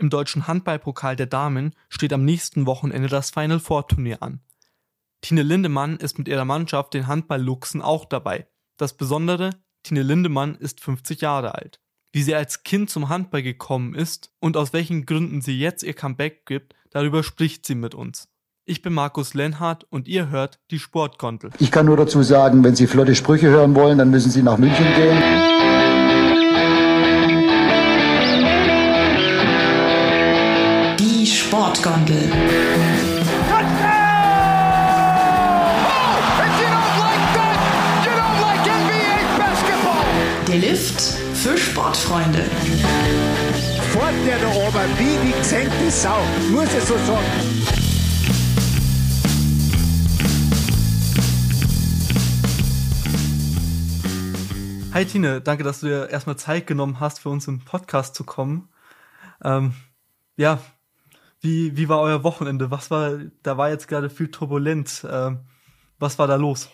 Im 0.00 0.10
deutschen 0.10 0.46
Handballpokal 0.46 1.16
der 1.16 1.26
Damen 1.26 1.74
steht 1.88 2.12
am 2.12 2.24
nächsten 2.24 2.66
Wochenende 2.66 3.08
das 3.08 3.30
Final 3.30 3.58
Four 3.58 3.88
Turnier 3.88 4.22
an. 4.22 4.40
Tine 5.22 5.42
Lindemann 5.42 5.96
ist 5.96 6.18
mit 6.18 6.28
ihrer 6.28 6.44
Mannschaft 6.44 6.94
den 6.94 7.08
Handball-Luchsen 7.08 7.82
auch 7.82 8.04
dabei. 8.04 8.46
Das 8.76 8.96
Besondere, 8.96 9.50
Tine 9.82 10.04
Lindemann 10.04 10.54
ist 10.54 10.80
50 10.80 11.20
Jahre 11.20 11.56
alt. 11.56 11.80
Wie 12.12 12.22
sie 12.22 12.36
als 12.36 12.62
Kind 12.62 12.90
zum 12.90 13.08
Handball 13.08 13.42
gekommen 13.42 13.96
ist 13.96 14.30
und 14.38 14.56
aus 14.56 14.72
welchen 14.72 15.04
Gründen 15.04 15.40
sie 15.40 15.58
jetzt 15.58 15.82
ihr 15.82 15.94
Comeback 15.94 16.46
gibt, 16.46 16.76
darüber 16.90 17.24
spricht 17.24 17.66
sie 17.66 17.74
mit 17.74 17.96
uns. 17.96 18.28
Ich 18.66 18.82
bin 18.82 18.92
Markus 18.92 19.34
Lenhardt 19.34 19.84
und 19.90 20.06
ihr 20.06 20.28
hört 20.28 20.60
die 20.70 20.78
Sportkontel. 20.78 21.50
Ich 21.58 21.72
kann 21.72 21.86
nur 21.86 21.96
dazu 21.96 22.22
sagen, 22.22 22.62
wenn 22.62 22.76
Sie 22.76 22.86
flotte 22.86 23.16
Sprüche 23.16 23.48
hören 23.48 23.74
wollen, 23.74 23.98
dann 23.98 24.10
müssen 24.10 24.30
Sie 24.30 24.42
nach 24.42 24.58
München 24.58 24.86
gehen. 24.94 26.07
Sportgondel. 31.68 32.30
Der 40.48 40.56
Lift 40.56 41.00
für 41.34 41.58
Sportfreunde. 41.58 42.44
Fort 43.92 44.14
der 44.26 44.38
da 44.38 44.48
oben, 44.48 44.98
wie 44.98 45.26
die 45.26 45.36
gesenkte 45.36 45.90
Sau, 45.90 46.18
muss 46.50 46.72
ich 46.72 46.84
so 46.84 46.96
sagen. 46.96 47.26
Hi 54.94 55.04
Tine, 55.04 55.42
danke, 55.42 55.64
dass 55.64 55.80
du 55.80 55.88
dir 55.88 56.08
erstmal 56.08 56.36
Zeit 56.36 56.66
genommen 56.66 56.98
hast, 56.98 57.20
für 57.20 57.28
uns 57.28 57.46
im 57.46 57.60
Podcast 57.60 58.14
zu 58.14 58.24
kommen. 58.24 58.70
Ähm, 59.44 59.74
ja, 60.38 60.60
wie, 61.40 61.76
wie 61.76 61.88
war 61.88 62.00
euer 62.00 62.24
Wochenende? 62.24 62.70
Was 62.70 62.90
war, 62.90 63.18
da 63.42 63.56
war 63.56 63.70
jetzt 63.70 63.88
gerade 63.88 64.10
viel 64.10 64.30
Turbulenz. 64.30 65.06
Ähm, 65.10 65.40
was 65.98 66.18
war 66.18 66.26
da 66.26 66.36
los? 66.36 66.68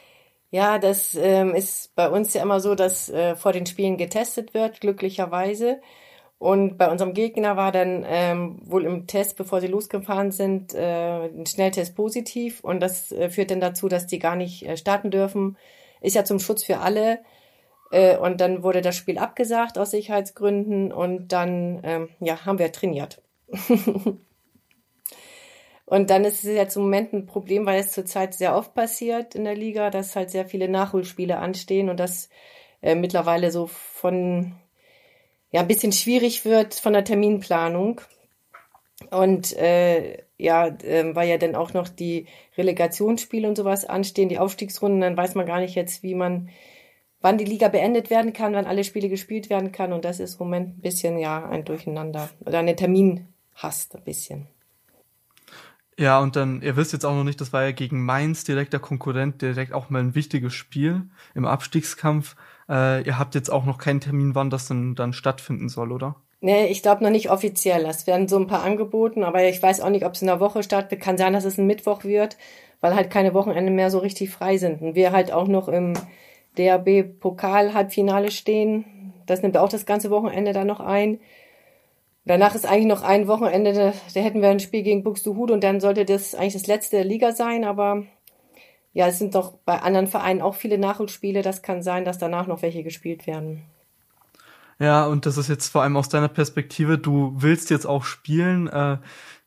Ja, 0.51 0.79
das 0.79 1.17
ähm, 1.17 1.55
ist 1.55 1.95
bei 1.97 2.09
uns 2.09 2.33
ja 2.35 2.43
immer 2.43 2.61
so, 2.61 2.75
dass 2.75 3.09
äh, 3.11 3.35
vor 3.35 3.53
den 3.53 3.67
Spielen 3.67 3.97
getestet 3.97 4.55
wird, 4.55 4.81
glücklicherweise. 4.81 5.81
Und 6.39 6.79
bei 6.79 6.91
unserem 6.91 7.15
Gegner 7.15 7.57
war 7.57 7.73
dann 7.73 8.05
ähm, 8.07 8.61
wohl 8.63 8.85
im 8.85 9.07
Test, 9.07 9.37
bevor 9.37 9.61
sie 9.61 9.67
losgefahren 9.67 10.31
sind, 10.31 10.75
äh, 10.75 11.27
ein 11.27 11.47
Schnelltest 11.47 11.97
positiv. 11.97 12.63
Und 12.63 12.81
das 12.81 13.13
äh, 13.13 13.31
führt 13.31 13.51
dann 13.51 13.61
dazu, 13.61 13.89
dass 13.89 14.07
die 14.07 14.19
gar 14.19 14.37
nicht 14.37 14.65
äh, 14.65 14.77
starten 14.77 15.11
dürfen. 15.11 15.57
Ist 16.01 16.15
ja 16.17 16.25
zum 16.25 16.39
Schutz 16.39 16.65
für 16.65 16.79
alle. 16.79 17.21
Äh, 17.91 18.19
und 18.19 18.41
dann 18.41 18.63
wurde 18.63 18.81
das 18.83 18.97
Spiel 18.97 19.19
abgesagt 19.19 19.79
aus 19.79 19.91
Sicherheitsgründen. 19.91 20.93
Und 20.93 21.29
dann 21.29 21.81
ähm, 21.83 22.09
ja, 22.21 22.45
haben 22.45 22.59
wir 22.59 22.71
trainiert. 22.73 23.23
Und 25.87 26.11
dann 26.11 26.25
ist 26.25 26.45
es 26.45 26.51
jetzt 26.51 26.77
im 26.77 26.83
Moment 26.83 27.13
ein 27.13 27.27
Problem, 27.27 27.67
weil 27.67 27.81
es 27.81 27.93
zurzeit 27.93 28.35
sehr 28.35 28.57
oft 28.57 28.75
passiert 28.75 29.35
in 29.35 29.45
der 29.45 29.55
Liga, 29.55 29.91
dass 29.91 30.17
halt 30.17 30.31
sehr 30.31 30.47
viele 30.47 30.69
Nachholspiele 30.69 31.39
anstehen 31.39 31.91
und 31.91 32.01
das 32.01 32.31
äh, 32.81 32.95
mittlerweile 32.95 33.51
so 33.51 33.67
von 33.67 34.55
ja 35.51 35.61
ein 35.61 35.69
bisschen 35.69 35.93
schwierig 35.93 36.45
wird 36.45 36.75
von 36.75 36.95
der 36.95 37.05
Terminplanung. 37.05 38.01
Und 39.11 39.57
äh, 39.57 40.25
ja, 40.39 40.67
äh, 40.67 41.15
weil 41.15 41.29
ja 41.29 41.39
dann 41.39 41.55
auch 41.55 41.75
noch 41.75 41.89
die 41.89 42.27
Relegationsspiele 42.57 43.47
und 43.47 43.57
sowas 43.57 43.85
anstehen, 43.85 44.29
die 44.29 44.39
Aufstiegsrunden, 44.39 45.01
dann 45.01 45.17
weiß 45.17 45.35
man 45.35 45.47
gar 45.47 45.61
nicht 45.61 45.75
jetzt, 45.75 46.03
wie 46.03 46.15
man, 46.15 46.49
wann 47.21 47.39
die 47.39 47.45
Liga 47.45 47.69
beendet 47.69 48.11
werden 48.11 48.33
kann, 48.33 48.55
wann 48.55 48.67
alle 48.67 48.85
Spiele 48.85 49.09
gespielt 49.09 49.51
werden 49.51 49.71
kann. 49.73 49.93
Und 49.93 50.05
das 50.05 50.19
ist 50.19 50.41
im 50.41 50.47
Moment 50.47 50.79
ein 50.79 50.81
bisschen 50.81 51.19
ja 51.19 51.47
ein 51.47 51.65
Durcheinander 51.65 52.31
oder 52.41 52.59
eine 52.59 52.75
Terminhast 52.75 53.95
ein 53.95 54.05
bisschen. 54.05 54.54
Ja, 55.99 56.19
und 56.19 56.35
dann, 56.35 56.61
ihr 56.63 56.77
wisst 56.77 56.93
jetzt 56.93 57.05
auch 57.05 57.15
noch 57.15 57.25
nicht, 57.25 57.41
das 57.41 57.53
war 57.53 57.65
ja 57.65 57.71
gegen 57.71 58.05
Mainz 58.05 58.45
direkter 58.45 58.81
Konkurrent, 58.81 59.43
direkt 59.43 59.73
auch 59.73 59.91
mal 59.91 60.01
ein 60.01 60.15
wichtiges 60.15 60.53
Spiel 60.53 61.03
im 61.35 61.45
Abstiegskampf. 61.45 62.35
Äh, 62.69 63.03
ihr 63.07 63.19
habt 63.19 63.35
jetzt 63.35 63.51
auch 63.51 63.65
noch 63.65 63.79
keinen 63.79 64.01
Termin, 64.01 64.35
wann 64.35 64.51
das 64.51 64.67
denn 64.67 64.95
dann 64.95 65.13
stattfinden 65.13 65.69
soll, 65.69 65.93
oder? 65.93 66.17
Nee, 66.41 66.67
ich 66.67 66.83
glaube 66.83 67.03
noch 67.03 67.11
nicht 67.11 67.31
offiziell. 67.31 67.87
Es 67.87 68.07
werden 68.07 68.29
so 68.29 68.37
ein 68.39 68.47
paar 68.47 68.65
angeboten, 68.65 69.23
aber 69.25 69.45
ich 69.49 69.63
weiß 69.63 69.81
auch 69.81 69.89
nicht, 69.89 70.05
ob 70.05 70.13
es 70.13 70.21
in 70.21 70.27
der 70.27 70.41
Woche 70.41 70.63
stattfindet. 70.63 71.05
Kann 71.05 71.17
sein, 71.17 71.33
dass 71.33 71.45
es 71.45 71.59
ein 71.59 71.67
Mittwoch 71.67 72.05
wird, 72.05 72.37
weil 72.81 72.95
halt 72.95 73.11
keine 73.11 73.33
Wochenende 73.33 73.73
mehr 73.73 73.91
so 73.91 73.99
richtig 73.99 74.31
frei 74.31 74.59
sind. 74.59 74.83
Und 74.83 74.95
wir 74.95 75.13
halt 75.13 75.33
auch 75.33 75.49
noch 75.49 75.69
im 75.69 75.95
DAB-Pokal-Halbfinale 76.59 78.31
stehen. 78.31 78.85
Das 79.27 79.43
nimmt 79.43 79.57
auch 79.57 79.71
das 79.71 79.87
ganze 79.87 80.11
Wochenende 80.11 80.53
dann 80.53 80.67
noch 80.67 80.81
ein. 80.81 81.19
Danach 82.27 82.55
ist 82.55 82.65
eigentlich 82.65 82.87
noch 82.87 83.03
ein 83.03 83.29
Wochenende, 83.29 83.93
da, 84.15 84.21
hätten 84.21 84.41
wir 84.41 84.49
ein 84.49 84.61
Spiel 84.61 84.83
gegen 84.83 85.05
Buxtehude 85.05 85.53
und 85.53 85.63
dann 85.63 85.81
sollte 85.81 86.05
das 86.05 86.35
eigentlich 86.35 86.55
das 86.55 86.67
letzte 86.67 86.97
der 86.97 87.05
Liga 87.05 87.33
sein, 87.33 87.65
aber 87.65 88.05
ja, 88.95 89.09
es 89.09 89.19
sind 89.19 89.35
doch 89.35 89.59
bei 89.65 89.83
anderen 89.83 90.07
Vereinen 90.07 90.41
auch 90.41 90.55
viele 90.55 90.79
Nachholspiele. 90.79 91.43
Das 91.43 91.63
kann 91.63 91.83
sein, 91.83 92.05
dass 92.05 92.19
danach 92.19 92.47
noch 92.47 92.63
welche 92.63 92.85
gespielt 92.85 93.27
werden. 93.27 93.65
Ja, 94.79 95.07
und 95.07 95.27
das 95.27 95.37
ist 95.37 95.49
jetzt 95.49 95.69
vor 95.69 95.83
allem 95.83 95.97
aus 95.97 96.09
deiner 96.09 96.29
Perspektive, 96.29 96.97
du 96.97 97.33
willst 97.37 97.71
jetzt 97.71 97.87
auch 97.87 98.05
spielen, 98.05 98.69
äh, 98.69 98.99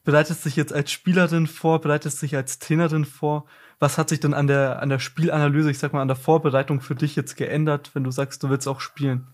bereitest 0.04 0.46
dich 0.46 0.56
jetzt 0.56 0.74
als 0.74 0.92
Spielerin 0.92 1.48
vor, 1.48 1.82
bereitest 1.82 2.22
dich 2.22 2.36
als 2.36 2.60
Trainerin 2.60 3.06
vor. 3.06 3.46
Was 3.80 3.98
hat 3.98 4.10
sich 4.10 4.20
denn 4.20 4.34
an 4.34 4.48
der, 4.48 4.82
an 4.82 4.90
der 4.90 5.00
Spielanalyse, 5.00 5.72
ich 5.72 5.80
sag 5.80 5.94
mal, 5.94 6.02
an 6.02 6.08
der 6.08 6.18
Vorbereitung 6.18 6.82
für 6.82 6.96
dich 6.96 7.16
jetzt 7.16 7.38
geändert, 7.38 7.92
wenn 7.94 8.04
du 8.04 8.12
sagst, 8.12 8.44
du 8.44 8.50
willst 8.50 8.68
auch 8.68 8.82
spielen? 8.82 9.28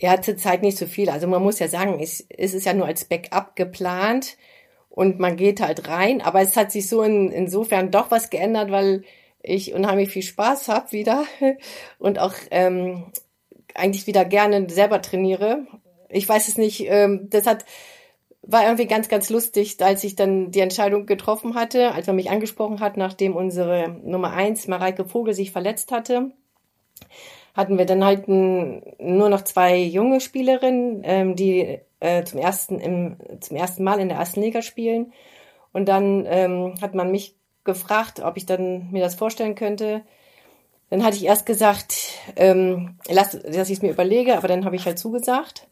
Ja, 0.00 0.20
zurzeit 0.22 0.62
nicht 0.62 0.78
so 0.78 0.86
viel. 0.86 1.10
Also 1.10 1.26
man 1.26 1.42
muss 1.42 1.58
ja 1.58 1.68
sagen, 1.68 2.00
es, 2.00 2.26
es 2.30 2.54
ist 2.54 2.64
ja 2.64 2.72
nur 2.72 2.86
als 2.86 3.04
Backup 3.04 3.54
geplant 3.54 4.38
und 4.88 5.18
man 5.18 5.36
geht 5.36 5.60
halt 5.60 5.88
rein. 5.88 6.22
Aber 6.22 6.40
es 6.40 6.56
hat 6.56 6.72
sich 6.72 6.88
so 6.88 7.02
in, 7.02 7.30
insofern 7.30 7.90
doch 7.90 8.10
was 8.10 8.30
geändert, 8.30 8.70
weil 8.70 9.04
ich 9.42 9.74
unheimlich 9.74 10.08
viel 10.08 10.22
Spaß 10.22 10.68
habe 10.68 10.92
wieder 10.92 11.24
und 11.98 12.18
auch 12.18 12.34
ähm, 12.50 13.12
eigentlich 13.74 14.06
wieder 14.06 14.24
gerne 14.24 14.68
selber 14.70 15.02
trainiere. 15.02 15.66
Ich 16.08 16.26
weiß 16.28 16.48
es 16.48 16.56
nicht, 16.56 16.86
ähm, 16.88 17.28
das 17.30 17.46
hat 17.46 17.64
war 18.42 18.64
irgendwie 18.64 18.86
ganz, 18.86 19.08
ganz 19.08 19.28
lustig, 19.28 19.76
als 19.80 20.02
ich 20.02 20.16
dann 20.16 20.50
die 20.50 20.60
Entscheidung 20.60 21.04
getroffen 21.04 21.54
hatte, 21.54 21.92
als 21.92 22.06
man 22.06 22.16
mich 22.16 22.30
angesprochen 22.30 22.80
hat, 22.80 22.96
nachdem 22.96 23.36
unsere 23.36 23.90
Nummer 24.02 24.32
eins, 24.32 24.66
Mareike 24.66 25.04
Vogel, 25.04 25.34
sich 25.34 25.52
verletzt 25.52 25.92
hatte 25.92 26.32
hatten 27.60 27.78
wir 27.78 27.86
dann 27.86 28.04
halt 28.04 28.26
nur 28.26 29.28
noch 29.28 29.42
zwei 29.42 29.76
junge 29.76 30.20
Spielerinnen, 30.20 31.02
ähm, 31.04 31.36
die 31.36 31.78
äh, 32.00 32.24
zum 32.24 32.40
ersten 32.40 32.78
im, 32.80 33.16
zum 33.40 33.56
ersten 33.56 33.84
Mal 33.84 34.00
in 34.00 34.08
der 34.08 34.18
ersten 34.18 34.40
Liga 34.40 34.62
spielen. 34.62 35.12
Und 35.72 35.88
dann 35.88 36.26
ähm, 36.26 36.74
hat 36.80 36.94
man 36.94 37.10
mich 37.10 37.36
gefragt, 37.64 38.20
ob 38.20 38.36
ich 38.36 38.46
dann 38.46 38.90
mir 38.90 39.02
das 39.02 39.14
vorstellen 39.14 39.54
könnte. 39.54 40.02
Dann 40.88 41.04
hatte 41.04 41.16
ich 41.16 41.24
erst 41.24 41.46
gesagt, 41.46 41.94
ähm, 42.34 42.98
lass, 43.08 43.38
dass 43.38 43.68
ich 43.68 43.76
es 43.76 43.82
mir 43.82 43.90
überlege, 43.92 44.36
aber 44.36 44.48
dann 44.48 44.64
habe 44.64 44.74
ich 44.74 44.86
halt 44.86 44.98
zugesagt. 44.98 45.68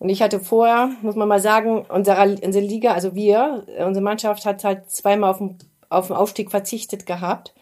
Und 0.00 0.08
ich 0.08 0.22
hatte 0.22 0.40
vorher, 0.40 0.90
muss 1.02 1.14
man 1.14 1.28
mal 1.28 1.40
sagen, 1.40 1.86
unsere, 1.88 2.36
unsere 2.42 2.64
Liga, 2.64 2.92
also 2.92 3.14
wir, 3.14 3.66
unsere 3.86 4.02
Mannschaft 4.02 4.44
hat 4.44 4.64
halt 4.64 4.90
zweimal 4.90 5.30
auf 5.30 5.38
den, 5.38 5.58
auf 5.88 6.08
den 6.08 6.16
Aufstieg 6.16 6.50
verzichtet 6.50 7.06
gehabt, 7.06 7.54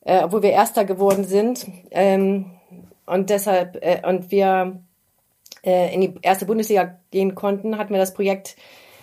äh, 0.00 0.24
obwohl 0.24 0.42
wir 0.42 0.50
Erster 0.50 0.84
geworden 0.84 1.24
sind. 1.24 1.66
Ähm, 1.90 2.50
und 3.10 3.30
deshalb, 3.30 3.76
äh, 3.82 4.02
und 4.06 4.30
wir 4.30 4.80
äh, 5.64 5.92
in 5.94 6.00
die 6.00 6.14
erste 6.22 6.46
Bundesliga 6.46 6.98
gehen 7.10 7.34
konnten, 7.34 7.76
hatten 7.76 7.92
wir 7.92 8.00
das 8.00 8.14
Projekt 8.14 8.56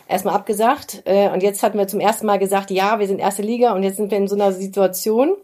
erstmal 0.07 0.35
abgesagt. 0.35 1.03
Äh, 1.05 1.29
und 1.29 1.43
jetzt 1.43 1.61
hatten 1.61 1.77
wir 1.77 1.87
zum 1.87 1.99
ersten 1.99 2.25
Mal 2.25 2.39
gesagt, 2.39 2.71
ja, 2.71 2.99
wir 2.99 3.07
sind 3.07 3.19
erste 3.19 3.41
Liga 3.41 3.73
und 3.73 3.83
jetzt 3.83 3.97
sind 3.97 4.11
wir 4.11 4.17
in 4.17 4.27
so 4.27 4.35
einer 4.35 4.53
Situation. 4.53 5.35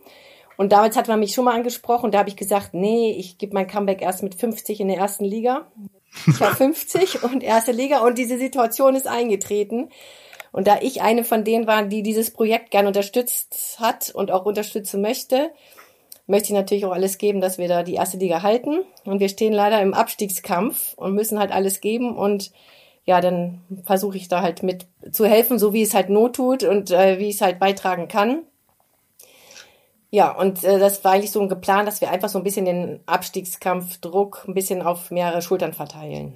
Und 0.56 0.72
damals 0.72 0.96
hat 0.96 1.08
man 1.08 1.20
mich 1.20 1.34
schon 1.34 1.46
mal 1.46 1.56
angesprochen 1.56 2.06
und 2.06 2.14
da 2.14 2.20
habe 2.20 2.30
ich 2.30 2.38
gesagt, 2.38 2.74
nee, 2.74 3.12
ich 3.12 3.38
gebe 3.38 3.54
mein 3.54 3.68
Comeback 3.68 4.02
erst 4.02 4.24
mit 4.24 4.36
50 4.36 4.80
in 4.80 4.88
der 4.88 4.98
ersten 4.98 5.26
Liga. 5.26 5.68
Ich 6.28 6.40
war 6.40 6.56
50 6.56 7.24
und 7.24 7.44
erste 7.44 7.72
Liga 7.72 8.00
und 8.00 8.18
diese 8.18 8.38
Situation 8.38 8.96
ist 8.96 9.08
eingetreten. 9.08 9.90
Und 10.52 10.68
da 10.68 10.78
ich 10.82 11.02
eine 11.02 11.24
von 11.24 11.44
denen 11.44 11.66
war, 11.66 11.84
die 11.84 12.04
dieses 12.04 12.32
Projekt 12.32 12.70
gern 12.72 12.86
unterstützt 12.86 13.78
hat 13.80 14.12
und 14.14 14.30
auch 14.30 14.46
unterstützen 14.46 15.02
möchte, 15.02 15.52
möchte 16.28 16.48
ich 16.48 16.54
natürlich 16.54 16.86
auch 16.86 16.94
alles 16.94 17.18
geben, 17.18 17.42
dass 17.42 17.58
wir 17.58 17.68
da 17.68 17.84
die 17.84 17.96
erste 17.96 18.18
Liga 18.18 18.42
halten. 18.42 18.82
Und 19.06 19.20
wir 19.20 19.30
stehen 19.30 19.54
leider 19.54 19.82
im 19.82 19.94
Abstiegskampf 19.94 20.94
und 20.96 21.14
müssen 21.14 21.40
halt 21.40 21.52
alles 21.52 21.82
geben. 21.82 22.16
Und 22.16 22.52
ja, 23.06 23.20
dann 23.20 23.62
versuche 23.86 24.18
ich 24.18 24.28
da 24.28 24.42
halt 24.42 24.64
mit 24.64 24.88
zu 25.12 25.26
helfen, 25.26 25.60
so 25.60 25.74
wie 25.74 25.82
es 25.82 25.94
halt 25.94 26.10
not 26.10 26.36
tut 26.36 26.64
und 26.64 26.92
äh, 26.92 27.20
wie 27.20 27.30
ich 27.30 27.36
es 27.36 27.42
halt 27.42 27.60
beitragen 27.60 28.08
kann. 28.08 28.44
Ja, 30.10 30.32
und 30.32 30.64
äh, 30.64 30.80
das 30.80 31.04
war 31.04 31.14
eigentlich 31.14 31.32
so 31.32 31.42
ein 31.42 31.50
geplant, 31.50 31.88
dass 31.88 32.00
wir 32.00 32.12
einfach 32.12 32.30
so 32.30 32.38
ein 32.38 32.44
bisschen 32.44 32.66
den 32.66 33.00
Abstiegskampfdruck 33.08 34.46
ein 34.48 34.54
bisschen 34.54 34.82
auf 34.84 35.10
mehrere 35.12 35.42
Schultern 35.42 35.74
verteilen. 35.74 36.36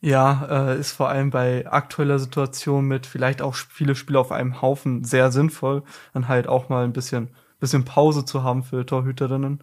Ja, 0.00 0.72
äh, 0.72 0.78
ist 0.78 0.92
vor 0.92 1.08
allem 1.08 1.30
bei 1.30 1.66
aktueller 1.66 2.18
Situation 2.18 2.84
mit 2.84 3.06
vielleicht 3.06 3.40
auch 3.40 3.54
viele 3.54 3.94
Spiele 3.94 4.18
auf 4.18 4.32
einem 4.32 4.60
Haufen 4.60 5.04
sehr 5.04 5.32
sinnvoll, 5.32 5.84
dann 6.12 6.28
halt 6.28 6.48
auch 6.48 6.68
mal 6.68 6.84
ein 6.84 6.92
bisschen 6.92 7.30
bisschen 7.60 7.84
Pause 7.84 8.24
zu 8.24 8.42
haben 8.42 8.62
für 8.62 8.84
Torhüterinnen. 8.84 9.62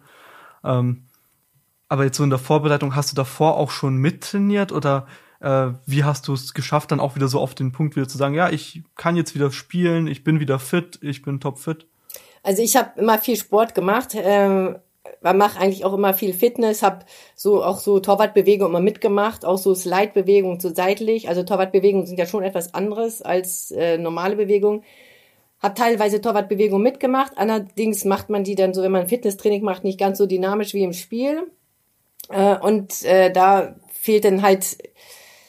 Ähm, 0.64 1.04
aber 1.88 2.04
jetzt 2.04 2.16
so 2.16 2.24
in 2.24 2.30
der 2.30 2.38
Vorbereitung, 2.38 2.94
hast 2.94 3.12
du 3.12 3.16
davor 3.16 3.56
auch 3.56 3.70
schon 3.70 3.96
mittrainiert 3.96 4.72
oder 4.72 5.06
Äh, 5.40 5.74
wie 5.84 6.04
hast 6.04 6.26
du 6.26 6.32
es 6.32 6.54
geschafft, 6.54 6.90
dann 6.90 7.00
auch 7.00 7.16
wieder 7.16 7.28
so 7.28 7.38
auf 7.38 7.54
den 7.54 7.70
Punkt 7.70 7.96
wieder 7.96 8.08
zu 8.08 8.16
sagen, 8.16 8.34
ja, 8.34 8.48
ich 8.48 8.82
kann 8.96 9.14
jetzt 9.14 9.34
wieder 9.34 9.50
spielen, 9.50 10.06
ich 10.06 10.24
bin 10.24 10.40
wieder 10.40 10.58
fit, 10.58 10.98
ich 11.02 11.20
bin 11.20 11.38
topfit? 11.38 11.86
Also 12.42 12.62
ich 12.62 12.76
habe 12.76 12.98
immer 12.98 13.18
viel 13.18 13.36
Sport 13.36 13.74
gemacht, 13.74 14.14
ähm, 14.14 14.76
mache 15.20 15.60
eigentlich 15.60 15.84
auch 15.84 15.92
immer 15.92 16.14
viel 16.14 16.32
Fitness, 16.32 16.82
habe 16.82 17.04
so 17.34 17.62
auch 17.62 17.80
so 17.80 18.00
Torwartbewegungen 18.00 18.72
immer 18.72 18.80
mitgemacht, 18.80 19.44
auch 19.44 19.58
so 19.58 19.74
Slide-Bewegungen 19.74 20.60
so 20.60 20.72
seitlich. 20.72 21.28
Also 21.28 21.42
Torwartbewegungen 21.42 22.06
sind 22.06 22.18
ja 22.18 22.26
schon 22.26 22.42
etwas 22.42 22.72
anderes 22.72 23.20
als 23.20 23.70
äh, 23.70 23.98
normale 23.98 24.36
Bewegungen. 24.36 24.82
Hab 25.64 25.76
teilweise 25.76 26.20
Torwartbewegungen 26.20 26.82
mitgemacht, 26.82 27.32
allerdings 27.36 28.04
macht 28.04 28.28
man 28.28 28.44
die 28.44 28.54
dann 28.54 28.74
so, 28.74 28.82
wenn 28.82 28.92
man 28.92 29.08
Fitnesstraining 29.08 29.62
macht, 29.62 29.82
nicht 29.82 29.98
ganz 29.98 30.18
so 30.18 30.26
dynamisch 30.26 30.74
wie 30.74 30.82
im 30.82 30.92
Spiel. 30.92 31.50
Äh, 32.28 32.58
und 32.58 33.02
äh, 33.04 33.32
da 33.32 33.74
fehlt 33.90 34.26
dann 34.26 34.42
halt, 34.42 34.76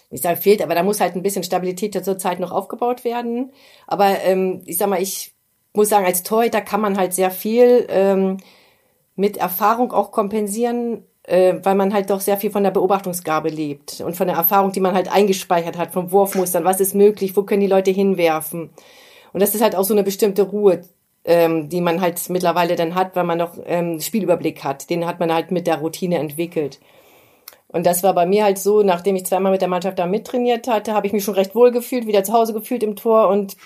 ich 0.09 0.21
sage 0.21 0.39
fehlt, 0.39 0.61
aber 0.61 0.73
da 0.73 0.83
muss 0.83 1.01
halt 1.01 1.17
ein 1.17 1.21
bisschen 1.21 1.43
Stabilität 1.43 2.01
zur 2.05 2.17
Zeit 2.17 2.39
noch 2.39 2.53
aufgebaut 2.53 3.03
werden. 3.03 3.51
Aber 3.87 4.21
ähm, 4.21 4.61
ich 4.65 4.77
sag 4.77 4.87
mal, 4.87 5.01
ich 5.01 5.33
muss 5.73 5.89
sagen, 5.89 6.05
als 6.05 6.23
Torhüter 6.23 6.61
kann 6.61 6.79
man 6.79 6.97
halt 6.97 7.13
sehr 7.13 7.29
viel 7.29 7.85
ähm, 7.89 8.37
mit 9.17 9.35
Erfahrung 9.35 9.91
auch 9.91 10.11
kompensieren, 10.11 11.03
äh, 11.23 11.55
weil 11.61 11.75
man 11.75 11.93
halt 11.93 12.09
doch 12.09 12.21
sehr 12.21 12.37
viel 12.37 12.51
von 12.51 12.63
der 12.63 12.71
Beobachtungsgabe 12.71 13.49
lebt 13.49 13.99
und 13.99 14.15
von 14.15 14.27
der 14.27 14.37
Erfahrung, 14.37 14.71
die 14.71 14.79
man 14.79 14.95
halt 14.95 15.11
eingespeichert 15.11 15.77
hat, 15.77 15.91
vom 15.91 16.13
Wurfmustern, 16.13 16.63
was 16.63 16.79
ist 16.79 16.95
möglich, 16.95 17.35
wo 17.35 17.43
können 17.43 17.59
die 17.59 17.67
Leute 17.67 17.91
hinwerfen. 17.91 18.69
Und 19.35 19.41
das 19.41 19.53
ist 19.53 19.59
halt 19.59 19.75
auch 19.75 19.83
so 19.83 19.93
eine 19.93 20.03
bestimmte 20.03 20.43
Ruhe, 20.43 20.83
ähm, 21.25 21.67
die 21.67 21.81
man 21.81 21.99
halt 21.99 22.29
mittlerweile 22.29 22.77
dann 22.77 22.95
hat, 22.95 23.17
weil 23.17 23.25
man 23.25 23.37
noch 23.37 23.57
ähm, 23.65 23.99
Spielüberblick 23.99 24.63
hat. 24.63 24.89
Den 24.89 25.05
hat 25.05 25.19
man 25.19 25.33
halt 25.33 25.51
mit 25.51 25.67
der 25.67 25.79
Routine 25.79 26.19
entwickelt. 26.19 26.79
Und 27.67 27.85
das 27.85 28.01
war 28.01 28.13
bei 28.13 28.25
mir 28.25 28.45
halt 28.45 28.57
so, 28.57 28.81
nachdem 28.81 29.17
ich 29.17 29.25
zweimal 29.25 29.51
mit 29.51 29.59
der 29.59 29.67
Mannschaft 29.67 29.99
da 29.99 30.05
mittrainiert 30.05 30.69
hatte, 30.69 30.93
habe 30.93 31.05
ich 31.07 31.11
mich 31.11 31.25
schon 31.25 31.33
recht 31.33 31.53
wohl 31.53 31.71
gefühlt, 31.71 32.07
wieder 32.07 32.23
zu 32.23 32.31
Hause 32.31 32.53
gefühlt 32.53 32.81
im 32.81 32.95
Tor 32.95 33.27
und 33.27 33.57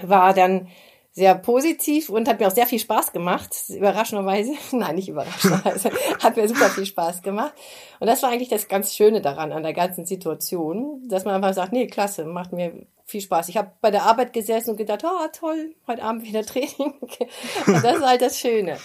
war 0.00 0.34
dann 0.34 0.68
sehr 1.14 1.34
positiv 1.34 2.08
und 2.08 2.26
hat 2.26 2.40
mir 2.40 2.46
auch 2.46 2.54
sehr 2.54 2.66
viel 2.66 2.78
Spaß 2.78 3.12
gemacht. 3.12 3.54
Überraschenderweise, 3.68 4.52
nein, 4.72 4.94
nicht 4.94 5.08
überraschenderweise, 5.08 5.90
hat 6.22 6.36
mir 6.36 6.48
super 6.48 6.70
viel 6.70 6.86
Spaß 6.86 7.22
gemacht. 7.22 7.52
Und 8.00 8.06
das 8.06 8.22
war 8.22 8.30
eigentlich 8.30 8.48
das 8.48 8.66
ganz 8.66 8.94
Schöne 8.94 9.20
daran, 9.20 9.52
an 9.52 9.62
der 9.62 9.74
ganzen 9.74 10.06
Situation, 10.06 11.06
dass 11.08 11.24
man 11.24 11.34
einfach 11.34 11.52
sagt, 11.54 11.72
nee, 11.72 11.86
klasse, 11.86 12.24
macht 12.24 12.52
mir 12.52 12.86
viel 13.04 13.20
Spaß. 13.20 13.50
Ich 13.50 13.58
habe 13.58 13.72
bei 13.82 13.90
der 13.90 14.04
Arbeit 14.04 14.32
gesessen 14.32 14.70
und 14.70 14.76
gedacht, 14.78 15.04
oh, 15.04 15.28
toll, 15.38 15.74
heute 15.86 16.02
Abend 16.02 16.22
wieder 16.24 16.42
Training. 16.46 16.94
und 17.66 17.84
das 17.84 17.96
ist 17.96 18.06
halt 18.06 18.22
das 18.22 18.38
Schöne. 18.38 18.78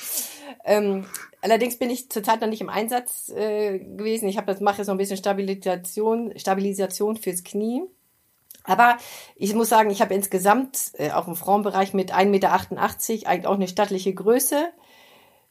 Ähm, 0.66 1.06
allerdings 1.42 1.78
bin 1.78 1.90
ich 1.90 2.10
zurzeit 2.10 2.42
noch 2.42 2.50
nicht 2.50 2.62
im 2.62 2.70
Einsatz 2.70 3.30
äh, 3.30 3.80
gewesen. 3.80 4.28
Ich 4.28 4.38
habe 4.38 4.48
das 4.48 4.60
mache 4.60 4.80
jetzt 4.80 4.88
noch 4.88 4.96
ein 4.96 5.00
bisschen 5.00 5.18
Stabilisation, 5.18 6.38
Stabilisation 6.38 7.16
fürs 7.16 7.46
Knie. 7.46 7.84
Aber 8.68 8.98
ich 9.36 9.56
muss 9.56 9.70
sagen, 9.70 9.90
ich 9.90 10.02
habe 10.02 10.14
insgesamt 10.14 10.92
äh, 10.94 11.12
auch 11.12 11.28
im 11.28 11.36
Frauenbereich 11.36 11.94
mit 11.94 12.14
1,88 12.14 12.26
Meter 12.26 12.52
eigentlich 12.52 13.48
auch 13.48 13.56
eine 13.56 13.68
stattliche 13.68 14.14
Größe, 14.14 14.68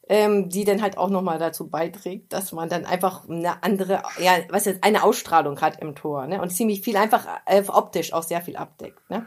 ähm, 0.09 0.51
die 0.51 0.65
dann 0.65 0.83
halt 0.83 0.99
auch 0.99 1.09
nochmal 1.11 1.39
dazu 1.39 1.69
beiträgt, 1.69 2.33
dass 2.33 2.53
man 2.53 2.69
dann 2.69 2.85
einfach 2.85 3.29
eine 3.29 3.63
andere, 3.65 4.03
ja, 4.21 4.33
was 4.51 4.67
jetzt, 4.67 4.85
eine 4.85 5.03
Ausstrahlung 5.03 5.61
hat 5.61 5.81
im 5.81 5.97
Tor, 5.97 6.27
ne? 6.27 6.41
Und 6.41 6.51
ziemlich 6.51 6.83
viel 6.83 6.97
einfach 6.97 7.27
äh, 7.47 7.65
optisch 7.67 8.13
auch 8.13 8.23
sehr 8.23 8.43
viel 8.43 8.57
abdeckt, 8.57 9.11
ne? 9.11 9.27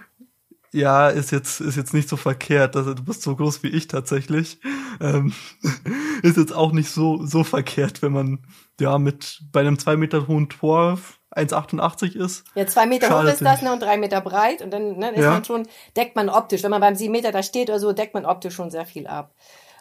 Ja, 0.71 1.09
ist 1.09 1.31
jetzt, 1.31 1.62
ist 1.62 1.77
jetzt 1.77 1.95
nicht 1.95 2.07
so 2.07 2.15
verkehrt. 2.15 2.75
Also, 2.75 2.94
du 2.94 3.03
bist 3.03 3.24
so 3.24 3.36
groß 3.36 3.63
wie 3.63 3.69
ich 3.69 3.88
tatsächlich. 3.88 4.59
Ähm, 5.01 5.33
ist 6.21 6.38
jetzt 6.38 6.53
auch 6.53 6.71
nicht 6.71 6.91
so, 6.91 7.25
so 7.25 7.44
verkehrt, 7.44 8.03
wenn 8.03 8.12
man, 8.12 8.45
ja, 8.80 9.00
mit 9.00 9.41
bei 9.51 9.62
einem 9.62 9.80
zwei 9.80 9.97
Meter 9.97 10.27
hohen 10.27 10.47
Tor 10.47 11.00
1,88 11.39 12.15
ist. 12.15 12.44
Ja, 12.56 12.68
zwei 12.68 12.86
Meter 12.86 13.09
hoch 13.09 13.27
ist 13.27 13.41
das, 13.41 13.62
ne, 13.62 13.71
und 13.71 13.81
drei 13.81 13.97
Meter 13.97 14.21
breit. 14.21 14.62
Und 14.62 14.71
dann 14.71 14.97
ne, 14.97 15.12
ist 15.12 15.24
ja. 15.24 15.31
man 15.31 15.45
schon, 15.45 15.68
deckt 15.95 16.15
man 16.15 16.30
optisch. 16.30 16.63
Wenn 16.63 16.71
man 16.71 16.81
beim 16.81 16.95
sieben 16.95 17.13
Meter 17.13 17.31
da 17.31 17.44
steht 17.44 17.69
oder 17.69 17.80
so, 17.80 17.94
deckt 17.94 18.13
man 18.13 18.25
optisch 18.25 18.53
schon 18.53 18.71
sehr 18.71 18.86
viel 18.86 19.07
ab. 19.07 19.33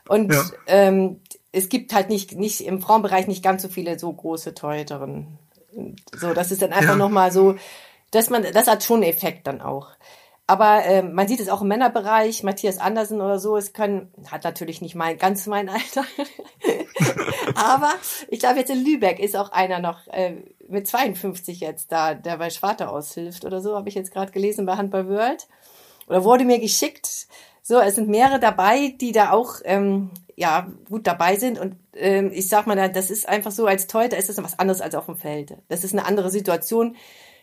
Und 0.09 0.33
ja. 0.33 0.43
ähm, 0.67 1.21
es 1.53 1.69
gibt 1.69 1.93
halt 1.93 2.09
nicht, 2.09 2.33
nicht 2.37 2.63
im 2.63 2.81
Frauenbereich 2.81 3.27
nicht 3.27 3.43
ganz 3.43 3.63
so 3.63 3.69
viele 3.69 3.99
so 3.99 4.13
große 4.13 4.55
Torhüterinnen. 4.55 5.39
So, 6.17 6.35
das 6.35 6.51
ist 6.51 6.63
dann 6.63 6.73
einfach 6.73 6.93
ja. 6.93 6.97
nochmal 6.97 7.31
so, 7.31 7.57
dass 8.11 8.31
man, 8.31 8.45
das 8.53 8.67
hat 8.67 8.83
schon 8.83 9.03
einen 9.03 9.11
Effekt 9.11 9.47
dann 9.47 9.61
auch. 9.61 9.89
Aber 10.49 10.83
äh, 10.87 11.03
man 11.03 11.29
sieht 11.29 11.41
es 11.41 11.51
auch 11.51 11.61
im 11.61 11.69
Männerbereich, 11.69 12.43
Matthias 12.43 12.79
Andersen 12.79 13.21
oder 13.21 13.39
so, 13.39 13.59
es 13.59 13.75
können, 13.75 14.11
hat 14.31 14.45
natürlich 14.45 14.81
nicht 14.81 14.95
mein, 14.95 15.19
ganz 15.19 15.47
mein 15.47 15.69
Alter. 15.69 16.05
Aber 17.55 17.93
ich 18.29 18.41
glaube, 18.41 18.59
jetzt 18.59 18.71
in 18.71 18.83
Lübeck 18.83 19.19
ist 19.19 19.37
auch 19.37 19.53
einer 19.53 19.79
noch 19.79 20.07
äh, 20.07 20.37
mit 20.67 20.89
52 20.89 21.61
jetzt 21.61 21.93
da, 21.93 22.15
der 22.15 22.39
bei 22.39 22.49
Schwarte 22.49 22.89
aushilft 22.89 23.45
oder 23.45 23.61
so, 23.61 23.77
habe 23.77 23.91
ich 23.91 23.95
jetzt 23.95 24.11
gerade 24.11 24.33
gelesen 24.33 24.65
bei 24.65 24.77
Handball 24.77 25.07
World. 25.11 25.49
Oder 26.07 26.25
wurde 26.25 26.47
mir 26.47 26.59
geschickt. 26.59 27.29
So, 27.61 27.79
es 27.79 27.97
sind 27.97 28.09
mehrere 28.09 28.41
dabei, 28.41 28.95
die 28.99 29.13
da 29.13 29.33
auch 29.33 29.57
ähm, 29.65 30.13
ja 30.35 30.73
gut 30.89 31.07
dabei 31.07 31.37
sind. 31.37 31.59
Und 31.59 31.77
ähm, 31.95 32.31
ich 32.33 32.49
sag 32.49 32.67
mal, 32.67 32.91
das 32.91 33.11
ist 33.11 33.29
einfach 33.29 33.51
so, 33.51 33.67
als 33.67 33.87
Teuter 33.87 34.17
ist 34.17 34.31
das 34.31 34.43
was 34.43 34.59
anderes 34.59 34.81
als 34.81 34.95
auf 34.95 35.05
dem 35.05 35.17
Feld. 35.17 35.59
Das 35.69 35.85
ist 35.85 35.93
eine 35.93 36.07
andere 36.07 36.31
Situation. 36.31 36.97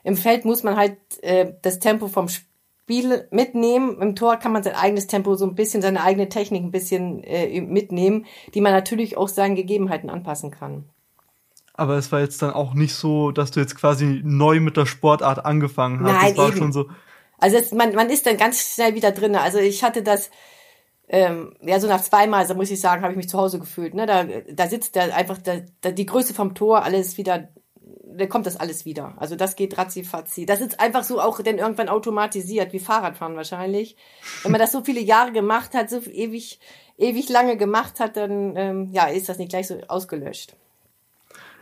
Im 0.03 0.17
Feld 0.17 0.43
muss 0.43 0.63
man 0.63 0.75
halt 0.75 0.97
äh, 1.21 1.53
das 1.61 1.77
Tempo 1.77 2.07
vom 2.07 2.29
Spiel 2.29 2.49
Spiel 2.85 3.27
mitnehmen. 3.31 3.99
Im 3.99 4.15
Tor 4.15 4.37
kann 4.37 4.51
man 4.51 4.61
sein 4.61 4.75
eigenes 4.75 5.07
Tempo 5.07 5.33
so 5.35 5.45
ein 5.47 5.55
bisschen, 5.55 5.81
seine 5.81 6.03
eigene 6.03 6.29
Technik 6.29 6.63
ein 6.63 6.69
bisschen 6.69 7.23
äh, 7.23 7.59
mitnehmen, 7.59 8.27
die 8.53 8.61
man 8.61 8.73
natürlich 8.73 9.17
auch 9.17 9.27
seinen 9.27 9.55
Gegebenheiten 9.55 10.11
anpassen 10.11 10.51
kann. 10.51 10.87
Aber 11.73 11.97
es 11.97 12.11
war 12.11 12.19
jetzt 12.19 12.43
dann 12.43 12.51
auch 12.51 12.75
nicht 12.75 12.93
so, 12.93 13.31
dass 13.31 13.49
du 13.49 13.59
jetzt 13.59 13.75
quasi 13.75 14.21
neu 14.23 14.59
mit 14.59 14.77
der 14.77 14.85
Sportart 14.85 15.45
angefangen 15.45 15.99
hast. 16.01 16.13
Nein, 16.13 16.29
das 16.29 16.37
war 16.37 16.49
eben. 16.49 16.57
schon 16.57 16.73
so. 16.73 16.85
Also 17.39 17.57
es, 17.57 17.71
man, 17.71 17.95
man 17.95 18.11
ist 18.11 18.27
dann 18.27 18.37
ganz 18.37 18.75
schnell 18.75 18.93
wieder 18.93 19.11
drin. 19.11 19.35
Also 19.35 19.57
ich 19.57 19.83
hatte 19.83 20.03
das, 20.03 20.29
ähm, 21.07 21.55
ja, 21.61 21.79
so 21.79 21.87
nach 21.87 22.01
zweimal, 22.01 22.41
also 22.41 22.53
muss 22.53 22.69
ich 22.69 22.79
sagen, 22.79 23.01
habe 23.01 23.13
ich 23.13 23.17
mich 23.17 23.29
zu 23.29 23.39
Hause 23.39 23.57
gefühlt. 23.57 23.95
Ne? 23.95 24.05
Da, 24.05 24.25
da 24.25 24.67
sitzt 24.67 24.95
der 24.95 25.15
einfach 25.15 25.39
da, 25.39 25.61
da 25.81 25.89
die 25.89 26.05
Größe 26.05 26.35
vom 26.35 26.53
Tor, 26.53 26.83
alles 26.83 27.17
wieder 27.17 27.49
dann 28.17 28.29
kommt 28.29 28.45
das 28.45 28.57
alles 28.57 28.85
wieder. 28.85 29.13
Also 29.17 29.35
das 29.35 29.55
geht 29.55 29.77
ratzi-fatzi. 29.77 30.45
Das 30.45 30.61
ist 30.61 30.79
einfach 30.79 31.03
so 31.03 31.21
auch 31.21 31.41
dann 31.41 31.57
irgendwann 31.57 31.89
automatisiert, 31.89 32.73
wie 32.73 32.79
Fahrradfahren 32.79 33.35
wahrscheinlich. 33.35 33.95
Wenn 34.43 34.51
man 34.51 34.61
das 34.61 34.71
so 34.71 34.83
viele 34.83 35.01
Jahre 35.01 35.31
gemacht 35.31 35.73
hat, 35.73 35.89
so 35.89 35.99
ewig, 36.01 36.59
ewig 36.97 37.29
lange 37.29 37.57
gemacht 37.57 37.99
hat, 37.99 38.17
dann 38.17 38.55
ähm, 38.55 38.89
ja, 38.91 39.05
ist 39.05 39.29
das 39.29 39.37
nicht 39.37 39.49
gleich 39.49 39.67
so 39.67 39.79
ausgelöscht. 39.87 40.55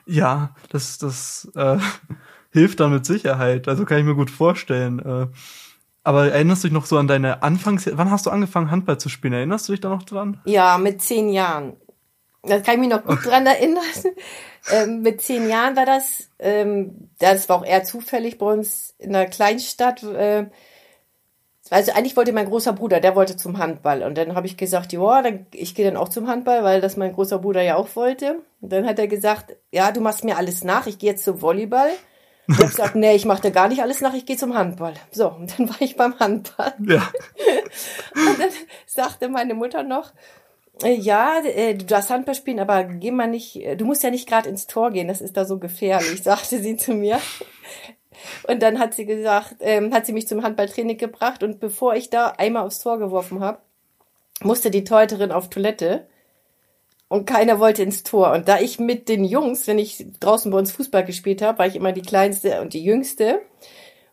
Ja, 0.06 0.56
das, 0.70 0.98
das 0.98 1.50
äh, 1.56 1.78
hilft 2.52 2.80
dann 2.80 2.94
mit 2.94 3.06
Sicherheit. 3.06 3.68
Also 3.68 3.86
kann 3.86 4.00
ich 4.00 4.06
mir 4.06 4.16
gut 4.16 4.32
vorstellen. 4.32 5.00
Äh, 5.00 5.28
aber 6.04 6.32
erinnerst 6.32 6.64
du 6.64 6.68
dich 6.68 6.74
noch 6.74 6.86
so 6.86 6.98
an 6.98 7.08
deine 7.08 7.44
Anfangs... 7.44 7.90
Wann 7.94 8.12
hast 8.12 8.26
du 8.26 8.30
angefangen, 8.30 8.70
Handball 8.70 8.98
zu 8.98 9.08
spielen? 9.08 9.34
Erinnerst 9.34 9.70
du 9.70 9.74
dich 9.74 9.80
da 9.80 9.90
noch 9.90 10.04
dran? 10.04 10.42
Ja, 10.44 10.78
mit 10.78 11.02
zehn 11.02 11.30
Jahren. 11.30 11.78
Da 12.44 12.60
kann 12.60 12.76
ich 12.76 12.80
mich 12.82 12.90
noch 12.90 13.06
gut 13.06 13.20
dran 13.26 13.46
erinnern. 13.46 13.84
Ähm, 14.72 15.02
mit 15.02 15.22
zehn 15.22 15.50
Jahren 15.50 15.76
war 15.76 15.86
das. 15.86 16.30
Ähm, 16.40 17.10
das 17.20 17.50
war 17.50 17.58
auch 17.58 17.66
eher 17.66 17.84
zufällig 17.84 18.38
bei 18.38 18.46
uns 18.46 18.94
in 18.98 19.16
einer 19.16 19.26
Kleinstadt. 19.26 20.04
Äh, 20.04 20.46
also 21.70 21.94
eigentlich 21.94 22.18
wollte 22.18 22.34
mein 22.34 22.50
großer 22.50 22.74
Bruder, 22.74 23.00
der 23.00 23.16
wollte 23.16 23.38
zum 23.38 23.58
Handball. 23.58 24.04
Und 24.04 24.18
dann 24.18 24.36
habe 24.36 24.46
ich 24.46 24.58
gesagt, 24.58 24.92
ja, 24.94 25.24
ich 25.54 25.74
gehe 25.74 25.86
dann 25.86 25.98
auch 25.98 26.10
zum 26.10 26.28
Handball, 26.28 26.64
weil 26.64 26.82
das 26.82 26.98
mein 26.98 27.14
großer 27.14 27.40
Bruder 27.40 27.62
ja 27.62 27.78
auch 27.78 27.96
wollte. 27.96 28.42
Und 28.62 28.72
dann 28.72 28.86
hat 28.86 29.00
er 29.00 29.08
gesagt, 29.08 29.56
ja, 29.72 29.92
du 29.92 30.02
machst 30.02 30.24
mir 30.24 30.38
alles 30.38 30.64
nach, 30.64 30.88
ich 30.88 31.00
gehe 31.00 31.12
jetzt 31.12 31.24
zum 31.24 31.42
Volleyball. 31.42 31.90
Und 32.48 32.56
ich 32.56 32.60
habe 32.60 32.70
gesagt, 32.70 32.96
nee, 32.96 33.16
ich 33.16 33.26
mache 33.26 33.44
dir 33.44 33.52
gar 33.52 33.70
nicht 33.70 33.82
alles 33.82 34.02
nach, 34.02 34.14
ich 34.14 34.26
gehe 34.26 34.36
zum 34.36 34.54
Handball. 34.54 34.94
So, 35.12 35.30
und 35.30 35.58
dann 35.58 35.70
war 35.70 35.78
ich 35.80 35.96
beim 35.96 36.20
Handball. 36.20 36.74
Ja. 36.86 36.98
und 38.16 38.40
dann 38.40 38.50
sagte 38.86 39.30
meine 39.30 39.54
Mutter 39.54 39.84
noch, 39.84 40.12
ja, 40.82 41.40
äh, 41.44 41.76
du 41.76 41.86
darfst 41.86 42.10
Handball 42.10 42.36
spielen, 42.36 42.60
aber 42.60 42.84
geh 42.84 43.12
mal 43.12 43.28
nicht, 43.28 43.56
äh, 43.58 43.76
du 43.76 43.86
musst 43.86 44.04
ja 44.04 44.10
nicht 44.10 44.28
gerade 44.28 44.50
ins 44.50 44.68
Tor 44.68 44.92
gehen, 44.92 45.08
das 45.08 45.22
ist 45.22 45.38
da 45.38 45.46
so 45.46 45.60
gefährlich, 45.60 46.24
sagte 46.24 46.60
sie 46.60 46.78
zu 46.78 46.94
mir. 46.94 47.20
Und 48.48 48.62
dann 48.62 48.80
hat 48.80 48.94
sie 48.94 49.06
gesagt, 49.06 49.56
ähm, 49.60 49.94
hat 49.94 50.06
sie 50.06 50.14
mich 50.14 50.28
zum 50.28 50.44
Handballtraining 50.44 50.98
gebracht 50.98 51.44
und 51.44 51.60
bevor 51.60 51.96
ich 51.96 52.10
da 52.10 52.28
einmal 52.38 52.66
aufs 52.66 52.80
Tor 52.80 52.98
geworfen 52.98 53.40
habe, 53.40 53.60
musste 54.42 54.72
die 54.72 54.84
Teuterin 54.84 55.32
auf 55.32 55.50
Toilette 55.50 56.08
und 57.08 57.26
keiner 57.26 57.60
wollte 57.60 57.84
ins 57.84 58.04
Tor. 58.04 58.32
Und 58.32 58.48
da 58.48 58.60
ich 58.60 58.80
mit 58.80 59.10
den 59.10 59.24
Jungs, 59.24 59.68
wenn 59.68 59.78
ich 59.80 60.06
draußen 60.20 60.52
bei 60.52 60.58
uns 60.58 60.72
Fußball 60.72 61.04
gespielt 61.04 61.42
habe, 61.42 61.60
war 61.60 61.68
ich 61.68 61.76
immer 61.76 61.92
die 61.92 62.02
kleinste 62.02 62.62
und 62.62 62.74
die 62.74 62.84
jüngste. 62.84 63.42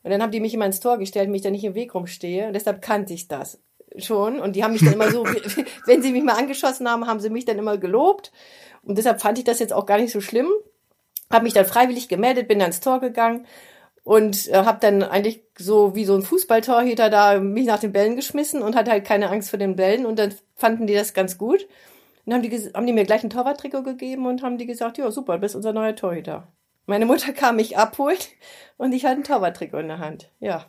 Und 0.02 0.10
dann 0.10 0.22
haben 0.22 0.32
die 0.32 0.40
mich 0.40 0.54
immer 0.54 0.66
ins 0.66 0.80
Tor 0.80 0.98
gestellt, 0.98 1.30
mich 1.30 1.42
da 1.42 1.50
nicht 1.50 1.64
im 1.64 1.74
Weg 1.74 1.94
rumstehe. 1.94 2.46
Und 2.46 2.52
deshalb 2.52 2.82
kannte 2.82 3.14
ich 3.14 3.28
das 3.28 3.58
schon. 3.96 4.40
Und 4.40 4.56
die 4.56 4.64
haben 4.64 4.72
mich 4.72 4.84
dann 4.84 4.94
immer 4.94 5.10
so, 5.10 5.24
wenn 5.86 6.02
sie 6.02 6.12
mich 6.12 6.22
mal 6.22 6.38
angeschossen 6.38 6.88
haben, 6.88 7.06
haben 7.06 7.20
sie 7.20 7.30
mich 7.30 7.44
dann 7.44 7.58
immer 7.58 7.78
gelobt. 7.78 8.32
Und 8.82 8.98
deshalb 8.98 9.20
fand 9.20 9.38
ich 9.38 9.44
das 9.44 9.58
jetzt 9.58 9.72
auch 9.72 9.86
gar 9.86 9.98
nicht 9.98 10.12
so 10.12 10.20
schlimm. 10.20 10.48
Habe 11.30 11.44
mich 11.44 11.54
dann 11.54 11.66
freiwillig 11.66 12.08
gemeldet, 12.08 12.48
bin 12.48 12.58
dann 12.58 12.68
ins 12.68 12.80
Tor 12.80 13.00
gegangen 13.00 13.46
und 14.02 14.48
äh, 14.48 14.64
habe 14.64 14.78
dann 14.80 15.02
eigentlich 15.02 15.44
so 15.56 15.94
wie 15.94 16.04
so 16.04 16.14
ein 16.14 16.22
Fußballtorhüter 16.22 17.10
da 17.10 17.38
mich 17.38 17.66
nach 17.66 17.78
den 17.78 17.92
Bällen 17.92 18.16
geschmissen 18.16 18.62
und 18.62 18.74
hatte 18.74 18.90
halt 18.90 19.04
keine 19.04 19.30
Angst 19.30 19.50
vor 19.50 19.58
den 19.58 19.76
Bällen 19.76 20.06
und 20.06 20.18
dann 20.18 20.34
fanden 20.56 20.86
die 20.86 20.94
das 20.94 21.14
ganz 21.14 21.38
gut. 21.38 21.68
Und 22.26 22.34
haben 22.34 22.42
die, 22.42 22.50
haben 22.74 22.86
die 22.86 22.92
mir 22.92 23.04
gleich 23.04 23.22
ein 23.22 23.30
Torwarttrikot 23.30 23.82
gegeben 23.82 24.26
und 24.26 24.42
haben 24.42 24.58
die 24.58 24.66
gesagt, 24.66 24.98
ja 24.98 25.10
super, 25.10 25.34
du 25.34 25.40
bist 25.40 25.54
unser 25.54 25.72
neuer 25.72 25.94
Torhüter. 25.94 26.48
Meine 26.86 27.06
Mutter 27.06 27.32
kam 27.32 27.56
mich 27.56 27.78
abholen 27.78 28.18
und 28.76 28.92
ich 28.92 29.04
hatte 29.04 29.14
einen 29.14 29.24
Torwarttrikot 29.24 29.78
in 29.78 29.88
der 29.88 29.98
Hand. 29.98 30.30
Ja. 30.40 30.66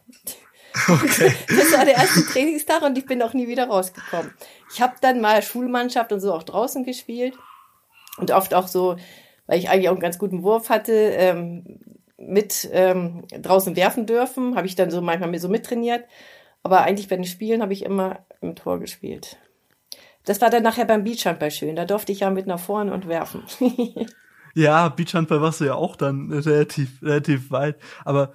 Okay. 0.88 1.34
Das 1.48 1.78
war 1.78 1.86
der 1.86 1.96
erste 1.96 2.26
Trainingstag 2.26 2.82
und 2.82 2.98
ich 2.98 3.06
bin 3.06 3.22
auch 3.22 3.34
nie 3.34 3.48
wieder 3.48 3.68
rausgekommen. 3.68 4.32
Ich 4.74 4.82
habe 4.82 4.96
dann 5.02 5.22
mal 5.22 5.42
Schulmannschaft 5.42 6.12
und 6.12 6.20
so 6.20 6.34
auch 6.34 6.44
draußen 6.44 6.84
gespielt 6.84 7.36
und 8.18 8.32
oft 8.32 8.54
auch 8.54 8.68
so, 8.68 8.98
weil 9.48 9.60
ich 9.60 9.70
eigentlich 9.70 9.90
auch 9.90 9.94
einen 9.94 10.02
ganz 10.02 10.18
guten 10.18 10.44
Wurf 10.44 10.70
hatte, 10.70 10.94
ähm, 10.94 11.80
mit 12.18 12.70
ähm, 12.72 13.24
draußen 13.32 13.76
werfen 13.76 14.06
dürfen, 14.06 14.56
habe 14.56 14.68
ich 14.68 14.76
dann 14.76 14.92
so 14.92 15.02
manchmal 15.02 15.38
so 15.40 15.50
mittrainiert. 15.50 16.06
Aber 16.64 16.82
eigentlich 16.82 17.08
bei 17.08 17.16
den 17.16 17.26
Spielen 17.26 17.62
habe 17.62 17.74
ich 17.74 17.84
immer 17.84 18.20
im 18.42 18.56
Tor 18.56 18.80
gespielt. 18.80 19.38
Das 20.26 20.40
war 20.40 20.52
dann 20.52 20.62
nachher 20.62 20.86
beim 20.86 21.04
Beachhandball 21.04 21.50
schön. 21.50 21.76
Da 21.76 21.86
durfte 21.86 22.12
ich 22.12 22.20
ja 22.20 22.30
mit 22.30 22.46
nach 22.46 22.60
vorne 22.60 22.94
und 22.94 23.08
werfen. 23.08 23.44
Ja, 24.54 24.90
Beachhandball 24.90 25.42
warst 25.42 25.62
du 25.62 25.66
ja 25.66 25.76
auch 25.76 25.96
dann 25.96 26.32
relativ, 26.32 27.02
relativ 27.02 27.52
weit. 27.52 27.78
Aber 28.04 28.34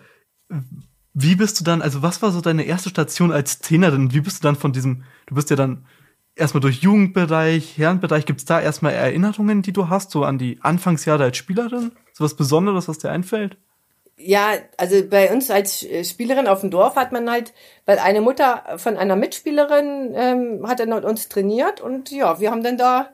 wie 1.18 1.34
bist 1.34 1.58
du 1.58 1.64
dann, 1.64 1.80
also 1.80 2.02
was 2.02 2.20
war 2.20 2.30
so 2.30 2.42
deine 2.42 2.64
erste 2.64 2.90
Station 2.90 3.32
als 3.32 3.60
Trainerin? 3.60 4.12
Wie 4.12 4.20
bist 4.20 4.44
du 4.44 4.48
dann 4.48 4.54
von 4.54 4.74
diesem, 4.74 5.04
du 5.24 5.34
bist 5.34 5.48
ja 5.48 5.56
dann 5.56 5.86
erstmal 6.34 6.60
durch 6.60 6.82
Jugendbereich, 6.82 7.78
Herrenbereich, 7.78 8.26
gibt's 8.26 8.44
da 8.44 8.60
erstmal 8.60 8.92
Erinnerungen, 8.92 9.62
die 9.62 9.72
du 9.72 9.88
hast, 9.88 10.10
so 10.10 10.24
an 10.24 10.36
die 10.36 10.58
Anfangsjahre 10.60 11.24
als 11.24 11.38
Spielerin? 11.38 11.92
So 12.12 12.22
was 12.22 12.36
Besonderes, 12.36 12.86
was 12.86 12.98
dir 12.98 13.10
einfällt? 13.10 13.56
Ja, 14.18 14.50
also 14.76 15.08
bei 15.08 15.32
uns 15.32 15.50
als 15.50 15.86
Spielerin 16.02 16.46
auf 16.46 16.60
dem 16.60 16.70
Dorf 16.70 16.96
hat 16.96 17.12
man 17.12 17.30
halt, 17.30 17.54
weil 17.86 17.98
eine 17.98 18.20
Mutter 18.20 18.76
von 18.76 18.98
einer 18.98 19.16
Mitspielerin 19.16 20.12
ähm, 20.14 20.68
hat 20.68 20.80
dann 20.80 20.92
uns 20.92 21.30
trainiert 21.30 21.80
und 21.80 22.10
ja, 22.10 22.40
wir 22.40 22.50
haben 22.50 22.62
dann 22.62 22.76
da, 22.76 23.08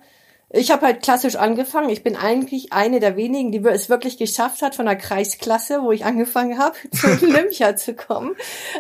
ich 0.55 0.71
habe 0.71 0.85
halt 0.85 1.03
klassisch 1.03 1.37
angefangen. 1.37 1.89
Ich 1.89 2.03
bin 2.03 2.15
eigentlich 2.15 2.73
eine 2.73 3.01
der 3.01 3.17
wenigen, 3.17 3.53
die 3.53 3.65
es 3.67 3.89
wirklich 3.89 4.19
geschafft 4.19 4.61
hat, 4.61 4.75
von 4.75 4.85
der 4.85 4.97
Kreisklasse, 4.97 5.83
wo 5.83 5.93
ich 5.93 6.05
angefangen 6.05 6.59
habe, 6.59 6.77
zu 6.91 7.07
Olympia 7.07 7.75
zu 7.77 7.95
kommen. 7.95 8.37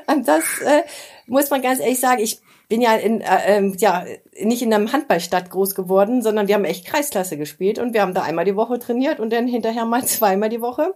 Und 0.06 0.28
das 0.28 0.44
äh, 0.64 0.82
muss 1.26 1.50
man 1.50 1.62
ganz 1.62 1.80
ehrlich 1.80 2.00
sagen, 2.00 2.22
ich 2.22 2.40
bin 2.68 2.82
ja 2.82 2.94
in 2.94 3.22
äh, 3.22 3.56
ähm, 3.56 3.74
ja 3.78 4.04
nicht 4.40 4.62
in 4.62 4.72
einem 4.72 4.92
Handballstadt 4.92 5.50
groß 5.50 5.74
geworden, 5.74 6.22
sondern 6.22 6.46
wir 6.46 6.54
haben 6.54 6.64
echt 6.64 6.86
Kreisklasse 6.86 7.36
gespielt 7.38 7.78
und 7.78 7.94
wir 7.94 8.02
haben 8.02 8.14
da 8.14 8.22
einmal 8.22 8.44
die 8.44 8.56
Woche 8.56 8.78
trainiert 8.78 9.18
und 9.18 9.32
dann 9.32 9.46
hinterher 9.46 9.86
mal 9.86 10.04
zweimal 10.06 10.50
die 10.50 10.60
Woche. 10.60 10.94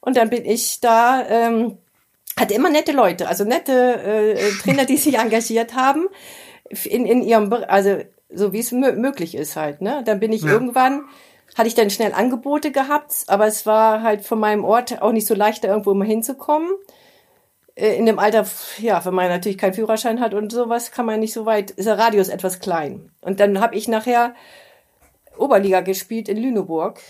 Und 0.00 0.16
dann 0.16 0.30
bin 0.30 0.46
ich 0.46 0.80
da, 0.80 1.26
ähm, 1.28 1.76
hatte 2.38 2.54
immer 2.54 2.70
nette 2.70 2.92
Leute, 2.92 3.28
also 3.28 3.44
nette 3.44 3.72
äh, 3.72 4.50
Trainer, 4.62 4.86
die 4.86 4.96
sich 4.96 5.18
engagiert 5.18 5.74
haben 5.74 6.06
in, 6.84 7.04
in 7.04 7.22
ihrem, 7.22 7.52
also 7.52 7.98
so 8.30 8.52
wie 8.52 8.60
es 8.60 8.72
mö 8.72 8.92
möglich 8.92 9.34
ist 9.34 9.56
halt. 9.56 9.80
Ne? 9.80 10.02
Dann 10.04 10.20
bin 10.20 10.32
ich 10.32 10.42
Ja. 10.42 10.52
irgendwann, 10.52 11.02
hatte 11.56 11.68
ich 11.68 11.74
dann 11.74 11.90
schnell 11.90 12.12
Angebote 12.12 12.70
gehabt, 12.72 13.24
aber 13.26 13.46
es 13.46 13.66
war 13.66 14.02
halt 14.02 14.22
von 14.24 14.38
meinem 14.38 14.64
Ort 14.64 15.00
auch 15.02 15.12
nicht 15.12 15.26
so 15.26 15.34
leicht, 15.34 15.64
da 15.64 15.68
irgendwo 15.68 15.94
mal 15.94 16.06
hinzukommen. 16.06 16.68
Äh, 17.74 17.96
In 17.96 18.06
dem 18.06 18.18
Alter, 18.18 18.46
ja, 18.78 19.04
wenn 19.04 19.14
man 19.14 19.28
natürlich 19.28 19.58
keinen 19.58 19.74
Führerschein 19.74 20.20
hat 20.20 20.34
und 20.34 20.52
sowas, 20.52 20.92
kann 20.92 21.06
man 21.06 21.20
nicht 21.20 21.32
so 21.32 21.46
weit, 21.46 21.70
ist 21.72 21.86
der 21.86 21.98
Radius 21.98 22.28
etwas 22.28 22.60
klein. 22.60 23.10
Und 23.20 23.40
dann 23.40 23.60
habe 23.60 23.76
ich 23.76 23.88
nachher 23.88 24.34
Oberliga 25.36 25.80
gespielt 25.80 26.28
in 26.28 26.36
Lüneburg. 26.36 27.00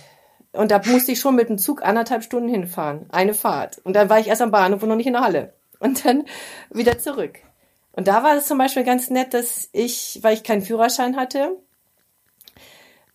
Und 0.52 0.70
da 0.70 0.80
musste 0.86 1.12
ich 1.12 1.20
schon 1.20 1.34
mit 1.36 1.48
dem 1.48 1.58
Zug 1.58 1.82
anderthalb 1.82 2.22
Stunden 2.22 2.48
hinfahren. 2.48 3.06
Eine 3.10 3.34
Fahrt. 3.34 3.78
Und 3.84 3.94
dann 3.96 4.08
war 4.08 4.18
ich 4.18 4.28
erst 4.28 4.42
am 4.42 4.50
Bahnhof 4.50 4.82
und 4.82 4.88
noch 4.88 4.96
nicht 4.96 5.06
in 5.06 5.12
der 5.12 5.22
Halle. 5.22 5.52
Und 5.80 6.04
dann 6.04 6.24
wieder 6.70 6.98
zurück. 6.98 7.38
Und 7.98 8.06
da 8.06 8.22
war 8.22 8.36
es 8.36 8.46
zum 8.46 8.58
Beispiel 8.58 8.84
ganz 8.84 9.10
nett, 9.10 9.34
dass 9.34 9.70
ich, 9.72 10.20
weil 10.22 10.34
ich 10.34 10.44
keinen 10.44 10.62
Führerschein 10.62 11.16
hatte 11.16 11.56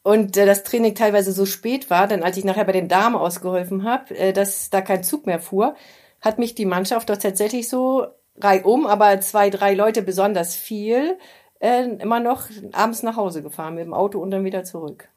und 0.02 0.36
äh, 0.36 0.46
das 0.46 0.64
Training 0.66 0.94
teilweise 0.94 1.32
so 1.32 1.46
spät 1.46 1.90
war, 1.90 2.06
dann 2.06 2.22
als 2.22 2.36
ich 2.36 2.44
nachher 2.44 2.66
bei 2.66 2.74
den 2.74 2.90
Damen 2.90 3.16
ausgeholfen 3.16 3.86
habe, 3.86 4.14
äh, 4.14 4.34
dass 4.34 4.72
da 4.72 4.82
kein 4.82 5.02
Zug 5.06 5.26
mehr 5.26 5.40
fuhr, 5.40 5.76
hat 6.20 6.38
mich 6.38 6.54
die 6.54 6.66
Mannschaft 6.66 7.10
doch 7.10 7.16
tatsächlich 7.16 7.70
so 7.70 8.08
reihum, 8.42 8.86
aber 8.86 9.22
zwei, 9.22 9.50
drei 9.50 9.74
Leute 9.74 10.02
besonders 10.02 10.54
viel, 10.58 11.18
äh, 11.62 11.84
immer 11.86 12.20
noch 12.20 12.50
abends 12.74 13.04
nach 13.04 13.16
Hause 13.16 13.42
gefahren 13.42 13.76
mit 13.76 13.86
dem 13.86 13.94
Auto 13.94 14.20
und 14.20 14.32
dann 14.32 14.44
wieder 14.44 14.66
zurück. 14.66 15.08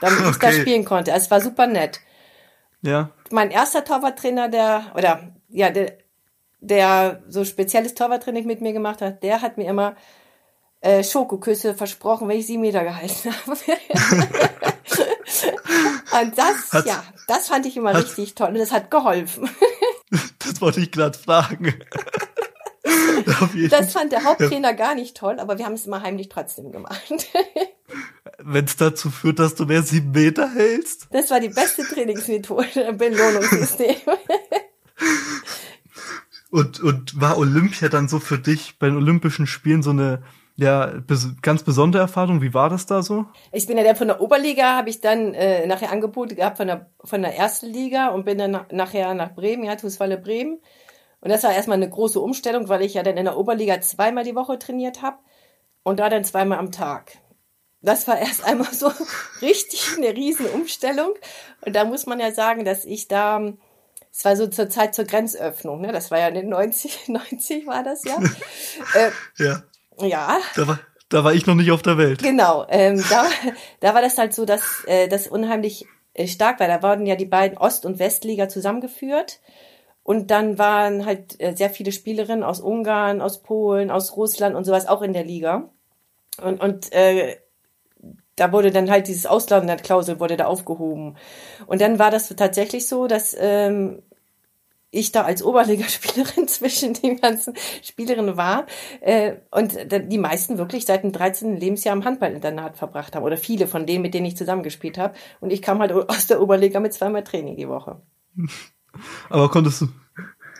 Damit 0.00 0.18
ich 0.26 0.38
da 0.40 0.48
Okay. 0.48 0.60
spielen 0.60 0.84
konnte. 0.84 1.12
Also 1.12 1.26
Es 1.26 1.30
war 1.30 1.40
super 1.40 1.68
nett 1.68 2.00
Ja. 2.82 3.10
mein 3.30 3.52
erster 3.52 3.84
Torwarttrainer, 3.84 4.48
der, 4.48 4.86
oder 4.96 5.20
ja, 5.50 5.70
der, 5.70 5.98
der 6.66 7.22
so 7.28 7.44
spezielles 7.44 7.94
Torwarttraining 7.94 8.46
mit 8.46 8.60
mir 8.60 8.72
gemacht 8.72 9.00
hat, 9.02 9.22
der 9.22 9.42
hat 9.42 9.58
mir 9.58 9.68
immer 9.68 9.96
äh, 10.80 11.02
Schokoküsse 11.04 11.74
versprochen, 11.74 12.28
wenn 12.28 12.38
ich 12.38 12.46
sieben 12.46 12.62
Meter 12.62 12.84
gehalten 12.84 13.32
habe. 13.46 13.56
Und 16.22 16.38
das, 16.38 16.72
Hat- 16.72 16.86
ja, 16.86 17.02
das 17.26 17.48
fand 17.48 17.66
ich 17.66 17.76
immer 17.76 17.92
hat- 17.92 18.04
richtig 18.04 18.34
toll 18.34 18.48
und 18.48 18.58
das 18.58 18.72
hat 18.72 18.90
geholfen. 18.90 19.48
Das 20.46 20.60
wollte 20.60 20.80
ich 20.80 20.92
gerade 20.92 21.18
fragen. 21.18 21.74
Das 23.70 23.92
fand 23.94 24.12
der 24.12 24.24
Haupttrainer 24.24 24.74
gar 24.74 24.94
nicht 24.94 25.16
toll, 25.16 25.40
aber 25.40 25.56
wir 25.58 25.64
haben 25.64 25.72
es 25.72 25.86
immer 25.86 26.02
heimlich 26.02 26.28
trotzdem 26.28 26.70
gemacht. 26.70 27.02
Wenn 28.38 28.66
es 28.66 28.76
dazu 28.76 29.10
führt, 29.10 29.38
dass 29.38 29.54
du 29.54 29.64
mehr 29.64 29.82
sieben 29.82 30.10
Meter 30.10 30.50
hältst. 30.52 31.08
Das 31.10 31.30
war 31.30 31.40
die 31.40 31.48
beste 31.48 31.82
Trainingsmethode, 31.82 32.92
Belohnungssystem. 32.92 33.96
Und, 36.54 36.78
und 36.78 37.20
war 37.20 37.36
Olympia 37.36 37.88
dann 37.88 38.06
so 38.06 38.20
für 38.20 38.38
dich 38.38 38.78
bei 38.78 38.86
den 38.86 38.96
Olympischen 38.96 39.48
Spielen 39.48 39.82
so 39.82 39.90
eine 39.90 40.22
ja, 40.54 41.02
ganz 41.42 41.64
besondere 41.64 42.02
Erfahrung? 42.02 42.42
Wie 42.42 42.54
war 42.54 42.70
das 42.70 42.86
da 42.86 43.02
so? 43.02 43.24
Ich 43.50 43.66
bin 43.66 43.76
ja 43.76 43.82
dann 43.82 43.96
von 43.96 44.06
der 44.06 44.20
Oberliga, 44.20 44.76
habe 44.76 44.88
ich 44.88 45.00
dann 45.00 45.34
äh, 45.34 45.66
nachher 45.66 45.90
Angebote 45.90 46.36
gehabt 46.36 46.58
von 46.58 46.68
der, 46.68 46.88
von 47.02 47.22
der 47.22 47.36
ersten 47.36 47.66
Liga 47.66 48.10
und 48.10 48.24
bin 48.24 48.38
dann 48.38 48.52
na, 48.52 48.66
nachher 48.70 49.14
nach 49.14 49.34
Bremen, 49.34 49.64
ja, 49.64 49.74
Tuswalle 49.74 50.16
Bremen. 50.16 50.60
Und 51.20 51.30
das 51.30 51.42
war 51.42 51.52
erstmal 51.52 51.78
eine 51.78 51.90
große 51.90 52.20
Umstellung, 52.20 52.68
weil 52.68 52.82
ich 52.82 52.94
ja 52.94 53.02
dann 53.02 53.16
in 53.16 53.24
der 53.24 53.36
Oberliga 53.36 53.80
zweimal 53.80 54.22
die 54.22 54.36
Woche 54.36 54.56
trainiert 54.56 55.02
habe 55.02 55.18
und 55.82 55.98
da 55.98 56.08
dann 56.08 56.22
zweimal 56.22 56.60
am 56.60 56.70
Tag. 56.70 57.18
Das 57.82 58.06
war 58.06 58.16
erst 58.16 58.44
einmal 58.44 58.72
so 58.72 58.92
richtig 59.42 59.96
eine 59.96 60.14
riesen 60.14 60.46
Umstellung. 60.46 61.14
Und 61.66 61.74
da 61.74 61.84
muss 61.84 62.06
man 62.06 62.20
ja 62.20 62.30
sagen, 62.30 62.64
dass 62.64 62.84
ich 62.84 63.08
da, 63.08 63.40
es 64.16 64.24
war 64.24 64.36
so 64.36 64.46
zur 64.46 64.70
Zeit 64.70 64.94
zur 64.94 65.06
Grenzöffnung, 65.06 65.80
ne? 65.80 65.90
Das 65.90 66.12
war 66.12 66.20
ja 66.20 66.28
in 66.28 66.34
den 66.34 66.48
90, 66.48 67.08
90 67.08 67.66
war 67.66 67.82
das 67.82 68.04
ja. 68.04 68.16
äh, 68.94 69.10
Ja, 69.42 69.62
ja, 70.00 70.38
da 70.54 70.68
war, 70.68 70.80
da 71.08 71.24
war 71.24 71.34
ich 71.34 71.46
noch 71.46 71.54
nicht 71.54 71.72
auf 71.72 71.82
der 71.82 71.98
Welt. 71.98 72.22
Genau, 72.22 72.64
ähm, 72.68 73.02
da, 73.10 73.26
da 73.80 73.94
war 73.94 74.02
das 74.02 74.16
halt 74.16 74.32
so, 74.32 74.44
dass 74.44 74.84
äh, 74.86 75.08
das 75.08 75.26
unheimlich 75.26 75.86
äh, 76.14 76.26
stark 76.28 76.60
war. 76.60 76.68
Da 76.68 76.82
wurden 76.82 77.06
ja 77.06 77.16
die 77.16 77.26
beiden 77.26 77.58
Ost- 77.58 77.86
und 77.86 77.98
Westliga 77.98 78.48
zusammengeführt. 78.48 79.40
Und 80.02 80.30
dann 80.30 80.58
waren 80.58 81.06
halt 81.06 81.40
äh, 81.40 81.54
sehr 81.56 81.70
viele 81.70 81.90
Spielerinnen 81.90 82.44
aus 82.44 82.60
Ungarn, 82.60 83.20
aus 83.20 83.42
Polen, 83.42 83.90
aus 83.90 84.16
Russland 84.16 84.54
und 84.54 84.64
sowas 84.64 84.86
auch 84.86 85.02
in 85.02 85.12
der 85.12 85.24
Liga. 85.24 85.70
Und, 86.42 86.60
und 86.60 86.92
äh, 86.92 87.36
da 88.36 88.52
wurde 88.52 88.70
dann 88.70 88.90
halt 88.90 89.08
dieses 89.08 89.26
Ausländerklausel 89.26 90.20
wurde 90.20 90.36
da 90.36 90.46
aufgehoben. 90.46 91.16
Und 91.66 91.80
dann 91.80 91.98
war 91.98 92.10
das 92.10 92.28
tatsächlich 92.28 92.88
so, 92.88 93.06
dass 93.06 93.36
ähm, 93.38 94.02
ich 94.94 95.12
da 95.12 95.22
als 95.22 95.42
Oberligaspielerin 95.42 96.48
zwischen 96.48 96.94
den 96.94 97.20
ganzen 97.20 97.54
Spielerinnen 97.82 98.36
war 98.36 98.66
äh, 99.00 99.34
und 99.50 99.76
die 99.90 100.18
meisten 100.18 100.58
wirklich 100.58 100.86
seit 100.86 101.02
dem 101.02 101.12
13. 101.12 101.56
Lebensjahr 101.56 101.94
im 101.94 102.04
Handballinternat 102.04 102.76
verbracht 102.76 103.14
haben 103.14 103.24
oder 103.24 103.36
viele 103.36 103.66
von 103.66 103.86
denen, 103.86 104.02
mit 104.02 104.14
denen 104.14 104.26
ich 104.26 104.36
zusammengespielt 104.36 104.98
habe. 104.98 105.14
Und 105.40 105.52
ich 105.52 105.62
kam 105.62 105.80
halt 105.80 105.92
aus 105.92 106.26
der 106.26 106.40
Oberliga 106.40 106.80
mit 106.80 106.94
zweimal 106.94 107.24
Training 107.24 107.56
die 107.56 107.68
Woche. 107.68 108.00
Aber 109.28 109.50
konntest 109.50 109.82
du. 109.82 109.88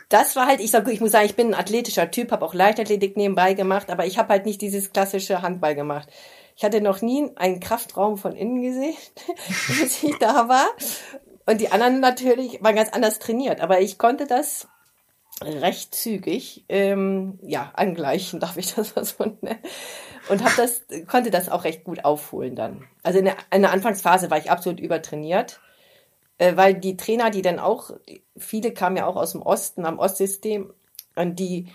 Das 0.09 0.35
war 0.35 0.45
halt, 0.45 0.59
ich 0.59 0.69
sag, 0.69 0.87
ich 0.87 1.01
muss 1.01 1.11
sagen, 1.11 1.25
ich 1.25 1.35
bin 1.35 1.47
ein 1.47 1.59
athletischer 1.59 2.11
Typ, 2.11 2.31
habe 2.31 2.45
auch 2.45 2.53
Leichtathletik 2.53 3.17
nebenbei 3.17 3.55
gemacht, 3.55 3.89
aber 3.89 4.05
ich 4.05 4.19
habe 4.19 4.29
halt 4.29 4.45
nicht 4.45 4.61
dieses 4.61 4.93
klassische 4.93 5.41
Handball 5.41 5.73
gemacht. 5.73 6.09
Ich 6.55 6.63
hatte 6.63 6.81
noch 6.81 7.01
nie 7.01 7.31
einen 7.35 7.59
Kraftraum 7.59 8.17
von 8.17 8.35
innen 8.35 8.61
gesehen, 8.61 8.95
als 9.81 10.03
ich 10.03 10.17
da 10.19 10.47
war. 10.47 10.67
Und 11.45 11.61
die 11.61 11.69
anderen 11.69 11.99
natürlich 11.99 12.63
waren 12.63 12.75
ganz 12.75 12.89
anders 12.89 13.19
trainiert, 13.19 13.61
aber 13.61 13.81
ich 13.81 13.97
konnte 13.97 14.25
das 14.25 14.67
recht 15.41 15.93
zügig 15.93 16.63
ähm, 16.69 17.39
ja 17.43 17.71
angleichen, 17.75 18.39
darf 18.39 18.57
ich 18.57 18.73
das 18.73 18.95
mal 18.95 19.05
so 19.05 19.25
nennen. 19.41 19.59
Und 20.29 20.43
habe 20.43 20.55
das 20.57 20.83
konnte 21.07 21.29
das 21.29 21.49
auch 21.49 21.65
recht 21.65 21.83
gut 21.83 22.03
aufholen 22.03 22.55
dann. 22.55 22.85
Also 23.03 23.19
in 23.19 23.25
der, 23.25 23.35
in 23.51 23.61
der 23.61 23.71
Anfangsphase 23.71 24.31
war 24.31 24.39
ich 24.39 24.49
absolut 24.49 24.79
übertrainiert 24.79 25.59
äh, 26.37 26.55
weil 26.55 26.75
die 26.75 26.97
Trainer, 26.97 27.29
die 27.29 27.41
dann 27.41 27.59
auch, 27.59 27.91
viele 28.37 28.73
kamen 28.73 28.97
ja 28.97 29.05
auch 29.05 29.15
aus 29.15 29.31
dem 29.31 29.41
Osten, 29.41 29.85
am 29.85 29.99
Ostsystem, 29.99 30.73
und 31.15 31.39
die 31.39 31.71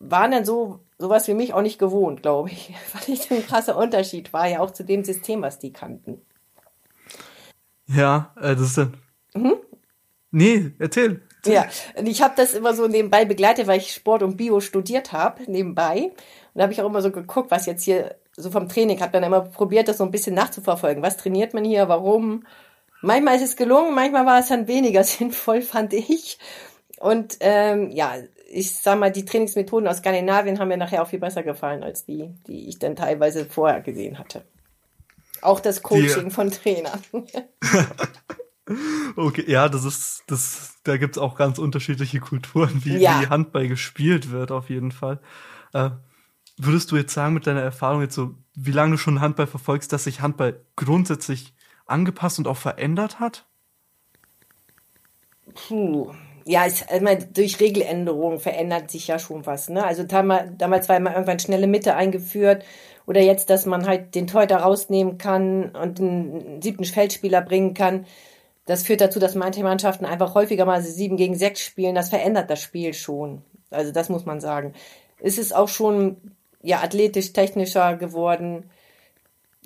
waren 0.00 0.32
dann 0.32 0.44
so 0.44 0.80
sowas 0.98 1.28
wie 1.28 1.34
mich 1.34 1.54
auch 1.54 1.62
nicht 1.62 1.78
gewohnt, 1.78 2.22
glaube 2.22 2.50
ich, 2.50 2.74
weil 2.92 3.14
ich 3.14 3.30
ein 3.30 3.46
krasser 3.46 3.76
Unterschied 3.76 4.32
war 4.32 4.48
ja 4.48 4.60
auch 4.60 4.70
zu 4.70 4.84
dem 4.84 5.04
System, 5.04 5.42
was 5.42 5.58
die 5.58 5.72
kannten. 5.72 6.20
Ja, 7.86 8.32
äh, 8.40 8.54
das 8.54 8.62
ist 8.62 8.78
dann. 8.78 8.94
Nee, 10.30 10.72
erzähl. 10.78 11.22
Ja, 11.46 11.66
und 11.96 12.06
ich 12.06 12.22
habe 12.22 12.34
das 12.36 12.54
immer 12.54 12.74
so 12.74 12.88
nebenbei 12.88 13.24
begleitet, 13.24 13.66
weil 13.66 13.78
ich 13.78 13.92
Sport 13.92 14.22
und 14.22 14.36
Bio 14.36 14.60
studiert 14.60 15.12
habe, 15.12 15.42
nebenbei. 15.50 16.06
Und 16.06 16.14
da 16.54 16.62
habe 16.62 16.72
ich 16.72 16.80
auch 16.80 16.86
immer 16.86 17.02
so 17.02 17.10
geguckt, 17.10 17.50
was 17.50 17.66
jetzt 17.66 17.84
hier 17.84 18.16
so 18.36 18.50
vom 18.50 18.68
Training, 18.68 19.00
habe 19.00 19.12
dann 19.12 19.22
immer 19.22 19.42
probiert, 19.42 19.88
das 19.88 19.98
so 19.98 20.04
ein 20.04 20.10
bisschen 20.10 20.34
nachzuverfolgen. 20.34 21.02
Was 21.02 21.18
trainiert 21.18 21.54
man 21.54 21.64
hier, 21.64 21.88
warum? 21.88 22.44
Manchmal 23.00 23.36
ist 23.36 23.44
es 23.44 23.56
gelungen, 23.56 23.94
manchmal 23.94 24.26
war 24.26 24.40
es 24.40 24.48
dann 24.48 24.66
weniger 24.66 25.04
sinnvoll, 25.04 25.62
fand 25.62 25.92
ich. 25.92 26.38
Und 26.98 27.36
ähm, 27.40 27.90
ja, 27.90 28.14
ich 28.54 28.76
sag 28.76 28.98
mal, 28.98 29.10
die 29.10 29.24
Trainingsmethoden 29.24 29.88
aus 29.88 29.98
Skandinavien 29.98 30.58
haben 30.58 30.68
mir 30.68 30.76
nachher 30.76 31.02
auch 31.02 31.08
viel 31.08 31.18
besser 31.18 31.42
gefallen 31.42 31.82
als 31.82 32.04
die, 32.04 32.30
die 32.46 32.68
ich 32.68 32.78
dann 32.78 32.96
teilweise 32.96 33.46
vorher 33.46 33.80
gesehen 33.80 34.18
hatte. 34.18 34.44
Auch 35.42 35.60
das 35.60 35.82
Coaching 35.82 36.26
die, 36.26 36.30
von 36.30 36.50
Trainern. 36.50 37.00
okay, 39.16 39.44
ja, 39.46 39.68
das 39.68 39.84
ist, 39.84 40.22
das, 40.28 40.76
da 40.84 40.96
gibt's 40.96 41.18
auch 41.18 41.36
ganz 41.36 41.58
unterschiedliche 41.58 42.20
Kulturen, 42.20 42.84
wie, 42.84 42.96
ja. 42.96 43.20
wie 43.20 43.26
Handball 43.26 43.68
gespielt 43.68 44.30
wird, 44.30 44.52
auf 44.52 44.70
jeden 44.70 44.92
Fall. 44.92 45.20
Äh, 45.72 45.90
würdest 46.56 46.92
du 46.92 46.96
jetzt 46.96 47.12
sagen, 47.12 47.34
mit 47.34 47.46
deiner 47.46 47.62
Erfahrung 47.62 48.00
jetzt 48.00 48.14
so, 48.14 48.34
wie 48.54 48.72
lange 48.72 48.92
du 48.92 48.98
schon 48.98 49.20
Handball 49.20 49.48
verfolgst, 49.48 49.92
dass 49.92 50.04
sich 50.04 50.20
Handball 50.20 50.64
grundsätzlich 50.76 51.54
angepasst 51.86 52.38
und 52.38 52.46
auch 52.46 52.56
verändert 52.56 53.18
hat? 53.18 53.46
Puh. 55.54 56.14
Ja, 56.44 56.66
es, 56.66 56.82
ich 56.82 57.00
meine, 57.00 57.24
durch 57.24 57.60
Regeländerungen 57.60 58.38
verändert 58.38 58.90
sich 58.90 59.06
ja 59.06 59.18
schon 59.18 59.46
was. 59.46 59.68
Ne? 59.70 59.84
Also 59.84 60.02
damals 60.02 60.88
war 60.88 60.96
immer 60.96 61.12
irgendwann 61.12 61.38
schnelle 61.38 61.66
Mitte 61.66 61.94
eingeführt 61.94 62.64
oder 63.06 63.20
jetzt, 63.20 63.50
dass 63.50 63.66
man 63.66 63.86
halt 63.86 64.14
den 64.14 64.26
Torhüter 64.26 64.58
rausnehmen 64.58 65.18
kann 65.18 65.70
und 65.70 66.00
einen 66.00 66.60
siebten 66.60 66.84
Feldspieler 66.84 67.40
bringen 67.40 67.74
kann. 67.74 68.06
Das 68.66 68.82
führt 68.82 69.00
dazu, 69.00 69.18
dass 69.18 69.34
manche 69.34 69.62
Mannschaften 69.62 70.04
einfach 70.04 70.34
häufiger 70.34 70.64
mal 70.64 70.82
sieben 70.82 71.16
gegen 71.16 71.34
sechs 71.34 71.60
spielen. 71.60 71.94
Das 71.94 72.10
verändert 72.10 72.50
das 72.50 72.60
Spiel 72.60 72.94
schon. 72.94 73.42
Also 73.70 73.92
das 73.92 74.08
muss 74.08 74.26
man 74.26 74.40
sagen. 74.40 74.74
Es 75.20 75.38
ist 75.38 75.54
auch 75.54 75.68
schon 75.68 76.16
ja 76.62 76.82
athletisch 76.82 77.32
technischer 77.32 77.96
geworden 77.96 78.70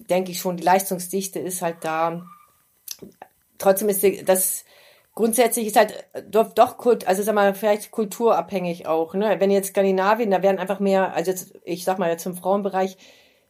denke 0.06 0.30
ich 0.30 0.38
schon, 0.38 0.56
die 0.56 0.62
Leistungsdichte 0.62 1.38
ist 1.38 1.62
halt 1.62 1.76
da. 1.82 2.22
Trotzdem 3.58 3.88
ist 3.88 4.04
das 4.28 4.64
grundsätzlich 5.18 5.66
ist 5.66 5.76
halt 5.76 6.06
doch, 6.30 6.52
doch 6.52 6.76
also 7.04 7.22
sag 7.24 7.34
mal, 7.34 7.52
vielleicht 7.52 7.90
kulturabhängig 7.90 8.86
auch. 8.86 9.14
Ne? 9.14 9.34
Wenn 9.40 9.50
jetzt 9.50 9.70
Skandinavien, 9.70 10.30
da 10.30 10.44
werden 10.44 10.60
einfach 10.60 10.78
mehr, 10.78 11.12
also 11.12 11.32
jetzt, 11.32 11.54
ich 11.64 11.82
sag 11.82 11.98
mal 11.98 12.08
jetzt 12.08 12.24
im 12.24 12.36
Frauenbereich, 12.36 12.96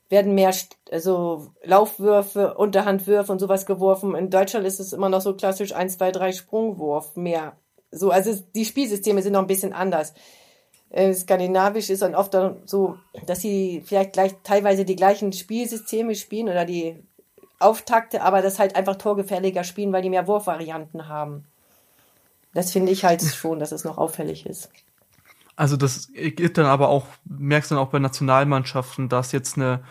werden 0.09 0.35
mehr 0.35 0.55
also 0.91 1.49
Laufwürfe, 1.63 2.55
Unterhandwürfe 2.55 3.31
und 3.31 3.39
sowas 3.39 3.67
geworfen. 3.67 4.15
In 4.15 4.31
Deutschland 4.31 4.67
ist 4.67 4.81
es 4.81 4.95
immer 4.95 5.11
noch 5.11 5.21
so 5.21 5.35
klassisch 5.35 5.75
1, 5.75 5.99
2, 5.99 6.13
3 6.13 6.33
Sprungwurf 6.33 7.17
mehr. 7.17 7.53
So, 7.91 8.11
also 8.11 8.33
die 8.55 8.65
Spielsysteme 8.65 9.21
sind 9.21 9.35
noch 9.35 9.43
ein 9.43 9.47
bisschen 9.47 9.75
anders 9.75 10.15
äh, 10.91 11.13
skandinavisch 11.13 11.91
ist 11.91 12.01
dann 12.01 12.15
oft 12.15 12.33
dann 12.33 12.63
so, 12.65 12.97
dass 13.27 13.43
sie 13.43 13.83
vielleicht 13.85 14.15
gleich 14.15 14.35
teilweise 14.43 14.87
die 14.87 14.97
gleichen 14.97 15.35
Spielsysteme 15.35 16.15
spielen 16.15 16.49
oder 16.49 16.65
die 16.65 16.97
Auftakte, 17.59 18.23
aber 18.23 18.41
das 18.41 18.59
halt 18.59 18.75
einfach 18.75 18.97
torgefährlicher 18.97 19.65
spielen, 19.65 19.93
weil 19.93 20.01
die 20.01 20.09
mehr 20.09 20.27
Wurfvarianten 20.27 21.09
haben. 21.09 21.45
Das 22.59 22.73
finde 22.73 22.91
ich 22.91 23.05
halt 23.05 23.23
schon, 23.23 23.61
dass 23.61 23.71
es 23.71 23.85
noch 23.85 23.99
auffällig 23.99 24.45
ist. 24.45 24.69
Also 25.55 25.77
das 25.77 26.09
geht 26.13 26.59
dann 26.59 26.67
aber 26.67 26.89
auch, 26.89 27.07
merkst 27.25 27.71
du 27.71 27.77
dann 27.77 27.85
auch 27.85 27.91
bei 27.91 28.01
Nationalmannschaften, 28.01 29.09
dass 29.09 29.31
jetzt 29.31 29.57
eine, 29.57 29.85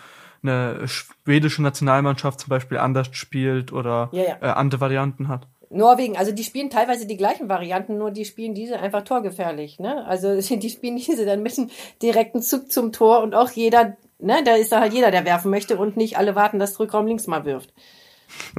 eine 0.43 0.86
schwedische 0.86 1.62
Nationalmannschaft 1.62 2.41
zum 2.41 2.50
Beispiel 2.50 2.77
anders 2.77 3.07
spielt 3.13 3.71
oder 3.71 4.09
ja, 4.12 4.24
ja. 4.24 4.38
Äh, 4.41 4.47
andere 4.47 4.81
Varianten 4.81 5.29
hat. 5.29 5.47
Norwegen, 5.69 6.17
also 6.17 6.33
die 6.33 6.43
spielen 6.43 6.69
teilweise 6.69 7.07
die 7.07 7.15
gleichen 7.15 7.47
Varianten, 7.47 7.97
nur 7.97 8.12
die 8.12 8.25
spielen 8.25 8.53
diese 8.53 8.81
einfach 8.81 9.03
torgefährlich, 9.05 9.79
ne? 9.79 10.05
Also 10.05 10.41
die 10.57 10.69
spielen 10.69 10.97
diese 10.97 11.25
dann 11.25 11.41
mit 11.41 11.57
einem 11.57 11.69
direkten 12.01 12.41
Zug 12.41 12.69
zum 12.69 12.91
Tor 12.91 13.24
und 13.24 13.33
auch 13.33 13.51
jeder, 13.51 13.95
ne, 14.19 14.43
da 14.43 14.55
ist 14.55 14.74
da 14.74 14.81
halt 14.81 14.91
jeder, 14.91 15.12
der 15.12 15.24
werfen 15.24 15.51
möchte 15.51 15.77
und 15.77 15.95
nicht 15.95 16.17
alle 16.17 16.36
warten, 16.36 16.59
dass 16.59 16.77
Rückraum 16.81 17.07
links 17.07 17.27
mal 17.27 17.45
wirft. 17.45 17.74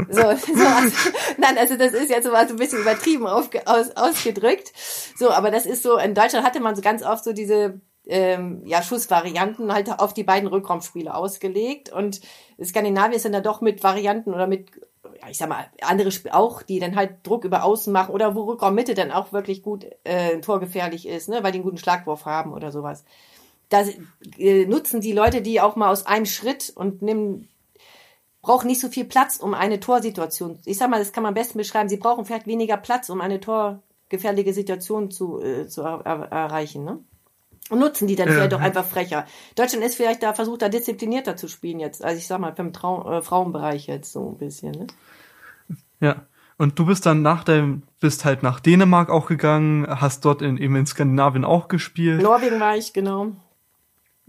So, 0.08 0.20
so 0.22 0.22
also, 0.22 1.10
nein, 1.38 1.58
also 1.58 1.76
das 1.76 1.92
ist 1.92 2.10
jetzt 2.10 2.24
so 2.24 2.32
ein 2.32 2.56
bisschen 2.56 2.80
übertrieben 2.80 3.26
aufge, 3.26 3.66
aus, 3.66 3.96
ausgedrückt. 3.96 4.72
So, 5.16 5.30
aber 5.30 5.50
das 5.50 5.66
ist 5.66 5.82
so, 5.82 5.98
in 5.98 6.14
Deutschland 6.14 6.46
hatte 6.46 6.60
man 6.60 6.76
so 6.76 6.82
ganz 6.82 7.02
oft 7.02 7.24
so 7.24 7.32
diese 7.32 7.80
ähm, 8.06 8.62
ja, 8.64 8.82
Schussvarianten 8.82 9.72
halt 9.72 9.90
auf 9.98 10.14
die 10.14 10.24
beiden 10.24 10.48
Rückraumspiele 10.48 11.14
ausgelegt. 11.14 11.92
Und 11.92 12.20
Skandinavien 12.62 13.22
dann 13.22 13.32
da 13.32 13.40
doch 13.40 13.60
mit 13.60 13.82
Varianten 13.82 14.32
oder 14.32 14.46
mit 14.46 14.70
ja, 15.20 15.28
ich 15.30 15.38
sag 15.38 15.48
mal, 15.48 15.66
andere 15.82 16.10
Spiele 16.10 16.34
auch, 16.34 16.62
die 16.62 16.80
dann 16.80 16.96
halt 16.96 17.26
Druck 17.26 17.44
über 17.44 17.64
Außen 17.64 17.92
machen 17.92 18.14
oder 18.14 18.34
wo 18.34 18.42
Rückraum 18.44 18.74
Mitte 18.74 18.94
dann 18.94 19.10
auch 19.10 19.32
wirklich 19.32 19.62
gut 19.62 19.86
äh, 20.04 20.40
torgefährlich 20.40 21.06
ist, 21.06 21.28
ne, 21.28 21.42
weil 21.42 21.52
die 21.52 21.58
einen 21.58 21.64
guten 21.64 21.78
Schlagwurf 21.78 22.24
haben 22.24 22.52
oder 22.52 22.72
sowas. 22.72 23.04
Da 23.68 23.84
äh, 24.38 24.66
nutzen 24.66 25.00
die 25.00 25.12
Leute 25.12 25.42
die 25.42 25.60
auch 25.60 25.76
mal 25.76 25.90
aus 25.90 26.06
einem 26.06 26.26
Schritt 26.26 26.72
und 26.74 27.02
nehmen 27.02 27.48
brauchen 28.48 28.68
nicht 28.68 28.80
so 28.80 28.88
viel 28.88 29.04
Platz, 29.04 29.36
um 29.36 29.52
eine 29.52 29.78
Torsituation. 29.78 30.58
Ich 30.64 30.78
sag 30.78 30.88
mal, 30.88 30.98
das 30.98 31.12
kann 31.12 31.22
man 31.22 31.32
am 31.32 31.34
besten 31.34 31.58
beschreiben. 31.58 31.90
Sie 31.90 31.98
brauchen 31.98 32.24
vielleicht 32.24 32.46
weniger 32.46 32.78
Platz, 32.78 33.10
um 33.10 33.20
eine 33.20 33.40
torgefährliche 33.40 34.54
Situation 34.54 35.10
zu, 35.10 35.42
äh, 35.42 35.68
zu 35.68 35.82
er 35.82 36.00
erreichen. 36.30 36.82
Ne? 36.82 36.98
Und 37.68 37.78
nutzen 37.78 38.08
die 38.08 38.16
dann 38.16 38.26
ja. 38.28 38.32
vielleicht 38.32 38.52
doch 38.52 38.60
einfach 38.62 38.86
frecher. 38.86 39.26
Deutschland 39.54 39.84
ist 39.84 39.96
vielleicht 39.96 40.22
da, 40.22 40.32
versucht 40.32 40.62
da 40.62 40.70
disziplinierter 40.70 41.36
zu 41.36 41.46
spielen 41.46 41.78
jetzt. 41.78 42.02
Also 42.02 42.16
ich 42.16 42.26
sag 42.26 42.40
mal, 42.40 42.52
beim 42.52 42.72
Trau 42.72 43.18
äh, 43.18 43.20
Frauenbereich 43.20 43.86
jetzt 43.86 44.14
so 44.14 44.30
ein 44.30 44.38
bisschen, 44.38 44.72
ne? 44.72 44.86
Ja. 46.00 46.22
Und 46.56 46.78
du 46.78 46.86
bist 46.86 47.04
dann 47.04 47.20
nach 47.20 47.44
dem, 47.44 47.82
bist 48.00 48.24
halt 48.24 48.42
nach 48.42 48.60
Dänemark 48.60 49.10
auch 49.10 49.26
gegangen, 49.26 49.86
hast 49.86 50.24
dort 50.24 50.40
in, 50.40 50.56
eben 50.56 50.74
in 50.74 50.86
Skandinavien 50.86 51.44
auch 51.44 51.68
gespielt. 51.68 52.22
Norwegen 52.22 52.60
war 52.60 52.78
ich, 52.78 52.94
genau. 52.94 53.32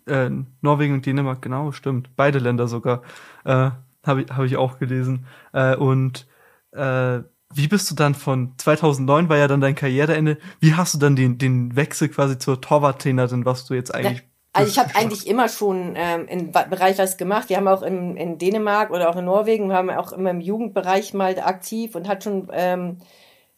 Äh, 0.07 0.29
Norwegen 0.59 0.95
und 0.95 1.05
Dänemark, 1.05 1.41
genau, 1.41 1.71
stimmt. 1.71 2.09
Beide 2.17 2.39
Länder 2.39 2.67
sogar. 2.67 3.01
Äh, 3.45 3.71
Habe 4.05 4.23
ich, 4.23 4.31
hab 4.31 4.45
ich 4.45 4.57
auch 4.57 4.79
gelesen. 4.79 5.25
Äh, 5.53 5.75
und 5.75 6.27
äh, 6.71 7.19
wie 7.53 7.67
bist 7.67 7.89
du 7.89 7.95
dann 7.95 8.13
von 8.13 8.53
2009 8.57 9.29
war 9.29 9.37
ja 9.37 9.47
dann 9.47 9.61
dein 9.61 9.75
Karriereende, 9.75 10.37
wie 10.59 10.75
hast 10.75 10.93
du 10.93 10.99
dann 10.99 11.15
den, 11.15 11.37
den 11.37 11.75
Wechsel 11.75 12.09
quasi 12.09 12.37
zur 12.37 12.61
Torwarttrainerin, 12.61 13.45
was 13.45 13.65
du 13.65 13.73
jetzt 13.73 13.93
eigentlich 13.93 14.23
also 14.51 14.71
ich 14.71 14.79
habe 14.79 14.95
eigentlich 14.95 15.27
immer 15.27 15.47
schon 15.47 15.93
ähm, 15.95 16.27
im 16.27 16.51
Bereich 16.51 16.97
was 16.97 17.17
gemacht. 17.17 17.49
Wir 17.49 17.57
haben 17.57 17.67
auch 17.67 17.83
in, 17.83 18.17
in 18.17 18.39
Dänemark 18.39 18.89
oder 18.89 19.09
auch 19.09 19.15
in 19.15 19.25
Norwegen, 19.25 19.67
wir 19.67 19.75
haben 19.75 19.91
auch 19.91 20.11
immer 20.11 20.31
im 20.31 20.41
Jugendbereich 20.41 21.13
mal 21.13 21.39
aktiv 21.39 21.95
und 21.95 22.07
hat 22.07 22.23
schon 22.23 22.49
ähm, 22.51 22.97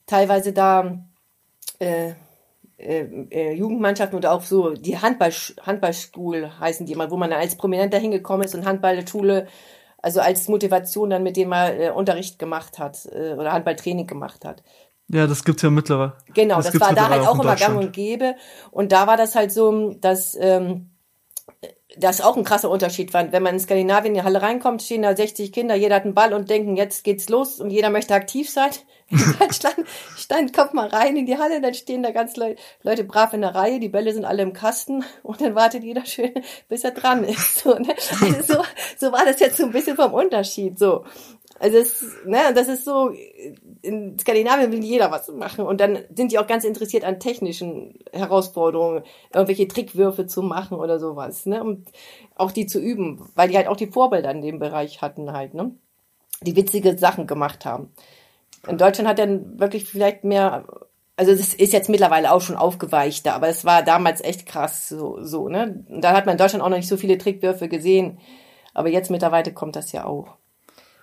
teilweise 0.06 0.51
da 0.51 0.99
äh, 1.80 2.12
äh, 2.77 3.06
äh 3.30 3.54
Jugendmannschaften 3.54 4.17
oder 4.17 4.34
auch 4.34 4.43
so 4.43 4.73
die 4.73 4.99
Handball 4.99 5.32
Handballschule 5.62 6.60
heißen 6.60 6.86
die 6.86 6.95
mal, 6.95 7.10
wo 7.10 7.15
man 7.15 7.32
als 7.32 7.56
Prominenter 7.56 7.97
hingekommen 7.97 8.45
ist 8.45 8.54
und 8.54 8.65
Handballschule 8.65 9.47
also 10.01 10.19
als 10.19 10.47
Motivation 10.47 11.09
dann 11.09 11.23
mit 11.23 11.37
dem 11.37 11.49
mal 11.49 11.79
äh, 11.79 11.89
Unterricht 11.91 12.39
gemacht 12.39 12.79
hat 12.79 13.05
äh, 13.11 13.33
oder 13.33 13.51
Handballtraining 13.53 14.07
gemacht 14.07 14.45
hat. 14.45 14.63
Ja, 15.07 15.27
das 15.27 15.43
gibt's 15.43 15.61
ja 15.61 15.69
mittlerweile. 15.69 16.13
Genau, 16.33 16.57
das, 16.57 16.71
das 16.71 16.79
war 16.79 16.93
da 16.93 17.09
halt 17.09 17.27
auch 17.27 17.39
immer 17.39 17.55
gang 17.55 17.77
und 17.77 17.91
gäbe. 17.91 18.35
Und 18.71 18.91
da 18.91 19.07
war 19.07 19.17
das 19.17 19.35
halt 19.35 19.51
so, 19.51 19.93
dass 19.99 20.37
ähm, 20.39 20.91
das 21.97 22.21
auch 22.21 22.37
ein 22.37 22.45
krasser 22.45 22.69
Unterschied 22.69 23.13
war. 23.13 23.31
Wenn 23.31 23.43
man 23.43 23.55
in 23.55 23.59
Skandinavien 23.59 24.13
in 24.15 24.21
die 24.21 24.23
Halle 24.23 24.41
reinkommt, 24.41 24.81
stehen 24.81 25.01
da 25.01 25.15
60 25.15 25.51
Kinder, 25.51 25.75
jeder 25.75 25.95
hat 25.95 26.05
einen 26.05 26.13
Ball 26.13 26.33
und 26.33 26.49
denken, 26.49 26.77
jetzt 26.77 27.03
geht's 27.03 27.27
los 27.27 27.59
und 27.59 27.69
jeder 27.69 27.89
möchte 27.89 28.13
aktiv 28.13 28.49
sein. 28.49 28.71
In 29.26 29.36
Deutschland 29.38 29.76
stand, 30.15 30.54
kommt 30.54 30.74
mal 30.74 30.88
rein 30.88 31.17
in 31.17 31.26
die 31.26 31.38
Halle, 31.38 31.60
dann 31.60 31.74
stehen 31.74 32.02
da 32.02 32.12
ganz 32.12 32.38
Le 32.38 32.56
Leute 32.82 33.04
brav 33.04 33.34
in 33.34 33.41
der 33.41 33.54
Reihe, 33.54 33.80
die 33.80 33.89
Bälle 33.89 34.13
sind 34.13 34.24
alle 34.24 34.41
im 34.41 34.54
Kasten 34.54 35.04
und 35.24 35.41
dann 35.41 35.54
wartet 35.54 35.84
jeder 35.84 36.06
schön, 36.06 36.32
bis 36.69 36.86
er 36.86 36.91
dran 36.91 37.26
ist. 37.26 37.60
So, 37.60 37.74
ne? 37.78 37.93
also 38.21 38.54
so, 38.54 38.63
so 38.97 39.12
war 39.12 39.26
das 39.26 39.39
jetzt 39.41 39.58
so 39.58 39.65
ein 39.65 39.71
bisschen 39.71 39.97
vom 39.97 40.13
Unterschied. 40.13 40.80
So. 40.80 41.04
Also 41.60 41.78
das, 41.78 42.04
ne, 42.26 42.39
das 42.56 42.69
ist 42.69 42.86
so, 42.86 43.13
in 43.82 44.17
Skandinavien 44.17 44.71
will 44.71 44.84
jeder 44.84 45.12
was 45.12 45.28
machen 45.28 45.65
und 45.65 45.80
dann 45.80 46.00
sind 46.15 46.32
die 46.32 46.39
auch 46.39 46.47
ganz 46.47 46.63
interessiert 46.63 47.04
an 47.04 47.19
technischen 47.19 48.00
Herausforderungen, 48.13 49.04
irgendwelche 49.34 49.67
Trickwürfe 49.67 50.26
zu 50.26 50.41
machen 50.41 50.78
oder 50.78 51.00
sowas, 51.00 51.45
ne, 51.45 51.62
und 51.63 51.88
auch 52.36 52.52
die 52.52 52.65
zu 52.65 52.80
üben, 52.80 53.30
weil 53.36 53.50
die 53.50 53.58
halt 53.58 53.67
auch 53.67 53.76
die 53.76 53.91
Vorbilder 53.91 54.32
in 54.32 54.41
dem 54.41 54.58
Bereich 54.58 55.02
hatten 55.02 55.34
halt, 55.34 55.54
ne, 55.54 55.76
die 56.41 56.56
witzige 56.56 56.97
Sachen 56.97 57.28
gemacht 57.28 57.65
haben. 57.65 57.91
In 58.67 58.78
Deutschland 58.78 59.10
hat 59.10 59.19
dann 59.19 59.60
wirklich 59.60 59.86
vielleicht 59.86 60.24
mehr, 60.24 60.65
also 61.15 61.32
es 61.32 61.54
ist 61.54 61.74
jetzt 61.74 61.89
mittlerweile 61.89 62.32
auch 62.32 62.41
schon 62.41 62.56
aufgeweichter, 62.56 63.34
aber 63.34 63.47
es 63.47 63.65
war 63.65 63.84
damals 63.84 64.21
echt 64.21 64.45
krass 64.45 64.88
so, 64.88 65.21
so, 65.24 65.47
ne, 65.47 65.84
und 65.89 66.02
da 66.02 66.13
hat 66.13 66.26
man 66.26 66.34
in 66.34 66.38
Deutschland 66.38 66.63
auch 66.63 66.69
noch 66.69 66.78
nicht 66.78 66.88
so 66.88 66.97
viele 66.97 67.17
Trickwürfe 67.17 67.67
gesehen, 67.67 68.19
aber 68.74 68.89
jetzt 68.89 69.10
mittlerweile 69.10 69.54
kommt 69.54 69.76
das 69.76 69.91
ja 69.91 70.06
auch. 70.06 70.38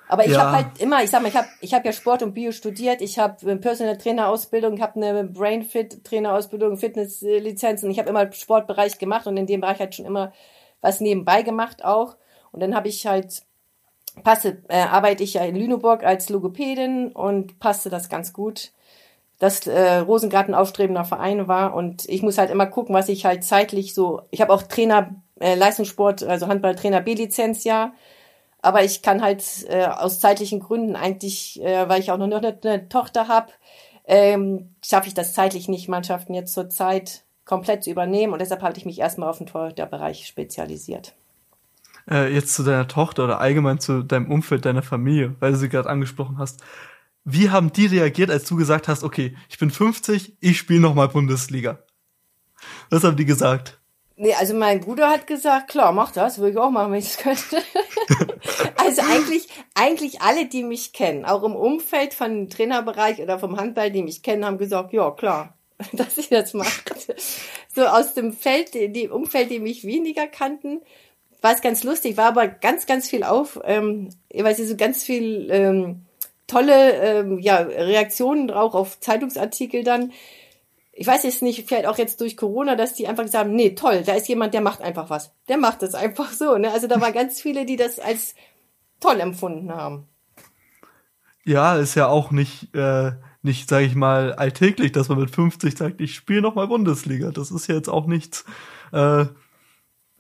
Aber 0.09 0.25
ich 0.25 0.33
ja. 0.33 0.41
habe 0.41 0.57
halt 0.57 0.81
immer, 0.81 1.03
ich 1.03 1.11
sag 1.11 1.21
mal, 1.21 1.29
ich 1.29 1.37
habe 1.37 1.49
ich 1.61 1.75
hab 1.75 1.85
ja 1.85 1.93
Sport 1.93 2.23
und 2.23 2.33
Bio 2.33 2.51
studiert, 2.51 3.03
ich 3.03 3.19
habe 3.19 3.37
eine 3.43 3.57
Personal 3.59 3.99
Trainer 3.99 4.29
Ausbildung, 4.29 4.75
ich 4.75 4.81
habe 4.81 4.97
eine 4.97 5.25
Brain 5.25 5.63
Fit 5.63 6.03
Trainer 6.03 6.33
Ausbildung, 6.33 6.79
Fitness 6.79 7.21
Lizenzen, 7.21 7.91
ich 7.91 7.99
habe 7.99 8.09
immer 8.09 8.33
Sportbereich 8.33 8.99
gemacht 8.99 9.27
und 9.27 9.37
in 9.37 9.47
dem 9.47 9.61
Bereich 9.61 9.81
halt 9.81 9.95
schon 9.95 10.07
immer 10.07 10.33
was 10.81 11.01
nebenbei 11.01 11.43
gemacht 11.43 11.85
auch 11.85 12.17
und 12.53 12.61
dann 12.61 12.75
habe 12.75 12.89
ich 12.89 13.07
halt 13.07 13.43
passe 14.23 14.63
äh, 14.69 14.79
arbeite 14.81 15.23
ich 15.25 15.35
ja 15.35 15.45
in 15.45 15.57
Lüneburg 15.57 16.05
als 16.05 16.29
Logopädin 16.29 17.13
und 17.13 17.59
passte 17.59 17.91
das 17.91 18.09
ganz 18.09 18.33
gut. 18.33 18.73
Dass 19.39 19.67
äh, 19.67 19.99
Rosengarten 19.99 20.55
aufstrebender 20.55 21.05
Verein 21.05 21.47
war 21.47 21.75
und 21.75 22.09
ich 22.09 22.23
muss 22.23 22.39
halt 22.39 22.51
immer 22.51 22.67
gucken, 22.67 22.95
was 22.95 23.09
ich 23.09 23.25
halt 23.25 23.45
zeitlich 23.45 23.95
so. 23.95 24.23
Ich 24.31 24.41
habe 24.41 24.53
auch 24.53 24.63
Trainer 24.63 25.11
äh, 25.41 25.55
Leistungssport, 25.55 26.23
also 26.25 26.49
Handballtrainer 26.49 27.01
B-Lizenz 27.01 27.65
ja 27.65 27.93
Aber 28.61 28.85
ich 28.85 29.03
kann 29.03 29.23
halt 29.23 29.45
äh, 29.69 29.87
aus 29.87 30.21
zeitlichen 30.21 30.61
Gründen 30.61 30.97
eigentlich, 30.97 31.63
äh, 31.63 31.89
weil 31.89 32.01
ich 32.01 32.11
auch 32.11 32.19
noch 32.19 32.27
eine, 32.27 32.59
eine 32.63 32.89
Tochter 32.89 33.29
habe, 33.29 33.53
ähm, 34.07 34.75
schaffe 34.85 35.09
ich 35.09 35.15
das 35.15 35.35
zeitlich 35.35 35.69
nicht, 35.69 35.89
Mannschaften 35.89 36.35
jetzt 36.35 36.55
zur 36.55 36.69
Zeit 36.71 37.25
komplett 37.45 37.85
zu 37.85 37.91
übernehmen. 37.91 38.33
Und 38.33 38.41
deshalb 38.41 38.63
habe 38.63 38.77
ich 38.77 38.87
mich 38.87 38.99
erstmal 38.99 39.29
auf 39.29 39.39
den 39.39 39.47
Torhüterbereich 39.47 40.27
spezialisiert. 40.27 41.15
Äh, 42.11 42.33
jetzt 42.33 42.55
zu 42.55 42.63
deiner 42.63 42.89
Tochter 42.89 43.25
oder 43.25 43.41
allgemein 43.41 43.81
zu 43.81 44.03
deinem 44.03 44.31
Umfeld, 44.31 44.65
deiner 44.65 44.83
Familie, 44.83 45.35
weil 45.41 45.53
du 45.53 45.59
sie 45.59 45.69
gerade 45.69 45.91
angesprochen 45.91 46.39
hast. 46.39 46.63
Wie 47.25 47.51
haben 47.51 47.73
die 47.73 47.87
reagiert, 47.87 48.31
als 48.31 48.45
du 48.45 48.57
gesagt 48.57 48.89
hast, 48.89 49.05
okay, 49.05 49.37
ich 49.51 49.59
bin 49.59 49.71
50, 49.71 50.37
ich 50.41 50.59
spiele 50.59 50.81
nochmal 50.81 51.09
Bundesliga? 51.09 51.81
Was 52.89 53.05
haben 53.05 53.17
die 53.17 53.27
gesagt? 53.27 53.79
Nee, 54.17 54.35
also 54.35 54.55
mein 54.55 54.81
Bruder 54.81 55.11
hat 55.11 55.27
gesagt, 55.27 55.69
klar, 55.69 55.93
mach 55.93 56.11
das, 56.11 56.39
würde 56.39 56.53
ich 56.53 56.57
auch 56.57 56.71
machen, 56.71 56.91
wenn 56.91 56.99
ich 56.99 57.11
es 57.11 57.19
könnte. 57.19 57.63
also 58.77 59.03
eigentlich, 59.03 59.47
eigentlich 59.75 60.23
alle, 60.23 60.47
die 60.47 60.65
mich 60.65 60.93
kennen, 60.93 61.25
auch 61.25 61.45
im 61.45 61.55
Umfeld 61.55 62.15
von 62.15 62.49
Trainerbereich 62.49 63.21
oder 63.21 63.39
vom 63.39 63.57
Handball, 63.59 63.93
die 63.93 64.03
mich 64.03 64.23
kennen, 64.23 64.45
haben 64.45 64.59
gesagt, 64.59 64.93
ja, 64.93 65.11
klar, 65.13 65.57
dass 65.93 66.19
ich 66.19 66.31
das 66.31 66.55
mache. 66.55 66.71
So 67.73 67.87
aus 67.87 68.15
dem 68.15 68.33
Feld, 68.33 68.75
die 68.75 69.09
Umfeld, 69.09 69.51
die 69.51 69.61
mich 69.61 69.85
weniger 69.85 70.27
kannten, 70.27 70.81
war 71.41 71.55
es 71.55 71.61
ganz 71.61 71.85
lustig, 71.85 72.17
war 72.17 72.27
aber 72.27 72.49
ganz, 72.49 72.87
ganz 72.87 73.09
viel 73.09 73.23
auf, 73.23 73.61
ähm, 73.65 74.11
weil 74.35 74.55
sie 74.55 74.67
so 74.67 74.77
ganz 74.77 75.05
viel 75.05 75.49
ähm, 75.51 76.07
tolle 76.47 76.93
ähm, 76.95 77.39
ja, 77.39 77.59
Reaktionen 77.59 78.51
auch 78.51 78.75
auf 78.75 78.99
Zeitungsartikel 79.01 79.85
dann. 79.85 80.13
Ich 80.93 81.07
weiß 81.07 81.23
jetzt 81.23 81.43
nicht, 81.43 81.69
vielleicht 81.69 81.87
auch 81.87 81.99
jetzt 81.99 82.21
durch 82.21 82.37
Corona, 82.37 82.75
dass 82.75 82.95
die 82.95 83.07
einfach 83.07 83.23
gesagt 83.23 83.45
haben, 83.45 83.55
nee, 83.55 83.77
toll, 83.77 84.03
da 84.05 84.15
ist 84.15 84.29
jemand, 84.29 84.53
der 84.53 84.63
macht 84.63 84.81
einfach 84.81 85.11
was. 85.11 85.33
Der 85.49 85.59
macht 85.59 85.83
das 85.83 85.95
einfach 85.95 86.33
so. 86.33 86.59
Ne? 86.59 86.73
Also 86.73 86.89
da 86.89 87.01
waren 87.01 87.13
ganz 87.13 87.41
viele, 87.41 87.65
die 87.65 87.77
das 87.77 88.01
als 88.01 88.35
toll 88.99 89.21
empfunden 89.21 89.73
haben. 89.73 90.09
Ja, 91.45 91.77
ist 91.77 91.95
ja 91.95 92.09
auch 92.09 92.33
nicht, 92.33 92.75
äh, 92.75 93.13
nicht, 93.43 93.69
sage 93.69 93.87
ich 93.87 93.95
mal, 93.95 94.33
alltäglich, 94.33 94.91
dass 94.91 95.09
man 95.09 95.21
mit 95.21 95.31
50 95.31 95.79
sagt, 95.79 96.01
ich 96.01 96.17
spiele 96.17 96.43
noch 96.43 96.57
mal 96.57 96.67
Bundesliga. 96.67 97.31
Das 97.31 97.53
ist 97.53 97.69
ja 97.69 97.77
jetzt 97.77 97.89
auch 97.89 98.07
nichts. 98.07 98.45
Äh, 98.93 99.27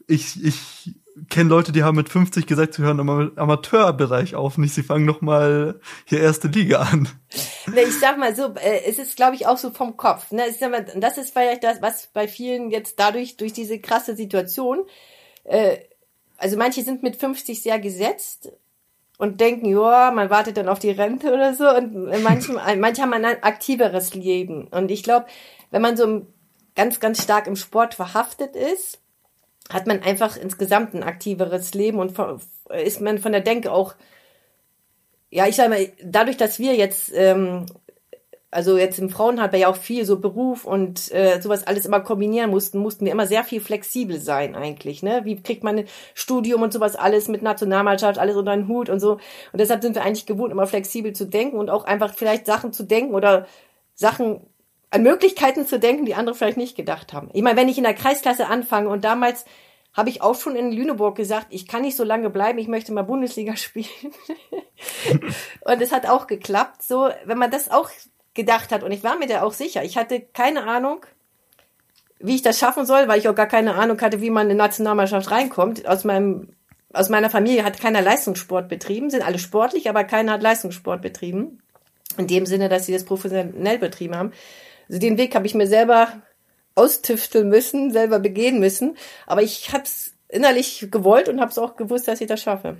ich, 0.07 0.42
ich 0.42 0.94
kenne 1.28 1.50
Leute, 1.50 1.72
die 1.72 1.83
haben 1.83 1.96
mit 1.96 2.09
50 2.09 2.46
gesagt, 2.46 2.74
sie 2.74 2.83
hören 2.83 2.98
im 2.98 3.09
Amateurbereich 3.37 4.35
auf, 4.35 4.59
nicht 4.59 4.74
sie 4.74 4.83
fangen 4.83 5.04
noch 5.04 5.20
mal 5.20 5.81
hier 6.04 6.20
erste 6.20 6.48
Liga 6.48 6.81
an. 6.81 7.09
Ich 7.66 7.98
sag 7.98 8.18
mal 8.18 8.35
so, 8.35 8.54
äh, 8.54 8.83
es 8.87 8.98
ist 8.98 9.16
glaube 9.16 9.35
ich 9.35 9.46
auch 9.46 9.59
so 9.59 9.70
vom 9.70 9.96
Kopf. 9.96 10.31
Ne? 10.33 10.42
Das 10.96 11.18
ist 11.18 11.33
vielleicht 11.33 11.64
das, 11.64 11.83
was 11.83 12.09
bei 12.09 12.28
vielen 12.28 12.70
jetzt 12.70 12.98
dadurch 12.98 13.37
durch 13.37 13.52
diese 13.52 13.78
krasse 13.78 14.16
Situation. 14.16 14.85
Äh, 15.44 15.78
also 16.38 16.57
manche 16.57 16.83
sind 16.83 17.02
mit 17.02 17.16
50 17.16 17.62
sehr 17.62 17.78
gesetzt 17.78 18.52
und 19.18 19.40
denken, 19.40 19.66
ja, 19.66 20.12
man 20.12 20.31
wartet 20.31 20.57
dann 20.57 20.68
auf 20.68 20.78
die 20.78 20.90
Rente 20.90 21.33
oder 21.33 21.52
so. 21.52 21.68
Und 21.68 22.22
manche, 22.22 22.52
manche 22.78 23.02
haben 23.02 23.12
ein 23.12 23.24
aktiveres 23.24 24.14
Leben. 24.14 24.68
Und 24.68 24.90
ich 24.90 25.02
glaube, 25.02 25.26
wenn 25.70 25.83
man 25.83 25.96
so 25.96 26.26
ganz, 26.76 27.00
ganz 27.00 27.22
stark 27.22 27.48
im 27.48 27.57
Sport 27.57 27.94
verhaftet 27.94 28.54
ist, 28.54 29.00
hat 29.70 29.87
man 29.87 30.02
einfach 30.02 30.37
insgesamt 30.37 30.94
ein 30.94 31.02
aktiveres 31.02 31.74
Leben 31.74 31.98
und 31.98 32.14
ist 32.83 33.00
man 33.00 33.18
von 33.18 33.33
der 33.33 33.42
Denke 33.42 33.72
auch, 33.72 33.94
ja, 35.31 35.46
ich 35.46 35.57
sage 35.57 35.70
mal, 35.70 35.88
dadurch, 36.02 36.38
dass 36.38 36.59
wir 36.59 36.74
jetzt, 36.74 37.12
ähm, 37.14 37.66
also 38.50 38.78
jetzt 38.78 38.98
im 38.98 39.11
Frauenhandball 39.11 39.61
ja 39.61 39.68
auch 39.68 39.76
viel 39.76 40.07
so 40.07 40.20
Beruf 40.20 40.64
und 40.64 41.12
äh, 41.12 41.38
sowas 41.42 41.66
alles 41.66 41.85
immer 41.85 42.00
kombinieren 42.00 42.50
mussten, 42.50 42.78
mussten 42.78 43.04
wir 43.04 43.12
immer 43.12 43.26
sehr 43.26 43.44
viel 43.44 43.61
flexibel 43.61 44.18
sein 44.18 44.54
eigentlich, 44.54 45.02
ne? 45.02 45.20
Wie 45.24 45.42
kriegt 45.42 45.64
man 45.64 45.81
ein 45.81 45.88
Studium 46.14 46.62
und 46.62 46.72
sowas 46.72 46.96
alles 46.96 47.28
mit 47.28 47.42
Nationalmannschaft, 47.42 48.18
alles 48.18 48.37
unter 48.37 48.57
den 48.57 48.68
Hut 48.68 48.88
und 48.88 49.00
so. 49.00 49.12
Und 49.52 49.61
deshalb 49.61 49.83
sind 49.83 49.94
wir 49.94 50.02
eigentlich 50.02 50.24
gewohnt, 50.24 50.50
immer 50.50 50.66
flexibel 50.66 51.12
zu 51.12 51.26
denken 51.26 51.59
und 51.59 51.68
auch 51.68 51.85
einfach 51.85 52.14
vielleicht 52.14 52.46
Sachen 52.46 52.72
zu 52.72 52.85
denken 52.85 53.14
oder 53.14 53.46
Sachen 53.94 54.47
an 54.90 55.03
Möglichkeiten 55.03 55.66
zu 55.66 55.79
denken, 55.79 56.07
die 56.07 56.14
andere 56.14 56.35
vielleicht 56.35 56.57
nicht 56.57 56.77
gedacht 56.77 57.12
haben. 57.12 57.31
Ich 57.33 57.42
meine, 57.42 57.59
wenn 57.59 57.68
ich 57.68 57.79
in 57.79 57.85
der 57.85 57.94
Kreisklasse 57.94 58.46
anfange 58.46 58.88
und 58.88 59.05
damals 59.05 59.44
habe 59.92 60.11
ich 60.11 60.22
auch 60.22 60.40
schon 60.40 60.57
in 60.57 60.70
Lüneburg 60.70 61.16
gesagt, 61.16 61.48
ich 61.51 61.66
kann 61.66 61.83
nicht 61.83 61.96
so 61.96 62.05
lange 62.05 62.31
bleiben, 62.31 62.59
ich 62.59 62.68
möchte 62.68 62.92
mal 62.92 63.03
Bundesliga 63.03 63.57
spielen. 63.57 63.88
und 65.62 65.83
es 65.83 65.92
hat 65.92 66.09
auch 66.09 66.27
geklappt. 66.27 66.83
So, 66.83 67.11
wenn 67.24 67.38
man 67.38 67.51
das 67.51 67.70
auch 67.70 67.90
gedacht 68.35 68.70
hat, 68.70 68.83
und 68.83 68.92
ich 68.92 69.03
war 69.03 69.18
mir 69.18 69.27
da 69.27 69.42
auch 69.42 69.53
sicher, 69.53 69.83
ich 69.83 69.96
hatte 69.96 70.20
keine 70.20 70.64
Ahnung, 70.64 71.05
wie 72.20 72.37
ich 72.37 72.42
das 72.42 72.59
schaffen 72.59 72.87
soll, 72.87 73.09
weil 73.09 73.18
ich 73.18 73.29
auch 73.29 73.35
gar 73.35 73.46
keine 73.46 73.74
Ahnung 73.74 74.01
hatte, 74.01 74.20
wie 74.20 74.31
man 74.31 74.46
in 74.46 74.53
eine 74.53 74.59
Nationalmannschaft 74.59 75.31
reinkommt. 75.31 75.87
Aus 75.87 76.05
meinem, 76.05 76.48
aus 76.92 77.09
meiner 77.09 77.31
Familie 77.31 77.64
hat 77.64 77.81
keiner 77.81 78.03
Leistungssport 78.03 78.68
betrieben, 78.68 79.11
sind 79.11 79.22
alle 79.22 79.38
sportlich, 79.38 79.88
aber 79.88 80.05
keiner 80.05 80.33
hat 80.33 80.42
Leistungssport 80.42 81.03
betrieben. 81.03 81.61
In 82.16 82.27
dem 82.27 82.46
Sinne, 82.46 82.68
dass 82.68 82.87
sie 82.87 82.92
das 82.92 83.05
professionell 83.05 83.79
betrieben 83.79 84.16
haben. 84.16 84.33
Also 84.88 85.01
den 85.01 85.18
Weg 85.18 85.35
habe 85.35 85.46
ich 85.46 85.55
mir 85.55 85.66
selber 85.66 86.22
austüfteln 86.74 87.48
müssen, 87.48 87.92
selber 87.92 88.20
begehen 88.20 88.61
müssen. 88.61 88.96
Aber 89.27 89.42
ich 89.42 89.72
habe 89.72 89.85
es 89.85 90.14
innerlich 90.29 90.88
gewollt 90.90 91.29
und 91.29 91.40
habe 91.40 91.51
es 91.51 91.59
auch 91.59 91.77
gewusst, 91.77 92.09
dass 92.09 92.20
ich 92.20 92.29
das 92.29 92.42
schaffe. 92.42 92.79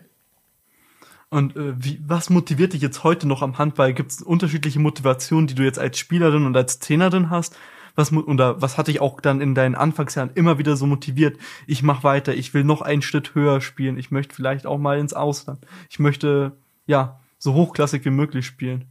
Und 1.31 1.57
äh, 1.57 1.75
wie, 1.77 2.01
was 2.07 2.31
motiviert 2.31 2.73
dich 2.73 2.81
jetzt 2.81 3.05
heute 3.05 3.29
noch 3.29 3.43
am 3.43 3.59
Handball? 3.59 3.93
Gibt 3.93 4.13
es 4.13 4.23
unterschiedliche 4.23 4.79
Motivationen, 4.79 5.47
die 5.47 5.55
du 5.55 5.63
jetzt 5.63 5.79
als 5.79 5.99
Spielerin 5.99 6.47
und 6.47 6.57
als 6.57 6.79
Trainerin 6.79 7.31
hast? 7.31 7.57
Was, 7.97 8.13
oder 8.13 8.63
was 8.63 8.79
hat 8.79 8.87
dich 8.87 9.01
auch 9.01 9.21
dann 9.21 9.41
in 9.41 9.57
deinen 9.57 9.75
Anfangsjahren 9.75 10.31
immer 10.35 10.59
wieder 10.59 10.77
so 10.77 10.87
motiviert? 10.87 11.37
Ich 11.67 11.83
mache 11.83 12.05
weiter, 12.05 12.33
ich 12.33 12.55
will 12.55 12.63
noch 12.63 12.81
einen 12.81 13.03
Schritt 13.03 13.35
höher 13.35 13.61
spielen, 13.61 13.99
ich 13.99 14.13
möchte 14.13 14.37
vielleicht 14.37 14.67
auch 14.67 14.79
mal 14.79 14.99
ins 14.99 15.15
Ausland. 15.15 15.67
Ich 15.91 15.99
möchte, 15.99 16.53
ja, 16.87 17.19
so 17.39 17.55
hochklassig 17.55 18.05
wie 18.05 18.11
möglich 18.11 18.47
spielen. 18.47 18.85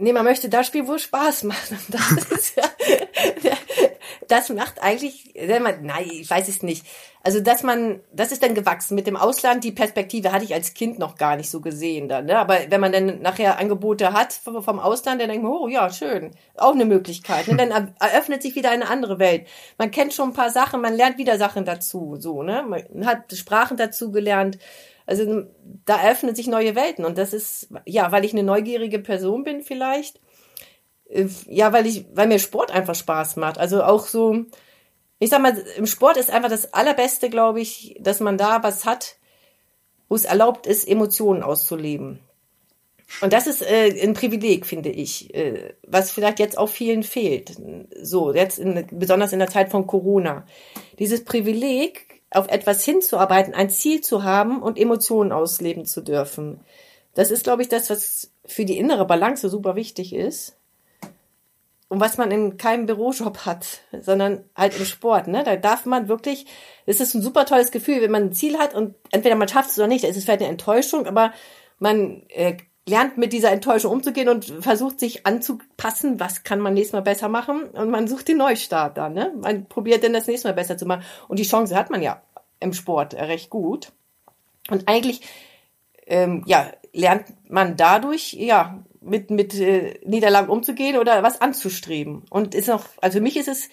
Nee, 0.00 0.12
man 0.12 0.24
möchte 0.24 0.48
da 0.48 0.62
spielen, 0.62 0.86
wo 0.86 0.94
es 0.94 1.02
Spaß 1.02 1.42
macht. 1.42 1.72
Das 1.88 2.30
ist 2.30 2.56
ja, 2.56 2.62
das 4.28 4.48
macht 4.50 4.80
eigentlich, 4.80 5.34
nein, 5.34 6.08
ich 6.10 6.30
weiß 6.30 6.48
es 6.48 6.62
nicht. 6.62 6.86
Also, 7.22 7.40
dass 7.40 7.62
man, 7.62 8.00
das 8.12 8.30
ist 8.30 8.42
dann 8.42 8.54
gewachsen 8.54 8.94
mit 8.94 9.06
dem 9.06 9.16
Ausland. 9.16 9.64
Die 9.64 9.72
Perspektive 9.72 10.30
hatte 10.30 10.44
ich 10.44 10.54
als 10.54 10.74
Kind 10.74 10.98
noch 10.98 11.16
gar 11.16 11.36
nicht 11.36 11.50
so 11.50 11.60
gesehen 11.60 12.08
dann, 12.08 12.26
ne? 12.26 12.38
Aber 12.38 12.58
wenn 12.68 12.80
man 12.80 12.92
dann 12.92 13.20
nachher 13.22 13.58
Angebote 13.58 14.12
hat 14.12 14.32
vom 14.32 14.78
Ausland, 14.78 15.20
dann 15.20 15.28
denkt 15.28 15.42
man, 15.42 15.52
oh 15.52 15.68
ja, 15.68 15.90
schön, 15.90 16.30
auch 16.56 16.74
eine 16.74 16.84
Möglichkeit. 16.84 17.48
Ne? 17.48 17.56
Dann 17.56 17.94
eröffnet 17.98 18.42
sich 18.42 18.54
wieder 18.54 18.70
eine 18.70 18.88
andere 18.88 19.18
Welt. 19.18 19.46
Man 19.78 19.90
kennt 19.90 20.14
schon 20.14 20.30
ein 20.30 20.34
paar 20.34 20.50
Sachen, 20.50 20.80
man 20.80 20.94
lernt 20.94 21.18
wieder 21.18 21.38
Sachen 21.38 21.64
dazu, 21.64 22.16
so, 22.18 22.42
ne? 22.42 22.64
Man 22.68 23.04
hat 23.06 23.32
Sprachen 23.32 23.76
dazu 23.76 24.12
gelernt. 24.12 24.58
Also 25.08 25.46
da 25.86 26.02
eröffnen 26.02 26.34
sich 26.34 26.48
neue 26.48 26.74
Welten 26.74 27.06
und 27.06 27.16
das 27.16 27.32
ist, 27.32 27.68
ja, 27.86 28.12
weil 28.12 28.26
ich 28.26 28.34
eine 28.34 28.42
neugierige 28.42 28.98
Person 28.98 29.42
bin 29.42 29.62
vielleicht. 29.62 30.20
Äh, 31.08 31.28
ja, 31.46 31.72
weil 31.72 31.86
ich, 31.86 32.04
weil 32.12 32.26
mir 32.26 32.38
Sport 32.38 32.70
einfach 32.70 32.94
Spaß 32.94 33.36
macht. 33.36 33.56
Also 33.56 33.82
auch 33.82 34.06
so, 34.06 34.44
ich 35.18 35.30
sag 35.30 35.40
mal, 35.40 35.56
im 35.78 35.86
Sport 35.86 36.18
ist 36.18 36.30
einfach 36.30 36.50
das 36.50 36.74
Allerbeste, 36.74 37.30
glaube 37.30 37.62
ich, 37.62 37.96
dass 38.00 38.20
man 38.20 38.36
da 38.36 38.62
was 38.62 38.84
hat, 38.84 39.16
wo 40.10 40.14
es 40.14 40.26
erlaubt 40.26 40.66
ist, 40.66 40.86
Emotionen 40.86 41.42
auszuleben. 41.42 42.18
Und 43.22 43.32
das 43.32 43.46
ist 43.46 43.62
äh, 43.62 44.02
ein 44.02 44.12
Privileg, 44.12 44.66
finde 44.66 44.90
ich, 44.90 45.34
äh, 45.34 45.72
was 45.86 46.10
vielleicht 46.10 46.38
jetzt 46.38 46.58
auch 46.58 46.68
vielen 46.68 47.02
fehlt. 47.02 47.56
So, 48.02 48.34
jetzt 48.34 48.58
in, 48.58 48.86
besonders 48.92 49.32
in 49.32 49.38
der 49.38 49.48
Zeit 49.48 49.70
von 49.70 49.86
Corona. 49.86 50.44
Dieses 50.98 51.24
Privileg, 51.24 52.07
auf 52.30 52.48
etwas 52.48 52.84
hinzuarbeiten, 52.84 53.54
ein 53.54 53.70
Ziel 53.70 54.00
zu 54.00 54.22
haben 54.22 54.62
und 54.62 54.78
Emotionen 54.78 55.32
ausleben 55.32 55.86
zu 55.86 56.02
dürfen. 56.02 56.60
Das 57.14 57.30
ist, 57.30 57.44
glaube 57.44 57.62
ich, 57.62 57.68
das, 57.68 57.90
was 57.90 58.30
für 58.44 58.64
die 58.64 58.78
innere 58.78 59.06
Balance 59.06 59.48
super 59.48 59.76
wichtig 59.76 60.14
ist. 60.14 60.56
Und 61.88 62.00
was 62.00 62.18
man 62.18 62.30
in 62.30 62.58
keinem 62.58 62.84
Bürojob 62.84 63.46
hat, 63.46 63.80
sondern 63.98 64.44
halt 64.54 64.78
im 64.78 64.84
Sport. 64.84 65.26
Ne? 65.26 65.42
Da 65.42 65.56
darf 65.56 65.86
man 65.86 66.08
wirklich, 66.08 66.44
es 66.84 67.00
ist 67.00 67.14
ein 67.14 67.22
super 67.22 67.46
tolles 67.46 67.70
Gefühl, 67.70 68.02
wenn 68.02 68.10
man 68.10 68.24
ein 68.24 68.32
Ziel 68.34 68.58
hat 68.58 68.74
und 68.74 68.94
entweder 69.10 69.36
man 69.36 69.48
schafft 69.48 69.70
es 69.70 69.78
oder 69.78 69.86
nicht. 69.86 70.04
Es 70.04 70.14
ist 70.16 70.24
vielleicht 70.24 70.42
eine 70.42 70.50
Enttäuschung, 70.50 71.06
aber 71.06 71.32
man 71.78 72.24
äh, 72.28 72.58
lernt 72.88 73.18
mit 73.18 73.32
dieser 73.32 73.52
Enttäuschung 73.52 73.92
umzugehen 73.92 74.28
und 74.28 74.46
versucht 74.60 74.98
sich 74.98 75.26
anzupassen, 75.26 76.18
was 76.20 76.42
kann 76.42 76.60
man 76.60 76.74
nächstes 76.74 76.94
Mal 76.94 77.02
besser 77.02 77.28
machen? 77.28 77.62
Und 77.64 77.90
man 77.90 78.08
sucht 78.08 78.28
den 78.28 78.38
Neustart 78.38 78.96
dann, 78.96 79.14
ne? 79.14 79.32
Man 79.40 79.66
probiert 79.66 80.04
dann 80.04 80.12
das 80.12 80.26
nächste 80.26 80.48
Mal 80.48 80.54
besser 80.54 80.76
zu 80.76 80.86
machen. 80.86 81.04
Und 81.28 81.38
die 81.38 81.44
Chance 81.44 81.76
hat 81.76 81.90
man 81.90 82.02
ja 82.02 82.22
im 82.60 82.72
Sport 82.72 83.14
recht 83.14 83.50
gut. 83.50 83.92
Und 84.70 84.88
eigentlich 84.88 85.22
ähm, 86.06 86.42
ja 86.46 86.70
lernt 86.92 87.26
man 87.48 87.76
dadurch 87.76 88.32
ja 88.32 88.82
mit 89.00 89.30
mit 89.30 89.54
äh, 89.54 90.00
Niederlagen 90.04 90.48
umzugehen 90.48 90.96
oder 90.96 91.22
was 91.22 91.40
anzustreben. 91.40 92.24
Und 92.30 92.54
ist 92.54 92.68
noch 92.68 92.84
also 93.00 93.18
für 93.18 93.22
mich 93.22 93.36
ist 93.36 93.48
es 93.48 93.68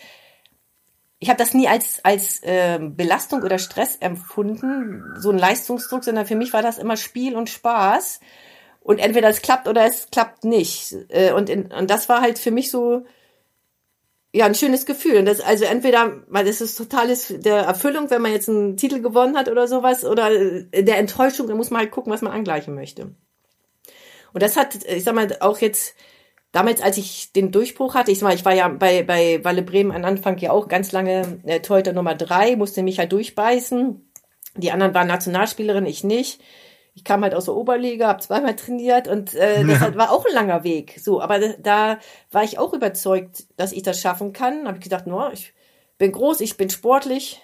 ich 1.20 1.30
habe 1.30 1.38
das 1.38 1.54
nie 1.54 1.68
als 1.68 2.04
als 2.04 2.44
äh, 2.44 2.80
Belastung 2.82 3.42
oder 3.42 3.58
Stress 3.58 3.96
empfunden, 3.96 5.16
so 5.18 5.32
ein 5.32 5.38
Leistungsdruck, 5.38 6.04
sondern 6.04 6.26
für 6.26 6.36
mich 6.36 6.54
war 6.54 6.62
das 6.62 6.78
immer 6.78 6.98
Spiel 6.98 7.36
und 7.36 7.50
Spaß 7.50 8.20
und 8.86 9.00
entweder 9.00 9.30
es 9.30 9.42
klappt 9.42 9.68
oder 9.68 9.84
es 9.84 10.12
klappt 10.12 10.44
nicht. 10.44 10.96
Äh, 11.10 11.32
und, 11.32 11.50
in, 11.50 11.72
und 11.72 11.90
das 11.90 12.08
war 12.08 12.22
halt 12.22 12.38
für 12.38 12.52
mich 12.52 12.70
so, 12.70 13.04
ja, 14.32 14.46
ein 14.46 14.54
schönes 14.54 14.86
Gefühl. 14.86 15.18
Und 15.18 15.26
das, 15.26 15.42
also 15.42 15.66
entweder, 15.66 16.22
weil 16.28 16.46
das 16.46 16.62
ist 16.62 16.76
totales 16.76 17.34
der 17.36 17.62
Erfüllung, 17.62 18.12
wenn 18.12 18.22
man 18.22 18.32
jetzt 18.32 18.48
einen 18.48 18.78
Titel 18.78 19.02
gewonnen 19.02 19.38
hat 19.38 19.50
oder 19.50 19.68
sowas, 19.68 20.06
oder 20.06 20.30
der 20.30 21.00
Enttäuschung, 21.00 21.48
da 21.48 21.56
muss 21.56 21.72
man 21.72 21.82
halt 21.82 21.90
gucken, 21.90 22.14
was 22.14 22.22
man 22.22 22.32
angleichen 22.32 22.76
möchte. 22.76 23.16
Und 24.34 24.44
das 24.44 24.56
hat, 24.56 24.76
ich 24.86 25.04
sag 25.04 25.16
mal, 25.16 25.36
auch 25.40 25.58
jetzt, 25.58 25.96
damals, 26.52 26.80
als 26.80 26.98
ich 26.98 27.32
den 27.34 27.52
Durchbruch 27.52 27.96
hatte, 27.96 28.12
ich 28.12 28.20
sag 28.20 28.28
mal, 28.28 28.36
ich 28.36 28.46
war 28.46 28.54
ja 28.54 28.68
bei, 28.68 29.02
bei 29.02 29.44
Walle 29.44 29.64
Bremen 29.64 29.94
am 29.94 30.06
Anfang 30.06 30.38
ja 30.38 30.52
auch 30.52 30.68
ganz 30.68 30.92
lange 30.92 31.40
äh, 31.46 31.60
Torhüter 31.60 31.94
Nummer 31.94 32.14
drei, 32.14 32.56
musste 32.56 32.84
mich 32.84 33.00
halt 33.00 33.14
durchbeißen. 33.14 34.12
Die 34.58 34.72
anderen 34.72 34.94
waren 34.94 35.08
Nationalspielerin, 35.08 35.88
ich 35.88 36.04
nicht 36.04 36.40
ich 36.96 37.04
kam 37.04 37.24
halt 37.24 37.36
aus 37.36 37.46
der 37.46 37.56
Oberliga, 37.56 38.08
habe 38.08 38.22
zweimal 38.22 38.56
trainiert 38.56 39.08
und 39.08 39.36
äh, 39.36 39.64
das 39.68 39.82
ja. 39.82 39.96
war 39.96 40.12
auch 40.12 40.26
ein 40.26 40.34
langer 40.34 40.64
Weg. 40.64 41.00
So, 41.02 41.22
aber 41.22 41.40
da, 41.40 41.54
da 41.60 42.00
war 42.32 42.44
ich 42.44 42.58
auch 42.58 42.74
überzeugt, 42.74 43.44
dass 43.58 43.74
ich 43.74 43.84
das 43.84 44.00
schaffen 44.00 44.34
kann. 44.34 44.66
Habe 44.66 44.78
ich 44.78 44.84
gedacht, 44.84 45.06
no, 45.06 45.30
ich 45.32 45.54
bin 45.98 46.14
groß, 46.14 46.40
ich 46.40 46.58
bin 46.58 46.70
sportlich, 46.70 47.42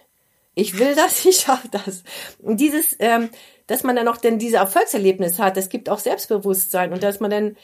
ich 0.56 0.80
will 0.80 0.96
das, 0.96 1.26
ich 1.26 1.42
schaffe 1.42 1.68
das. 1.70 2.04
Und 2.40 2.60
dieses, 2.60 2.96
ähm, 3.00 3.30
dass 3.68 3.84
man 3.84 3.96
dann 3.96 4.06
noch 4.06 4.18
denn 4.18 4.40
diese 4.40 4.58
Erfolgserlebnis 4.58 5.38
hat, 5.38 5.58
das 5.58 5.70
gibt 5.70 5.90
auch 5.90 6.00
Selbstbewusstsein 6.00 6.94
und 6.94 7.04
dass 7.04 7.20
man 7.20 7.32
dann, 7.32 7.58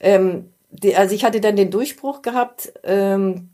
ähm, 0.00 0.50
die, 0.70 0.94
also 0.94 1.14
ich 1.14 1.24
hatte 1.24 1.40
dann 1.40 1.56
den 1.56 1.70
Durchbruch 1.70 2.20
gehabt, 2.20 2.72
ähm, 2.82 3.50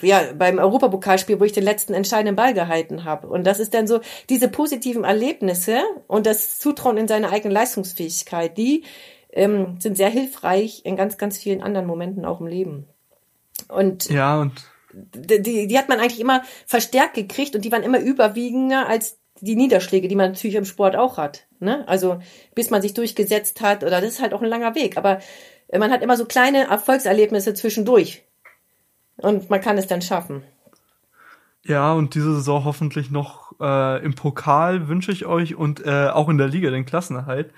ja, 0.00 0.32
beim 0.34 0.58
Europapokalspiel, 0.58 1.40
wo 1.40 1.44
ich 1.44 1.52
den 1.52 1.64
letzten 1.64 1.94
entscheidenden 1.94 2.36
Ball 2.36 2.54
gehalten 2.54 3.04
habe. 3.04 3.26
Und 3.28 3.44
das 3.46 3.58
ist 3.58 3.74
dann 3.74 3.86
so, 3.86 4.00
diese 4.28 4.48
positiven 4.48 5.04
Erlebnisse 5.04 5.80
und 6.06 6.26
das 6.26 6.58
Zutrauen 6.58 6.98
in 6.98 7.08
seine 7.08 7.30
eigene 7.30 7.54
Leistungsfähigkeit, 7.54 8.56
die 8.56 8.84
ähm, 9.32 9.76
sind 9.80 9.96
sehr 9.96 10.10
hilfreich 10.10 10.82
in 10.84 10.96
ganz, 10.96 11.16
ganz 11.16 11.38
vielen 11.38 11.62
anderen 11.62 11.86
Momenten 11.86 12.24
auch 12.24 12.40
im 12.40 12.46
Leben. 12.46 12.86
Und 13.68 14.08
ja, 14.08 14.40
und 14.40 14.52
die, 14.92 15.66
die 15.66 15.78
hat 15.78 15.88
man 15.88 16.00
eigentlich 16.00 16.20
immer 16.20 16.42
verstärkt 16.66 17.14
gekriegt 17.14 17.54
und 17.54 17.64
die 17.64 17.72
waren 17.72 17.82
immer 17.82 18.00
überwiegender 18.00 18.88
als 18.88 19.18
die 19.40 19.56
Niederschläge, 19.56 20.08
die 20.08 20.16
man 20.16 20.32
natürlich 20.32 20.56
im 20.56 20.64
Sport 20.64 20.96
auch 20.96 21.16
hat. 21.16 21.46
Ne? 21.60 21.86
Also 21.86 22.20
bis 22.54 22.70
man 22.70 22.82
sich 22.82 22.94
durchgesetzt 22.94 23.60
hat, 23.60 23.84
oder 23.84 24.00
das 24.00 24.10
ist 24.10 24.22
halt 24.22 24.32
auch 24.32 24.42
ein 24.42 24.48
langer 24.48 24.74
Weg. 24.74 24.96
Aber 24.96 25.20
man 25.76 25.90
hat 25.90 26.02
immer 26.02 26.16
so 26.16 26.24
kleine 26.24 26.68
Erfolgserlebnisse 26.68 27.54
zwischendurch, 27.54 28.24
und 29.18 29.50
man 29.50 29.60
kann 29.60 29.78
es 29.78 29.86
dann 29.86 30.02
schaffen. 30.02 30.42
Ja, 31.64 31.92
und 31.92 32.14
diese 32.14 32.34
Saison 32.34 32.64
hoffentlich 32.64 33.10
noch 33.10 33.52
äh, 33.60 34.02
im 34.02 34.14
Pokal 34.14 34.88
wünsche 34.88 35.12
ich 35.12 35.26
euch 35.26 35.54
und 35.54 35.84
äh, 35.84 36.08
auch 36.08 36.28
in 36.28 36.38
der 36.38 36.48
Liga 36.48 36.70
den 36.70 36.86
Klassenerhalt. 36.86 37.52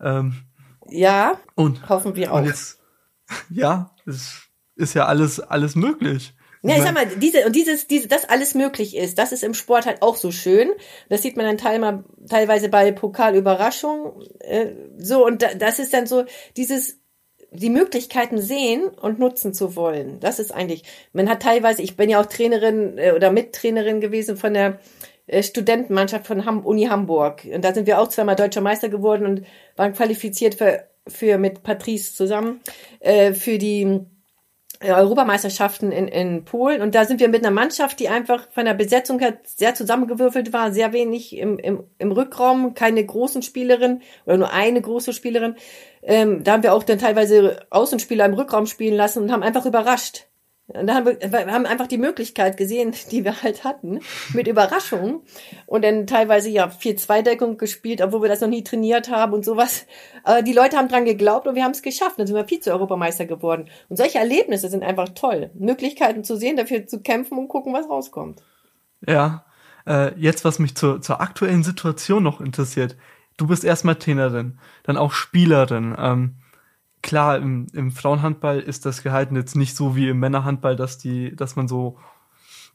Ähm, 0.00 0.42
ja, 0.88 1.38
und, 1.54 1.88
hoffen 1.88 2.16
wir 2.16 2.32
auch. 2.32 2.38
Und 2.38 2.46
jetzt, 2.46 2.80
ja, 3.50 3.90
es 4.06 4.48
ist 4.76 4.94
ja 4.94 5.06
alles, 5.06 5.40
alles 5.40 5.74
möglich. 5.74 6.34
Ja, 6.64 6.76
ich 6.76 6.82
sag 6.82 6.94
mal, 6.94 7.06
diese, 7.06 7.44
und 7.44 7.56
dieses, 7.56 7.88
diese, 7.88 8.06
das 8.06 8.24
alles 8.28 8.54
möglich 8.54 8.96
ist, 8.96 9.18
das 9.18 9.32
ist 9.32 9.42
im 9.42 9.52
Sport 9.52 9.84
halt 9.84 10.00
auch 10.00 10.14
so 10.16 10.30
schön. 10.30 10.70
Das 11.08 11.22
sieht 11.22 11.36
man 11.36 11.44
dann 11.44 11.58
teilweise, 11.58 12.04
teilweise 12.28 12.68
bei 12.68 12.92
Pokalüberraschung, 12.92 14.22
äh, 14.38 14.68
so, 14.96 15.26
und 15.26 15.42
da, 15.42 15.54
das 15.54 15.80
ist 15.80 15.92
dann 15.92 16.06
so, 16.06 16.24
dieses, 16.56 17.01
die 17.52 17.70
Möglichkeiten 17.70 18.40
sehen 18.40 18.88
und 18.88 19.18
nutzen 19.18 19.52
zu 19.52 19.76
wollen. 19.76 20.20
Das 20.20 20.38
ist 20.38 20.52
eigentlich, 20.52 20.84
man 21.12 21.28
hat 21.28 21.42
teilweise, 21.42 21.82
ich 21.82 21.96
bin 21.96 22.08
ja 22.08 22.20
auch 22.20 22.26
Trainerin 22.26 22.98
äh, 22.98 23.12
oder 23.12 23.30
Mittrainerin 23.30 24.00
gewesen 24.00 24.36
von 24.36 24.54
der 24.54 24.78
äh, 25.26 25.42
Studentenmannschaft 25.42 26.26
von 26.26 26.40
Uni 26.40 26.84
Hamburg. 26.84 27.46
Und 27.52 27.64
da 27.64 27.74
sind 27.74 27.86
wir 27.86 28.00
auch 28.00 28.08
zweimal 28.08 28.36
deutscher 28.36 28.60
Meister 28.60 28.88
geworden 28.88 29.26
und 29.26 29.46
waren 29.76 29.92
qualifiziert 29.92 30.54
für, 30.54 30.84
für 31.06 31.38
mit 31.38 31.62
Patrice 31.62 32.14
zusammen 32.14 32.60
äh, 33.00 33.34
für 33.34 33.58
die 33.58 34.00
Europameisterschaften 34.84 35.92
in, 35.92 36.08
in 36.08 36.44
Polen. 36.44 36.82
Und 36.82 36.94
da 36.94 37.04
sind 37.04 37.20
wir 37.20 37.28
mit 37.28 37.44
einer 37.44 37.54
Mannschaft, 37.54 38.00
die 38.00 38.08
einfach 38.08 38.48
von 38.50 38.64
der 38.64 38.74
Besetzung 38.74 39.18
her 39.18 39.38
sehr 39.44 39.74
zusammengewürfelt 39.74 40.52
war, 40.52 40.72
sehr 40.72 40.92
wenig 40.92 41.36
im, 41.36 41.58
im, 41.58 41.84
im 41.98 42.12
Rückraum, 42.12 42.74
keine 42.74 43.04
großen 43.04 43.42
Spielerin 43.42 44.00
oder 44.26 44.38
nur 44.38 44.52
eine 44.52 44.80
große 44.80 45.12
Spielerin. 45.12 45.56
Ähm, 46.02 46.42
da 46.42 46.52
haben 46.52 46.62
wir 46.62 46.74
auch 46.74 46.82
dann 46.82 46.98
teilweise 46.98 47.60
Außenspieler 47.70 48.24
im 48.24 48.34
Rückraum 48.34 48.66
spielen 48.66 48.96
lassen 48.96 49.22
und 49.22 49.32
haben 49.32 49.42
einfach 49.42 49.66
überrascht. 49.66 50.26
Und 50.74 50.86
da 50.86 50.94
haben 50.94 51.06
wir, 51.06 51.20
wir 51.20 51.52
haben 51.52 51.66
einfach 51.66 51.86
die 51.86 51.98
Möglichkeit 51.98 52.56
gesehen, 52.56 52.94
die 53.10 53.24
wir 53.24 53.42
halt 53.42 53.64
hatten, 53.64 54.00
mit 54.32 54.46
Überraschungen. 54.46 55.20
Und 55.66 55.84
dann 55.84 56.06
teilweise 56.06 56.50
ja 56.50 56.68
vier 56.68 56.96
Zweideckung 56.96 57.58
gespielt, 57.58 58.00
obwohl 58.00 58.22
wir 58.22 58.28
das 58.28 58.40
noch 58.40 58.48
nie 58.48 58.64
trainiert 58.64 59.10
haben 59.10 59.32
und 59.32 59.44
sowas. 59.44 59.86
Aber 60.24 60.42
die 60.42 60.52
Leute 60.52 60.76
haben 60.76 60.88
dran 60.88 61.04
geglaubt 61.04 61.46
und 61.46 61.54
wir 61.54 61.64
haben 61.64 61.72
es 61.72 61.82
geschafft. 61.82 62.18
Dann 62.18 62.26
sind 62.26 62.36
wir 62.36 62.48
Vize-Europameister 62.48 63.26
geworden. 63.26 63.68
Und 63.88 63.96
solche 63.96 64.18
Erlebnisse 64.18 64.68
sind 64.68 64.82
einfach 64.82 65.08
toll. 65.10 65.50
Möglichkeiten 65.54 66.24
zu 66.24 66.36
sehen, 66.36 66.56
dafür 66.56 66.86
zu 66.86 67.00
kämpfen 67.00 67.38
und 67.38 67.48
gucken, 67.48 67.72
was 67.72 67.88
rauskommt. 67.88 68.42
Ja. 69.06 69.44
Äh, 69.86 70.12
jetzt, 70.16 70.44
was 70.44 70.58
mich 70.58 70.76
zur, 70.76 71.00
zur 71.00 71.20
aktuellen 71.20 71.64
Situation 71.64 72.22
noch 72.22 72.40
interessiert 72.40 72.96
du 73.36 73.46
bist 73.46 73.64
erstmal 73.64 73.96
Trainerin, 73.96 74.58
dann 74.84 74.96
auch 74.96 75.12
Spielerin. 75.12 75.94
Ähm, 75.98 76.36
klar, 77.02 77.38
im, 77.38 77.66
im 77.72 77.90
Frauenhandball 77.90 78.60
ist 78.60 78.86
das 78.86 79.02
Gehalt 79.02 79.30
jetzt 79.32 79.56
nicht 79.56 79.76
so 79.76 79.96
wie 79.96 80.08
im 80.08 80.18
Männerhandball, 80.18 80.76
dass 80.76 80.98
die, 80.98 81.34
dass 81.36 81.56
man 81.56 81.68
so 81.68 81.98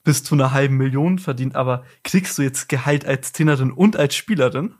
bis 0.03 0.23
zu 0.23 0.35
einer 0.35 0.53
halben 0.53 0.77
Million 0.77 1.19
verdient, 1.19 1.55
aber 1.55 1.83
kriegst 2.03 2.37
du 2.37 2.41
jetzt 2.41 2.69
Gehalt 2.69 3.05
als 3.05 3.33
Trainerin 3.33 3.71
und 3.71 3.97
als 3.97 4.15
Spielerin? 4.15 4.75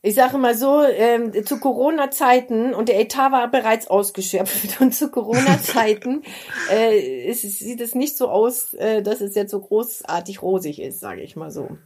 Ich 0.00 0.14
sage 0.14 0.38
mal 0.38 0.54
so, 0.54 0.82
ähm, 0.84 1.32
zu 1.44 1.58
Corona-Zeiten, 1.58 2.72
und 2.72 2.88
der 2.88 3.00
Etat 3.00 3.32
war 3.32 3.50
bereits 3.50 3.88
ausgeschöpft, 3.88 4.80
und 4.80 4.94
zu 4.94 5.10
Corona-Zeiten 5.10 6.22
äh, 6.70 7.32
sieht 7.32 7.80
es 7.80 7.94
nicht 7.94 8.16
so 8.16 8.28
aus, 8.28 8.74
äh, 8.74 9.02
dass 9.02 9.20
es 9.20 9.34
jetzt 9.34 9.50
so 9.50 9.60
großartig 9.60 10.40
rosig 10.40 10.80
ist, 10.80 11.00
sage 11.00 11.22
ich 11.22 11.34
mal 11.36 11.50
so. 11.50 11.76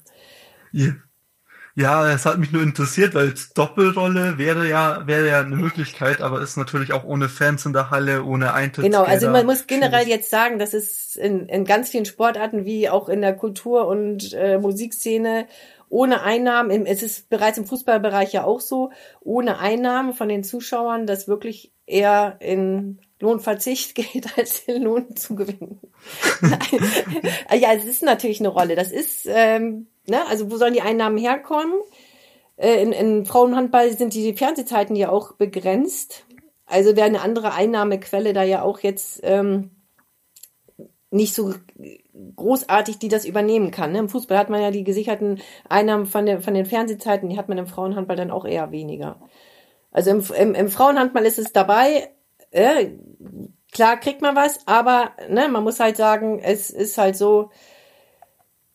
Yeah. 0.74 0.94
Ja, 1.74 2.10
es 2.12 2.26
hat 2.26 2.38
mich 2.38 2.52
nur 2.52 2.62
interessiert, 2.62 3.14
weil 3.14 3.32
Doppelrolle 3.54 4.36
wäre 4.36 4.68
ja, 4.68 5.06
wäre 5.06 5.28
ja 5.28 5.40
eine 5.40 5.56
Möglichkeit, 5.56 6.20
aber 6.20 6.42
ist 6.42 6.56
natürlich 6.56 6.92
auch 6.92 7.04
ohne 7.04 7.30
Fans 7.30 7.64
in 7.64 7.72
der 7.72 7.90
Halle, 7.90 8.24
ohne 8.24 8.52
Eintritt. 8.52 8.84
Genau, 8.84 9.04
also 9.04 9.30
man 9.30 9.46
muss 9.46 9.66
generell 9.66 10.06
jetzt 10.06 10.28
sagen, 10.28 10.58
dass 10.58 10.74
es 10.74 11.16
in, 11.16 11.46
in 11.48 11.64
ganz 11.64 11.88
vielen 11.88 12.04
Sportarten 12.04 12.66
wie 12.66 12.90
auch 12.90 13.08
in 13.08 13.22
der 13.22 13.34
Kultur- 13.34 13.86
und 13.86 14.34
äh, 14.34 14.58
Musikszene 14.58 15.46
ohne 15.88 16.22
Einnahmen, 16.22 16.86
es 16.86 17.02
ist 17.02 17.28
bereits 17.28 17.58
im 17.58 17.66
Fußballbereich 17.66 18.32
ja 18.32 18.44
auch 18.44 18.60
so, 18.60 18.92
ohne 19.20 19.58
Einnahmen 19.58 20.14
von 20.14 20.26
den 20.26 20.42
Zuschauern, 20.42 21.06
das 21.06 21.28
wirklich 21.28 21.70
eher 21.84 22.38
in 22.40 22.98
Lohnverzicht 23.20 23.94
geht, 23.94 24.38
als 24.38 24.60
in 24.60 24.82
Lohn 24.82 25.16
zu 25.16 25.34
gewinnen. 25.34 25.80
ja, 27.58 27.74
es 27.74 27.84
ist 27.84 28.02
natürlich 28.02 28.40
eine 28.40 28.48
Rolle. 28.48 28.74
Das 28.74 28.90
ist 28.90 29.26
ähm, 29.28 29.86
ne, 30.06 30.26
also 30.28 30.50
wo 30.50 30.56
sollen 30.56 30.74
die 30.74 30.82
Einnahmen 30.82 31.18
herkommen? 31.18 31.74
Äh, 32.56 32.82
in, 32.82 32.92
in 32.92 33.26
Frauenhandball 33.26 33.92
sind 33.92 34.14
die 34.14 34.34
Fernsehzeiten 34.34 34.96
ja 34.96 35.10
auch 35.10 35.32
begrenzt. 35.32 36.24
Also 36.66 36.96
wäre 36.96 37.06
eine 37.06 37.20
andere 37.20 37.52
Einnahmequelle 37.52 38.32
da 38.32 38.42
ja 38.42 38.62
auch 38.62 38.80
jetzt 38.80 39.20
ähm, 39.24 39.70
nicht 41.10 41.34
so 41.34 41.52
großartig, 42.36 42.98
die 42.98 43.08
das 43.08 43.26
übernehmen 43.26 43.70
kann. 43.70 43.92
Ne? 43.92 43.98
Im 43.98 44.08
Fußball 44.08 44.38
hat 44.38 44.48
man 44.48 44.62
ja 44.62 44.70
die 44.70 44.84
gesicherten 44.84 45.40
Einnahmen 45.68 46.06
von, 46.06 46.24
der, 46.24 46.40
von 46.40 46.54
den 46.54 46.64
Fernsehzeiten, 46.64 47.28
die 47.28 47.36
hat 47.36 47.48
man 47.48 47.58
im 47.58 47.66
Frauenhandball 47.66 48.16
dann 48.16 48.30
auch 48.30 48.46
eher 48.46 48.70
weniger. 48.70 49.20
Also 49.90 50.10
im, 50.10 50.24
im, 50.38 50.54
im 50.54 50.68
Frauenhandball 50.68 51.26
ist 51.26 51.38
es 51.38 51.52
dabei, 51.52 52.10
äh, 52.50 52.92
klar 53.72 53.98
kriegt 53.98 54.22
man 54.22 54.36
was, 54.36 54.66
aber 54.66 55.10
ne, 55.28 55.48
man 55.48 55.64
muss 55.64 55.80
halt 55.80 55.96
sagen, 55.96 56.38
es 56.38 56.70
ist 56.70 56.96
halt 56.96 57.16
so, 57.16 57.50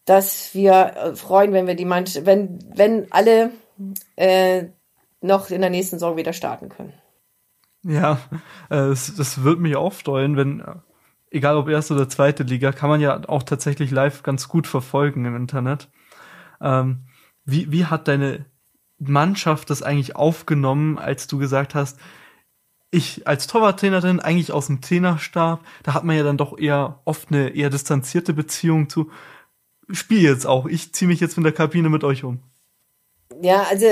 dass 0.07 0.55
wir 0.55 0.71
äh, 0.73 1.15
freuen, 1.15 1.53
wenn 1.53 1.67
wir 1.67 1.75
die 1.75 1.85
Mannschaft, 1.85 2.25
wenn, 2.25 2.59
wenn 2.73 3.11
alle 3.11 3.51
äh, 4.15 4.63
noch 5.21 5.49
in 5.49 5.61
der 5.61 5.69
nächsten 5.69 5.97
Saison 5.97 6.15
wieder 6.17 6.33
starten 6.33 6.69
können. 6.69 6.93
Ja, 7.83 8.13
äh, 8.69 8.89
das, 8.89 9.13
das 9.15 9.43
wird 9.43 9.59
mich 9.59 9.75
auch 9.75 9.93
freuen, 9.93 10.37
wenn, 10.37 10.63
egal 11.29 11.57
ob 11.57 11.67
erste 11.67 11.93
oder 11.93 12.07
zweite 12.07 12.43
Liga, 12.43 12.71
kann 12.71 12.89
man 12.89 13.01
ja 13.01 13.21
auch 13.27 13.43
tatsächlich 13.43 13.91
live 13.91 14.23
ganz 14.23 14.47
gut 14.47 14.65
verfolgen 14.65 15.25
im 15.25 15.35
Internet. 15.35 15.89
Ähm, 16.61 17.03
wie, 17.43 17.71
wie 17.71 17.85
hat 17.85 18.07
deine 18.07 18.45
Mannschaft 18.99 19.69
das 19.69 19.83
eigentlich 19.83 20.15
aufgenommen, 20.15 20.97
als 20.97 21.27
du 21.27 21.37
gesagt 21.37 21.75
hast, 21.75 21.99
ich 22.91 23.27
als 23.27 23.47
Torwarttrainerin, 23.47 24.21
eigentlich 24.21 24.53
aus 24.53 24.67
dem 24.67 24.79
Trainerstab, 24.79 25.59
da 25.83 25.93
hat 25.93 26.05
man 26.05 26.15
ja 26.15 26.23
dann 26.23 26.37
doch 26.37 26.57
eher 26.57 27.01
oft 27.03 27.29
eine 27.29 27.49
eher 27.49 27.69
distanzierte 27.69 28.33
Beziehung 28.33 28.87
zu 28.89 29.11
spiele 29.89 30.29
jetzt 30.29 30.45
auch. 30.45 30.65
Ich 30.65 30.93
ziehe 30.93 31.07
mich 31.07 31.19
jetzt 31.19 31.37
in 31.37 31.43
der 31.43 31.53
Kabine 31.53 31.89
mit 31.89 32.03
euch 32.03 32.23
um. 32.23 32.39
Ja, 33.41 33.63
also 33.63 33.85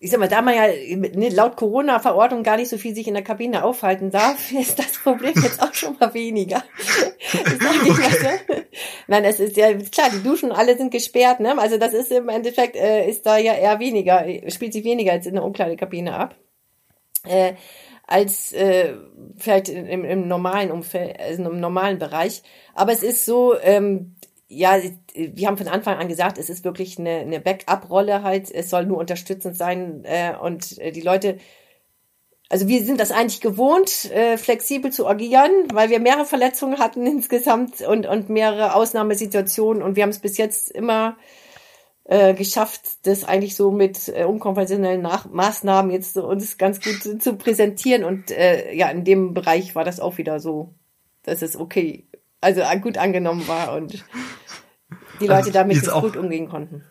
ich 0.00 0.10
sag 0.10 0.20
mal, 0.20 0.28
da 0.28 0.42
man 0.42 0.54
ja 0.54 0.68
ne, 0.68 1.28
laut 1.30 1.56
Corona-Verordnung 1.56 2.44
gar 2.44 2.56
nicht 2.56 2.68
so 2.68 2.78
viel 2.78 2.94
sich 2.94 3.08
in 3.08 3.14
der 3.14 3.24
Kabine 3.24 3.64
aufhalten 3.64 4.10
darf, 4.10 4.52
ist 4.58 4.78
das 4.78 4.98
Problem 4.98 5.34
jetzt 5.34 5.60
auch 5.60 5.74
schon 5.74 5.96
mal 5.98 6.14
weniger. 6.14 6.62
okay. 7.34 8.64
Nein, 9.08 9.24
es 9.24 9.40
ist 9.40 9.56
ja 9.56 9.74
klar, 9.74 10.10
die 10.12 10.22
Duschen 10.22 10.52
alle 10.52 10.76
sind 10.76 10.92
gesperrt, 10.92 11.40
ne? 11.40 11.58
Also 11.58 11.78
das 11.78 11.94
ist 11.94 12.12
im 12.12 12.28
Endeffekt 12.28 12.76
äh, 12.76 13.08
ist 13.08 13.26
da 13.26 13.38
ja 13.38 13.54
eher 13.54 13.80
weniger, 13.80 14.24
spielt 14.50 14.72
sich 14.72 14.84
weniger 14.84 15.12
als 15.12 15.26
in 15.26 15.34
der 15.34 15.44
Umkleidekabine 15.44 16.14
ab. 16.14 16.36
Äh, 17.24 17.54
als 18.06 18.54
äh, 18.54 18.94
vielleicht 19.36 19.68
im, 19.68 20.04
im 20.04 20.28
normalen 20.28 20.70
Umfeld, 20.70 21.20
also 21.20 21.50
im 21.50 21.60
normalen 21.60 21.98
Bereich. 21.98 22.42
Aber 22.74 22.92
es 22.92 23.02
ist 23.02 23.26
so, 23.26 23.58
ähm, 23.60 24.14
ja, 24.48 24.80
wir 25.14 25.46
haben 25.46 25.58
von 25.58 25.68
Anfang 25.68 25.98
an 25.98 26.08
gesagt, 26.08 26.38
es 26.38 26.48
ist 26.48 26.64
wirklich 26.64 26.98
eine, 26.98 27.18
eine 27.18 27.40
Backup-Rolle 27.40 28.22
halt. 28.22 28.50
Es 28.50 28.70
soll 28.70 28.86
nur 28.86 28.98
unterstützend 28.98 29.56
sein 29.56 30.04
äh, 30.04 30.34
und 30.40 30.78
äh, 30.78 30.90
die 30.90 31.02
Leute, 31.02 31.38
also 32.48 32.66
wir 32.66 32.82
sind 32.82 32.98
das 32.98 33.10
eigentlich 33.10 33.42
gewohnt, 33.42 34.10
äh, 34.10 34.38
flexibel 34.38 34.90
zu 34.90 35.06
agieren, 35.06 35.50
weil 35.72 35.90
wir 35.90 36.00
mehrere 36.00 36.24
Verletzungen 36.24 36.78
hatten 36.78 37.06
insgesamt 37.06 37.82
und 37.82 38.06
und 38.06 38.30
mehrere 38.30 38.74
Ausnahmesituationen 38.74 39.82
und 39.82 39.96
wir 39.96 40.02
haben 40.02 40.10
es 40.10 40.18
bis 40.18 40.38
jetzt 40.38 40.70
immer 40.70 41.18
äh, 42.08 42.32
geschafft, 42.32 43.06
das 43.06 43.24
eigentlich 43.24 43.54
so 43.54 43.70
mit 43.70 44.08
äh, 44.08 44.24
unkonventionellen 44.24 45.02
Nach 45.02 45.26
Maßnahmen 45.26 45.90
jetzt 45.90 46.14
so 46.14 46.26
uns 46.26 46.56
ganz 46.56 46.80
gut 46.80 47.02
zu, 47.02 47.18
zu 47.18 47.36
präsentieren. 47.36 48.02
Und 48.02 48.30
äh, 48.30 48.72
ja, 48.72 48.88
in 48.88 49.04
dem 49.04 49.34
Bereich 49.34 49.74
war 49.74 49.84
das 49.84 50.00
auch 50.00 50.16
wieder 50.16 50.40
so, 50.40 50.72
dass 51.24 51.42
es 51.42 51.54
okay, 51.54 52.06
also 52.40 52.62
gut 52.80 52.96
angenommen 52.96 53.46
war 53.46 53.76
und 53.76 54.06
die 55.20 55.26
Leute 55.26 55.38
also 55.38 55.50
damit 55.52 55.76
jetzt 55.76 55.90
gut 55.90 56.16
umgehen 56.16 56.48
konnten. 56.48 56.84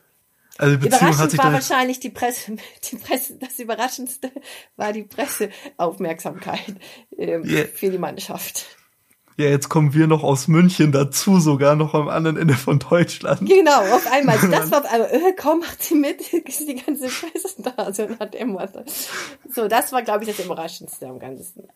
Also 0.58 0.76
die 0.78 0.88
Überraschend 0.88 1.38
war 1.38 1.54
wahrscheinlich 1.54 2.00
die 2.00 2.10
Presse, 2.10 2.56
die 2.92 2.96
Presse, 2.96 3.38
das 3.38 3.60
Überraschendste 3.60 4.32
war 4.76 4.94
die 4.94 5.04
Presseaufmerksamkeit 5.04 6.76
ähm, 7.18 7.44
yeah. 7.46 7.66
für 7.74 7.92
die 7.92 8.00
Mannschaft. 8.00 8.66
Ja, 9.40 9.46
jetzt 9.46 9.70
kommen 9.70 9.94
wir 9.94 10.08
noch 10.08 10.24
aus 10.24 10.48
München 10.48 10.92
dazu, 10.92 11.40
sogar 11.40 11.76
noch 11.76 11.94
am 11.94 12.10
anderen 12.10 12.38
Ende 12.38 12.56
von 12.56 12.80
Deutschland. 12.80 13.48
Genau, 13.48 13.82
auf 13.94 14.12
einmal. 14.12 14.38
Das 14.50 14.72
war 14.72 14.80
auf 14.80 14.92
einmal, 14.92 15.12
äh, 15.12 15.36
komm, 15.40 15.60
macht 15.60 15.84
sie 15.84 15.94
mit, 15.94 16.22
ist 16.34 16.68
die 16.68 16.76
ganze 16.76 17.08
Presse 17.08 17.62
da, 17.62 17.94
so 17.94 18.08
nach 18.08 18.32
dem 18.32 18.50
Motto. 18.50 18.84
So, 19.48 19.68
das 19.68 19.92
war, 19.92 20.02
glaube 20.02 20.24
ich, 20.24 20.36
das 20.36 20.44
Überraschendste 20.44 21.06
am 21.06 21.20
Ganzen. 21.20 21.68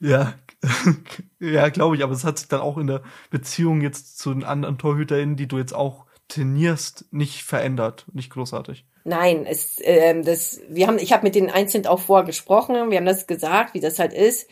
Ja, 0.00 0.34
ja, 1.40 1.68
glaube 1.68 1.96
ich, 1.96 2.02
aber 2.02 2.12
es 2.12 2.24
hat 2.24 2.38
sich 2.38 2.48
dann 2.48 2.60
auch 2.60 2.78
in 2.78 2.86
der 2.86 3.02
Beziehung 3.30 3.80
jetzt 3.80 4.18
zu 4.18 4.32
den 4.32 4.44
anderen 4.44 4.78
TorhüterInnen, 4.78 5.36
die 5.36 5.48
du 5.48 5.58
jetzt 5.58 5.74
auch 5.74 6.06
trainierst, 6.28 7.06
nicht 7.10 7.42
verändert, 7.42 8.06
nicht 8.12 8.30
großartig. 8.30 8.86
Nein, 9.04 9.44
es, 9.46 9.78
ähm, 9.82 10.24
das, 10.24 10.60
wir 10.68 10.86
haben, 10.86 10.98
ich 10.98 11.12
habe 11.12 11.24
mit 11.24 11.34
den 11.34 11.50
Einzelnen 11.50 11.86
auch 11.86 12.00
vorgesprochen, 12.00 12.90
wir 12.90 12.96
haben 12.96 13.04
das 13.04 13.26
gesagt, 13.26 13.74
wie 13.74 13.80
das 13.80 13.98
halt 13.98 14.12
ist 14.14 14.48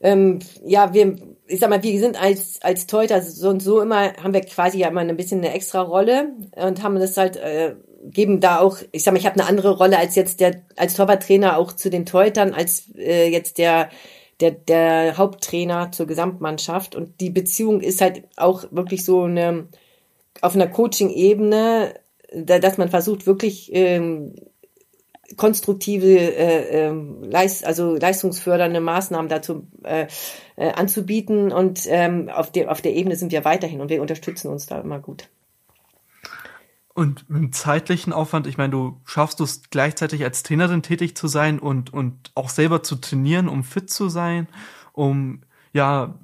ähm, 0.00 0.38
ja, 0.64 0.94
wir, 0.94 1.16
ich 1.46 1.60
sag 1.60 1.68
mal, 1.68 1.82
wir 1.82 2.00
sind 2.00 2.20
als, 2.20 2.60
als 2.62 2.86
Teuter 2.86 3.20
so 3.22 3.50
und 3.50 3.60
so 3.60 3.80
immer, 3.80 4.14
haben 4.14 4.32
wir 4.32 4.40
quasi 4.40 4.78
ja 4.78 4.88
immer 4.88 5.00
ein 5.00 5.16
bisschen 5.16 5.40
eine 5.40 5.52
extra 5.52 5.82
Rolle 5.82 6.32
und 6.56 6.82
haben 6.82 6.98
das 6.98 7.16
halt, 7.16 7.36
äh, 7.36 7.76
geben 8.02 8.40
da 8.40 8.60
auch, 8.60 8.78
ich 8.92 9.02
sag 9.02 9.12
mal, 9.12 9.18
ich 9.18 9.26
habe 9.26 9.38
eine 9.38 9.48
andere 9.48 9.76
Rolle 9.76 9.98
als 9.98 10.14
jetzt 10.14 10.40
der, 10.40 10.62
als 10.76 10.94
Torwarttrainer 10.94 11.58
auch 11.58 11.72
zu 11.72 11.90
den 11.90 12.06
Teutern, 12.06 12.54
als 12.54 12.84
äh, 12.96 13.28
jetzt 13.28 13.58
der, 13.58 13.90
der, 14.40 14.52
der 14.52 15.18
Haupttrainer 15.18 15.92
zur 15.92 16.06
Gesamtmannschaft. 16.06 16.94
Und 16.94 17.20
die 17.20 17.30
Beziehung 17.30 17.80
ist 17.80 18.00
halt 18.00 18.24
auch 18.36 18.64
wirklich 18.70 19.04
so 19.04 19.24
eine, 19.24 19.68
auf 20.40 20.54
einer 20.54 20.68
Coaching-Ebene, 20.68 21.94
da, 22.34 22.58
dass 22.58 22.78
man 22.78 22.88
versucht, 22.88 23.26
wirklich 23.26 23.70
ähm, 23.74 24.34
konstruktive, 25.36 26.16
äh, 26.16 26.88
äh, 26.88 26.94
Leist, 27.22 27.64
also 27.64 27.96
leistungsfördernde 27.96 28.80
Maßnahmen 28.80 29.28
dazu 29.28 29.66
äh, 29.84 30.06
äh, 30.56 30.70
anzubieten. 30.72 31.52
Und 31.52 31.86
ähm, 31.88 32.28
auf, 32.28 32.50
der, 32.50 32.70
auf 32.70 32.80
der 32.80 32.94
Ebene 32.94 33.16
sind 33.16 33.32
wir 33.32 33.44
weiterhin 33.44 33.80
und 33.80 33.90
wir 33.90 34.00
unterstützen 34.00 34.48
uns 34.48 34.66
da 34.66 34.80
immer 34.80 35.00
gut. 35.00 35.28
Und 37.00 37.24
im 37.30 37.50
zeitlichen 37.50 38.12
Aufwand, 38.12 38.46
ich 38.46 38.58
meine, 38.58 38.72
du 38.72 39.00
schaffst 39.06 39.40
es 39.40 39.70
gleichzeitig 39.70 40.22
als 40.22 40.42
Trainerin 40.42 40.82
tätig 40.82 41.16
zu 41.16 41.28
sein 41.28 41.58
und, 41.58 41.94
und 41.94 42.30
auch 42.34 42.50
selber 42.50 42.82
zu 42.82 42.94
trainieren, 42.96 43.48
um 43.48 43.64
fit 43.64 43.88
zu 43.88 44.10
sein, 44.10 44.48
um, 44.92 45.40
ja, 45.72 46.20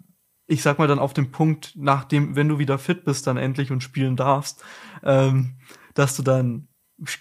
ich 0.46 0.60
sag 0.60 0.78
mal 0.78 0.86
dann 0.86 0.98
auf 0.98 1.14
den 1.14 1.30
Punkt, 1.30 1.72
nachdem, 1.76 2.36
wenn 2.36 2.50
du 2.50 2.58
wieder 2.58 2.78
fit 2.78 3.06
bist, 3.06 3.26
dann 3.26 3.38
endlich 3.38 3.70
und 3.70 3.82
spielen 3.82 4.16
darfst, 4.16 4.62
ähm, 5.02 5.54
dass 5.94 6.14
du 6.14 6.22
dann 6.22 6.68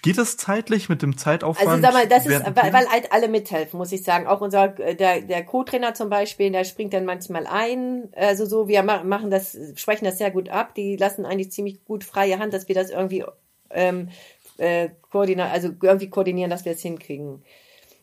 Geht 0.00 0.16
es 0.16 0.38
zeitlich 0.38 0.88
mit 0.88 1.02
dem 1.02 1.18
Zeitaufwand? 1.18 1.68
Also 1.68 1.82
sag 1.82 1.92
mal, 1.92 2.08
das 2.08 2.24
ist, 2.24 2.46
weil, 2.46 2.72
weil 2.72 2.88
halt 2.88 3.12
alle 3.12 3.28
mithelfen, 3.28 3.76
muss 3.76 3.92
ich 3.92 4.02
sagen. 4.02 4.26
Auch 4.26 4.40
unser 4.40 4.68
der 4.68 5.20
der 5.20 5.44
Co-Trainer 5.44 5.92
zum 5.92 6.08
Beispiel, 6.08 6.50
der 6.50 6.64
springt 6.64 6.94
dann 6.94 7.04
manchmal 7.04 7.46
ein. 7.46 8.08
Also 8.16 8.46
so, 8.46 8.68
wir 8.68 8.82
machen 8.82 9.30
das, 9.30 9.54
sprechen 9.74 10.06
das 10.06 10.16
sehr 10.16 10.30
gut 10.30 10.48
ab. 10.48 10.74
Die 10.74 10.96
lassen 10.96 11.26
eigentlich 11.26 11.52
ziemlich 11.52 11.84
gut 11.84 12.04
freie 12.04 12.38
Hand, 12.38 12.54
dass 12.54 12.68
wir 12.68 12.74
das 12.74 12.88
irgendwie 12.88 13.26
ähm, 13.70 14.10
äh, 14.58 14.90
koordinieren, 15.10 15.50
also 15.50 15.70
irgendwie 15.82 16.10
koordinieren, 16.10 16.50
dass 16.50 16.64
wir 16.64 16.72
es 16.72 16.82
hinkriegen. 16.82 17.42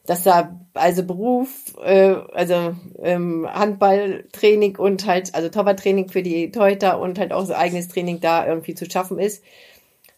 Dass 0.06 0.24
da 0.24 0.60
also 0.74 1.04
Beruf, 1.04 1.50
äh, 1.84 2.16
also 2.34 2.76
ähm, 3.02 3.48
Handballtraining 3.52 4.76
und 4.78 5.06
halt, 5.08 5.34
also 5.34 5.50
Torwarttraining 5.50 6.10
für 6.10 6.24
die 6.24 6.52
Teuter 6.52 7.00
und 7.00 7.18
halt 7.20 7.32
auch 7.32 7.46
so 7.46 7.54
eigenes 7.54 7.88
Training 7.88 8.20
da 8.20 8.46
irgendwie 8.46 8.76
zu 8.76 8.90
schaffen 8.90 9.18
ist. 9.18 9.44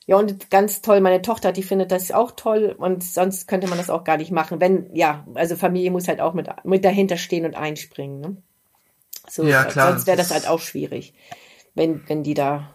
Ja, 0.08 0.18
und 0.18 0.52
ganz 0.52 0.82
toll, 0.82 1.02
meine 1.02 1.22
Tochter, 1.22 1.52
die 1.52 1.64
findet 1.64 1.92
das 1.92 2.12
auch 2.12 2.32
toll 2.32 2.76
und 2.78 3.04
sonst 3.04 3.48
könnte 3.48 3.68
man 3.68 3.80
das 3.80 3.90
auch 3.90 4.04
gar 4.04 4.18
nicht 4.18 4.32
machen. 4.32 4.62
Wenn, 4.62 4.96
ja, 4.96 5.26
also 5.34 5.56
Familie 5.56 5.90
muss 5.90 6.08
halt 6.08 6.22
auch 6.22 6.34
mit, 6.34 6.48
mit 6.64 6.86
dahinter 6.86 7.18
stehen 7.18 7.46
und 7.46 7.56
einspringen. 7.56 8.22
Ne? 8.22 8.38
So, 9.28 9.44
ja, 9.44 9.64
klar. 9.64 9.92
Sonst 9.92 10.06
wäre 10.06 10.18
das 10.18 10.32
halt 10.32 10.48
auch 10.48 10.60
schwierig. 10.60 11.14
Wenn, 11.74 12.08
wenn 12.08 12.22
die 12.22 12.36
da, 12.36 12.75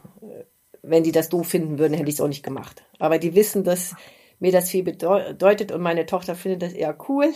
wenn 0.83 1.03
die 1.03 1.13
das 1.13 1.29
doof 1.29 1.49
finden 1.49 1.79
würden, 1.79 1.95
hätte 1.95 2.09
ich 2.09 2.17
es 2.17 2.21
auch 2.21 2.29
nicht 2.29 2.43
gemacht. 2.43 2.83
Aber 2.99 3.19
die 3.19 3.35
wissen, 3.35 3.65
dass 3.65 3.95
mir 4.39 4.53
das 4.53 4.71
viel 4.71 4.83
bedeutet 4.83 5.73
und 5.73 5.83
meine 5.83 6.07
Tochter 6.07 6.35
findet 6.35 6.63
das 6.63 6.73
eher 6.73 6.97
cool. 7.09 7.27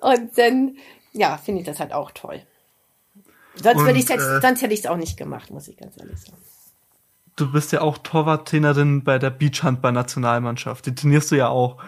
und 0.00 0.36
dann, 0.36 0.76
ja, 1.12 1.36
finde 1.38 1.60
ich 1.60 1.66
das 1.66 1.78
halt 1.80 1.92
auch 1.92 2.10
toll. 2.10 2.42
Sonst, 3.54 3.82
und, 3.82 3.96
ich 3.96 4.10
äh, 4.10 4.40
sonst 4.40 4.62
hätte 4.62 4.74
ich 4.74 4.80
es 4.80 4.86
auch 4.86 4.96
nicht 4.96 5.16
gemacht, 5.16 5.50
muss 5.50 5.68
ich 5.68 5.76
ganz 5.76 5.96
ehrlich 5.98 6.18
sagen 6.20 6.38
du 7.38 7.50
bist 7.50 7.72
ja 7.72 7.80
auch 7.80 7.98
Torwarttrainerin 7.98 9.04
bei 9.04 9.18
der 9.18 9.30
Beachhandball-Nationalmannschaft. 9.30 10.86
Die 10.86 10.94
trainierst 10.94 11.30
du 11.30 11.36
ja 11.36 11.48
auch. 11.48 11.80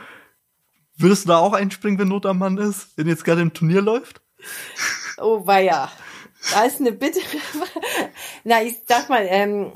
Würdest 0.96 1.24
du 1.24 1.28
da 1.28 1.38
auch 1.38 1.52
einspringen, 1.52 1.98
wenn 1.98 2.08
Not 2.08 2.26
am 2.26 2.38
Mann 2.38 2.58
ist, 2.58 2.96
wenn 2.96 3.08
jetzt 3.08 3.24
gerade 3.24 3.40
im 3.40 3.52
Turnier 3.52 3.82
läuft? 3.82 4.20
Oh, 5.18 5.46
weia. 5.46 5.90
Da 6.52 6.64
ist 6.64 6.80
eine 6.80 6.92
Bitte. 6.92 7.20
Na, 8.44 8.62
ich 8.62 8.76
sag 8.86 9.08
mal, 9.08 9.26
ähm, 9.28 9.72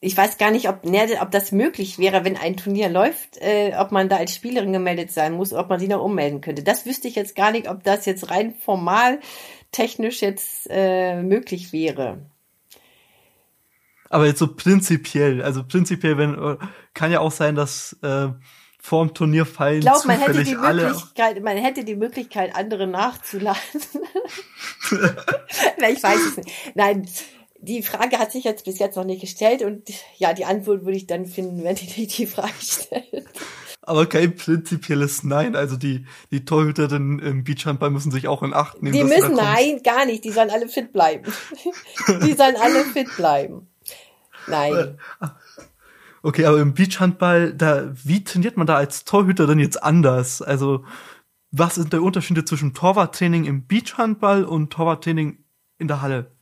ich 0.00 0.16
weiß 0.16 0.38
gar 0.38 0.50
nicht, 0.50 0.68
ob, 0.68 0.84
ne, 0.84 1.08
ob 1.20 1.30
das 1.30 1.50
möglich 1.50 1.98
wäre, 1.98 2.24
wenn 2.24 2.36
ein 2.36 2.56
Turnier 2.56 2.88
läuft, 2.88 3.38
äh, 3.38 3.72
ob 3.76 3.90
man 3.90 4.08
da 4.08 4.16
als 4.16 4.34
Spielerin 4.34 4.72
gemeldet 4.72 5.10
sein 5.10 5.32
muss, 5.32 5.52
ob 5.52 5.68
man 5.68 5.80
sie 5.80 5.88
noch 5.88 6.02
ummelden 6.02 6.40
könnte. 6.40 6.62
Das 6.62 6.86
wüsste 6.86 7.08
ich 7.08 7.16
jetzt 7.16 7.34
gar 7.34 7.50
nicht, 7.50 7.68
ob 7.68 7.82
das 7.82 8.06
jetzt 8.06 8.30
rein 8.30 8.54
formal 8.54 9.20
technisch 9.72 10.22
jetzt 10.22 10.68
äh, 10.70 11.20
möglich 11.22 11.72
wäre. 11.72 12.18
Aber 14.10 14.26
jetzt 14.26 14.38
so 14.38 14.54
prinzipiell, 14.54 15.42
also 15.42 15.64
prinzipiell, 15.64 16.16
wenn 16.16 16.34
äh, 16.34 16.56
kann 16.94 17.12
ja 17.12 17.20
auch 17.20 17.32
sein, 17.32 17.54
dass 17.54 17.96
äh, 18.02 18.28
vor 18.80 19.04
dem 19.04 19.14
Turnier 19.14 19.44
fallen 19.44 19.78
ich 19.78 19.84
glaub, 19.84 20.04
man 20.04 20.20
hätte 20.20 20.44
die 20.44 20.54
Möglichkeit, 20.54 21.42
man 21.42 21.56
hätte 21.56 21.84
die 21.84 21.96
Möglichkeit, 21.96 22.54
andere 22.54 22.86
nachzuladen. 22.86 23.60
Na, 25.78 25.90
ich 25.90 26.02
weiß 26.02 26.20
es 26.30 26.36
nicht. 26.36 26.50
Nein, 26.74 27.08
die 27.60 27.82
Frage 27.82 28.18
hat 28.18 28.32
sich 28.32 28.44
jetzt 28.44 28.64
bis 28.64 28.78
jetzt 28.78 28.96
noch 28.96 29.04
nicht 29.04 29.20
gestellt 29.20 29.62
und 29.62 29.88
ja, 30.16 30.32
die 30.32 30.44
Antwort 30.44 30.84
würde 30.84 30.96
ich 30.96 31.06
dann 31.06 31.26
finden, 31.26 31.64
wenn 31.64 31.74
die 31.76 32.06
die 32.06 32.26
Frage 32.26 32.52
stellt. 32.60 33.26
Aber 33.88 34.04
kein 34.06 34.36
prinzipielles 34.36 35.24
Nein. 35.24 35.56
Also 35.56 35.76
die, 35.76 36.04
die 36.30 36.44
Torhüterinnen 36.44 37.18
im 37.20 37.44
Beachhandball 37.44 37.88
müssen 37.88 38.10
sich 38.10 38.28
auch 38.28 38.42
in 38.42 38.52
Acht 38.52 38.82
nehmen. 38.82 38.94
Die 38.94 39.02
müssen, 39.02 39.34
nein, 39.34 39.80
gar 39.82 40.04
nicht. 40.04 40.24
Die 40.24 40.30
sollen 40.30 40.50
alle 40.50 40.68
fit 40.68 40.92
bleiben. 40.92 41.32
die 42.22 42.34
sollen 42.34 42.56
alle 42.56 42.84
fit 42.84 43.08
bleiben. 43.16 43.66
Nein. 44.46 44.98
Okay, 46.22 46.44
aber 46.44 46.60
im 46.60 46.74
Beachhandball, 46.74 47.52
da, 47.54 47.92
wie 48.04 48.24
trainiert 48.24 48.56
man 48.56 48.66
da 48.66 48.76
als 48.76 49.04
Torhüter 49.04 49.46
denn 49.46 49.58
jetzt 49.58 49.82
anders? 49.82 50.42
Also, 50.42 50.84
was 51.50 51.76
sind 51.76 51.92
der 51.92 52.02
Unterschiede 52.02 52.44
zwischen 52.44 52.74
Torwarttraining 52.74 53.44
im 53.44 53.66
Beachhandball 53.66 54.44
und 54.44 54.70
Torwarttraining 54.70 55.44
in 55.78 55.88
der 55.88 56.02
Halle? 56.02 56.32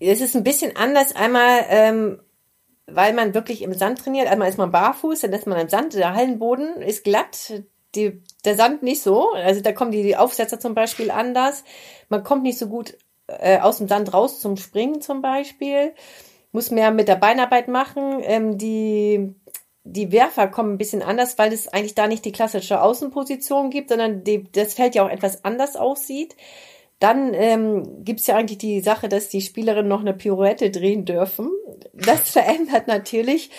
Es 0.00 0.20
ist 0.20 0.34
ein 0.34 0.44
bisschen 0.44 0.76
anders. 0.76 1.14
Einmal, 1.14 1.64
ähm, 1.68 2.20
weil 2.86 3.12
man 3.14 3.34
wirklich 3.34 3.62
im 3.62 3.74
Sand 3.74 4.00
trainiert. 4.00 4.26
Einmal 4.26 4.48
ist 4.48 4.58
man 4.58 4.72
barfuß, 4.72 5.20
dann 5.20 5.32
ist 5.32 5.46
man 5.46 5.58
im 5.58 5.68
Sand. 5.68 5.94
Der 5.94 6.14
Hallenboden 6.14 6.82
ist 6.82 7.04
glatt, 7.04 7.62
die, 7.94 8.22
der 8.44 8.56
Sand 8.56 8.82
nicht 8.82 9.02
so. 9.02 9.32
Also 9.32 9.60
da 9.60 9.72
kommen 9.72 9.92
die, 9.92 10.02
die 10.02 10.16
Aufsetzer 10.16 10.58
zum 10.58 10.74
Beispiel 10.74 11.10
anders. 11.10 11.62
Man 12.08 12.24
kommt 12.24 12.42
nicht 12.42 12.58
so 12.58 12.66
gut 12.68 12.96
äh, 13.26 13.60
aus 13.60 13.78
dem 13.78 13.88
Sand 13.88 14.12
raus 14.12 14.40
zum 14.40 14.56
Springen 14.56 15.00
zum 15.00 15.22
Beispiel 15.22 15.92
muss 16.54 16.70
mehr 16.70 16.92
mit 16.92 17.08
der 17.08 17.16
Beinarbeit 17.16 17.66
machen. 17.66 18.20
Ähm, 18.22 18.56
die, 18.56 19.34
die 19.82 20.12
Werfer 20.12 20.46
kommen 20.46 20.74
ein 20.74 20.78
bisschen 20.78 21.02
anders, 21.02 21.36
weil 21.36 21.52
es 21.52 21.68
eigentlich 21.68 21.96
da 21.96 22.06
nicht 22.06 22.24
die 22.24 22.32
klassische 22.32 22.80
Außenposition 22.80 23.70
gibt, 23.70 23.90
sondern 23.90 24.22
die, 24.22 24.44
das 24.52 24.74
Feld 24.74 24.94
ja 24.94 25.04
auch 25.04 25.10
etwas 25.10 25.44
anders 25.44 25.74
aussieht. 25.74 26.36
Dann 27.00 27.34
ähm, 27.34 28.04
gibt 28.04 28.24
ja 28.26 28.36
eigentlich 28.36 28.58
die 28.58 28.80
Sache, 28.80 29.08
dass 29.08 29.28
die 29.28 29.40
Spielerinnen 29.40 29.88
noch 29.88 30.00
eine 30.00 30.14
Pirouette 30.14 30.70
drehen 30.70 31.04
dürfen. 31.04 31.50
Das 31.92 32.30
verändert 32.30 32.86
natürlich 32.86 33.50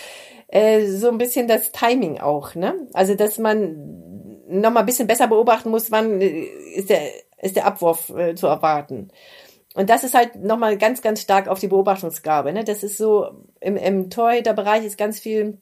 äh, 0.47 0.85
so 0.85 1.09
ein 1.09 1.17
bisschen 1.17 1.49
das 1.49 1.73
Timing 1.73 2.19
auch. 2.19 2.55
Ne? 2.55 2.87
Also 2.93 3.13
dass 3.15 3.37
man 3.37 4.41
noch 4.47 4.71
mal 4.71 4.79
ein 4.79 4.85
bisschen 4.85 5.07
besser 5.07 5.27
beobachten 5.27 5.69
muss, 5.69 5.91
wann 5.91 6.21
äh, 6.21 6.45
ist 6.75 6.89
der, 6.89 7.01
ist 7.41 7.57
der 7.57 7.65
Abwurf 7.65 8.09
äh, 8.11 8.35
zu 8.35 8.47
erwarten. 8.47 9.09
Und 9.76 9.89
das 9.89 10.05
ist 10.05 10.15
halt 10.15 10.36
nochmal 10.36 10.78
ganz, 10.78 11.01
ganz 11.01 11.21
stark 11.21 11.49
auf 11.49 11.59
die 11.59 11.67
Beobachtungsgabe. 11.67 12.53
Ne? 12.53 12.63
Das 12.63 12.82
ist 12.82 12.97
so, 12.97 13.30
im, 13.59 13.76
im 13.76 14.09
Torhüter-Bereich 14.09 14.86
ist 14.86 14.97
ganz 14.97 15.19
viel 15.19 15.57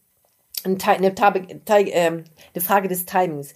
eine, 0.64 0.78
ähm, 0.78 2.24
eine 2.54 2.64
Frage 2.64 2.88
des 2.88 3.06
Timings. 3.06 3.56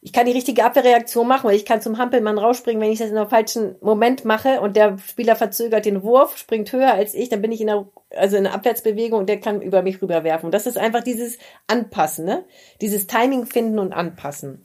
Ich 0.00 0.12
kann 0.12 0.26
die 0.26 0.32
richtige 0.32 0.64
Abwehrreaktion 0.64 1.26
machen, 1.26 1.48
weil 1.48 1.56
ich 1.56 1.64
kann 1.64 1.80
zum 1.80 1.98
Hampelmann 1.98 2.38
rausspringen, 2.38 2.80
wenn 2.80 2.92
ich 2.92 3.00
das 3.00 3.10
in 3.10 3.16
einem 3.16 3.30
falschen 3.30 3.76
Moment 3.80 4.26
mache 4.26 4.60
und 4.60 4.76
der 4.76 4.98
Spieler 4.98 5.34
verzögert 5.34 5.86
den 5.86 6.02
Wurf, 6.02 6.36
springt 6.36 6.70
höher 6.70 6.92
als 6.92 7.14
ich, 7.14 7.30
dann 7.30 7.42
bin 7.42 7.50
ich 7.50 7.62
in 7.62 7.70
einer, 7.70 7.88
also 8.14 8.36
in 8.36 8.46
einer 8.46 8.54
Abwärtsbewegung 8.54 9.20
und 9.20 9.28
der 9.28 9.40
kann 9.40 9.62
über 9.62 9.82
mich 9.82 10.00
rüberwerfen. 10.00 10.46
Und 10.46 10.52
das 10.52 10.66
ist 10.66 10.78
einfach 10.78 11.02
dieses 11.02 11.38
Anpassen, 11.66 12.26
ne? 12.26 12.44
Dieses 12.82 13.06
Timing 13.06 13.46
finden 13.46 13.78
und 13.78 13.92
anpassen. 13.94 14.62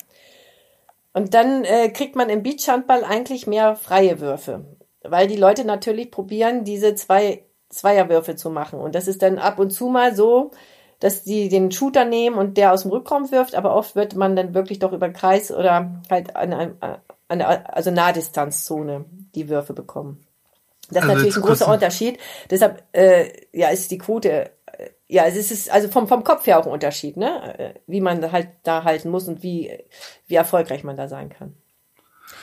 Und 1.14 1.34
dann 1.34 1.64
äh, 1.64 1.90
kriegt 1.90 2.16
man 2.16 2.30
im 2.30 2.44
Beachhandball 2.44 3.04
eigentlich 3.04 3.48
mehr 3.48 3.76
freie 3.76 4.20
Würfe 4.20 4.66
weil 5.04 5.28
die 5.28 5.36
Leute 5.36 5.66
natürlich 5.66 6.12
probieren, 6.12 6.64
diese 6.64 6.96
zwei 6.96 7.44
Zweierwürfe 7.70 8.36
zu 8.36 8.50
machen. 8.50 8.80
Und 8.80 8.96
das 8.96 9.08
ist 9.08 9.22
dann 9.22 9.38
ab 9.38 9.60
und 9.60 9.72
zu 9.72 9.88
mal 9.88 10.16
so, 10.16 10.52
dass 11.00 11.24
die 11.24 11.50
den 11.50 11.72
Shooter 11.72 12.06
nehmen 12.06 12.38
und 12.38 12.56
der 12.56 12.72
aus 12.72 12.84
dem 12.84 12.92
Rückraum 12.92 13.30
wirft, 13.32 13.56
aber 13.56 13.76
oft 13.76 13.96
wird 13.96 14.16
man 14.16 14.36
dann 14.36 14.54
wirklich 14.54 14.80
doch 14.80 14.94
über 14.94 15.10
Kreis 15.10 15.52
oder 15.52 16.02
halt 16.10 16.36
an 16.36 16.54
eine, 16.54 17.02
eine 17.28 17.76
also 17.76 17.92
Nahdistanzzone 17.92 19.06
die 19.36 19.50
Würfe 19.50 19.74
bekommen. 19.74 20.26
Das 20.90 21.04
ist 21.04 21.10
also 21.10 21.14
natürlich 21.14 21.36
ein 21.36 21.44
großer 21.44 21.68
Unterschied. 21.74 22.20
Deshalb 22.50 22.84
äh, 22.94 23.32
ja 23.52 23.70
ist 23.70 23.92
die 23.92 23.98
Quote 23.98 24.52
äh, 24.66 24.90
ja 25.08 25.26
es 25.26 25.52
ist 25.52 25.70
also 25.70 25.90
vom 25.90 26.08
vom 26.08 26.24
Kopf 26.24 26.48
her 26.48 26.60
auch 26.60 26.68
ein 26.68 26.72
Unterschied, 26.72 27.18
ne? 27.18 27.60
Äh, 27.60 27.74
wie 27.86 28.02
man 28.02 28.32
halt 28.32 28.50
da 28.64 28.84
halten 28.86 29.10
muss 29.10 29.28
und 29.28 29.44
wie 29.44 29.78
wie 30.28 30.36
erfolgreich 30.36 30.86
man 30.86 30.96
da 30.96 31.10
sein 31.10 31.30
kann. 31.30 31.56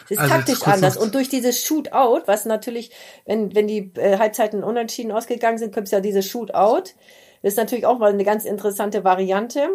Das 0.03 0.11
ist 0.13 0.19
also 0.19 0.35
taktisch 0.35 0.63
anders. 0.67 0.97
Und 0.97 1.15
durch 1.15 1.29
dieses 1.29 1.63
Shootout, 1.63 2.23
was 2.27 2.45
natürlich, 2.45 2.91
wenn, 3.27 3.55
wenn 3.55 3.67
die 3.67 3.93
äh, 3.97 4.19
Halbzeiten 4.19 4.65
unentschieden 4.65 5.13
ausgegangen 5.13 5.59
sind, 5.59 5.73
kommt 5.75 5.87
es 5.87 5.93
ja 5.93 6.01
dieses 6.01 6.27
Shootout. 6.27 6.91
Das 7.43 7.53
ist 7.53 7.57
natürlich 7.57 7.87
auch 7.87 7.99
mal 7.99 8.13
eine 8.13 8.25
ganz 8.25 8.45
interessante 8.45 9.05
Variante, 9.05 9.69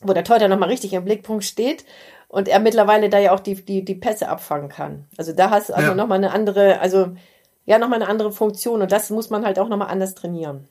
wo 0.00 0.12
der 0.12 0.24
Torhüter 0.24 0.48
nochmal 0.48 0.68
richtig 0.70 0.92
im 0.92 1.04
Blickpunkt 1.04 1.44
steht 1.44 1.84
und 2.28 2.48
er 2.48 2.60
mittlerweile 2.60 3.08
da 3.08 3.18
ja 3.18 3.32
auch 3.32 3.40
die, 3.40 3.54
die, 3.54 3.84
die 3.84 3.94
Pässe 3.94 4.28
abfangen 4.28 4.68
kann. 4.68 5.06
Also 5.16 5.32
da 5.32 5.50
hast 5.50 5.70
du 5.70 5.74
also 5.74 5.90
ja. 5.90 5.94
nochmal 5.94 6.18
eine 6.18 6.30
andere, 6.30 6.80
also 6.80 7.08
ja, 7.64 7.78
nochmal 7.78 8.00
eine 8.00 8.08
andere 8.10 8.32
Funktion 8.32 8.80
und 8.82 8.92
das 8.92 9.10
muss 9.10 9.30
man 9.30 9.44
halt 9.44 9.58
auch 9.58 9.68
nochmal 9.68 9.88
anders 9.88 10.14
trainieren. 10.14 10.68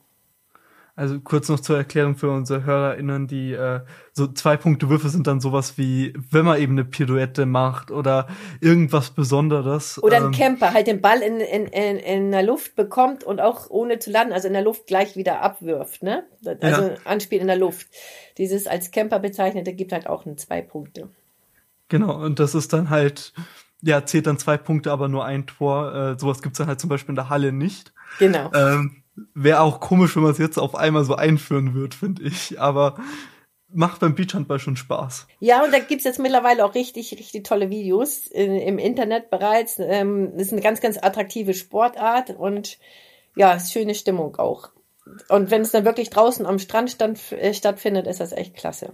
Also 0.98 1.20
kurz 1.20 1.48
noch 1.48 1.60
zur 1.60 1.76
Erklärung 1.76 2.16
für 2.16 2.28
unsere 2.28 2.64
HörerInnen, 2.64 3.28
die 3.28 3.52
äh, 3.52 3.82
so 4.12 4.26
zwei 4.26 4.56
Punkte 4.56 4.88
Würfe 4.88 5.08
sind 5.10 5.28
dann 5.28 5.40
sowas 5.40 5.78
wie, 5.78 6.12
wenn 6.32 6.44
man 6.44 6.60
eben 6.60 6.72
eine 6.72 6.84
Pirouette 6.84 7.46
macht 7.46 7.92
oder 7.92 8.26
irgendwas 8.60 9.10
Besonderes. 9.10 10.02
Oder 10.02 10.16
ein 10.16 10.24
ähm, 10.24 10.30
Camper, 10.32 10.72
halt 10.74 10.88
den 10.88 11.00
Ball 11.00 11.20
in, 11.22 11.38
in, 11.38 11.66
in, 11.66 11.98
in 11.98 12.32
der 12.32 12.42
Luft 12.42 12.74
bekommt 12.74 13.22
und 13.22 13.40
auch 13.40 13.70
ohne 13.70 14.00
zu 14.00 14.10
landen, 14.10 14.32
also 14.32 14.48
in 14.48 14.54
der 14.54 14.64
Luft 14.64 14.88
gleich 14.88 15.14
wieder 15.14 15.40
abwirft, 15.40 16.02
ne? 16.02 16.24
Also 16.44 16.82
ja. 16.82 16.94
Anspiel 17.04 17.40
in 17.40 17.46
der 17.46 17.58
Luft. 17.58 17.86
Dieses 18.36 18.66
als 18.66 18.90
Camper 18.90 19.20
bezeichnete 19.20 19.74
gibt 19.74 19.92
halt 19.92 20.08
auch 20.08 20.26
einen 20.26 20.36
zwei 20.36 20.62
Punkte. 20.62 21.10
Genau, 21.86 22.20
und 22.20 22.40
das 22.40 22.56
ist 22.56 22.72
dann 22.72 22.90
halt, 22.90 23.34
ja, 23.82 24.04
zählt 24.04 24.26
dann 24.26 24.38
zwei 24.38 24.56
Punkte, 24.56 24.90
aber 24.90 25.06
nur 25.06 25.24
ein 25.24 25.46
Tor. 25.46 25.94
Äh, 25.94 26.18
sowas 26.18 26.42
gibt's 26.42 26.58
dann 26.58 26.66
halt 26.66 26.80
zum 26.80 26.90
Beispiel 26.90 27.12
in 27.12 27.16
der 27.16 27.30
Halle 27.30 27.52
nicht. 27.52 27.92
Genau. 28.18 28.50
Ähm, 28.52 29.04
Wäre 29.34 29.60
auch 29.60 29.80
komisch, 29.80 30.16
wenn 30.16 30.22
man 30.22 30.32
es 30.32 30.38
jetzt 30.38 30.58
auf 30.58 30.74
einmal 30.74 31.04
so 31.04 31.14
einführen 31.14 31.74
wird, 31.74 31.94
finde 31.94 32.22
ich. 32.22 32.60
Aber 32.60 32.96
macht 33.72 34.00
beim 34.00 34.14
Beachhandball 34.14 34.58
schon 34.58 34.76
Spaß. 34.76 35.26
Ja, 35.40 35.62
und 35.62 35.72
da 35.72 35.78
gibt's 35.78 36.04
jetzt 36.04 36.18
mittlerweile 36.18 36.64
auch 36.64 36.74
richtig, 36.74 37.12
richtig 37.12 37.44
tolle 37.44 37.70
Videos 37.70 38.26
in, 38.26 38.54
im 38.56 38.78
Internet 38.78 39.30
bereits. 39.30 39.78
Ähm, 39.78 40.32
das 40.32 40.48
ist 40.48 40.52
eine 40.52 40.62
ganz, 40.62 40.80
ganz 40.80 40.98
attraktive 41.00 41.54
Sportart 41.54 42.30
und 42.30 42.78
ja, 43.36 43.58
schöne 43.60 43.94
Stimmung 43.94 44.36
auch. 44.36 44.70
Und 45.28 45.50
wenn 45.50 45.62
es 45.62 45.70
dann 45.70 45.84
wirklich 45.84 46.10
draußen 46.10 46.46
am 46.46 46.58
Strand 46.58 46.90
stand, 46.90 47.32
äh, 47.32 47.54
stattfindet, 47.54 48.06
ist 48.06 48.20
das 48.20 48.32
echt 48.32 48.54
klasse. 48.54 48.92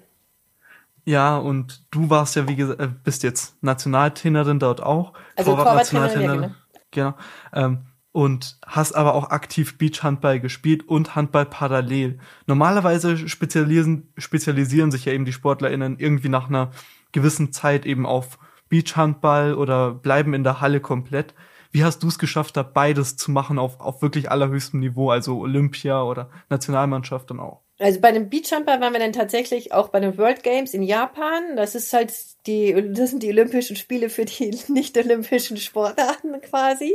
Ja, 1.05 1.37
und 1.37 1.85
du 1.91 2.09
warst 2.09 2.35
ja, 2.37 2.49
wie 2.49 2.57
gesagt, 2.57 2.81
äh, 2.81 2.89
bist 2.89 3.23
jetzt 3.23 3.63
Nationaltrainerin 3.63 4.59
dort 4.59 4.83
auch. 4.83 5.13
Also 5.37 5.55
Torwarttrainerin, 5.55 6.23
ja, 6.23 6.35
genau. 6.35 6.55
genau. 6.91 7.15
Ähm, 7.53 7.87
und 8.15 8.59
hast 8.65 8.95
aber 8.95 9.13
auch 9.15 9.31
aktiv 9.31 9.77
Beachhandball 9.77 10.39
gespielt 10.39 10.89
und 10.89 11.17
Handball 11.17 11.47
parallel. 11.47 12.21
Normalerweise 12.47 13.27
spezialisieren, 13.27 14.13
spezialisieren 14.17 14.93
sich 14.93 15.07
ja 15.07 15.13
eben 15.13 15.25
die 15.25 15.33
SportlerInnen 15.33 15.99
irgendwie 15.99 16.29
nach 16.29 16.49
einer 16.49 16.71
gewissen 17.11 17.53
Zeit 17.53 17.85
eben 17.85 18.07
auf 18.07 18.39
Beachhandball 18.69 19.55
oder 19.55 19.93
bleiben 19.93 20.33
in 20.33 20.45
der 20.45 20.61
Halle 20.61 20.79
komplett. 20.79 21.35
Wie 21.73 21.83
hast 21.83 22.05
du 22.05 22.07
es 22.07 22.21
geschafft, 22.21 22.57
da 22.57 22.63
beides 22.63 23.17
zu 23.17 23.33
machen 23.33 23.59
auf, 23.59 23.81
auf 23.81 24.01
wirklich 24.01 24.31
allerhöchstem 24.31 24.79
Niveau, 24.79 25.11
also 25.11 25.41
Olympia 25.41 26.01
oder 26.05 26.31
Nationalmannschaft 26.51 27.31
dann 27.31 27.41
auch? 27.41 27.64
Also 27.79 28.01
bei 28.01 28.13
dem 28.13 28.31
Beachjumper 28.31 28.81
waren 28.81 28.93
wir 28.93 29.01
dann 29.01 29.13
tatsächlich 29.13 29.73
auch 29.73 29.89
bei 29.89 29.99
den 29.99 30.17
World 30.17 30.45
Games 30.45 30.75
in 30.75 30.83
Japan. 30.85 31.57
Das 31.57 31.75
ist 31.75 31.93
halt 31.93 32.13
die, 32.47 32.73
das 32.93 33.11
sind 33.11 33.23
die 33.23 33.31
Olympischen 33.31 33.75
Spiele 33.75 34.11
für 34.11 34.25
die 34.25 34.57
nicht-olympischen 34.69 35.57
Sportarten 35.57 36.41
quasi. 36.41 36.95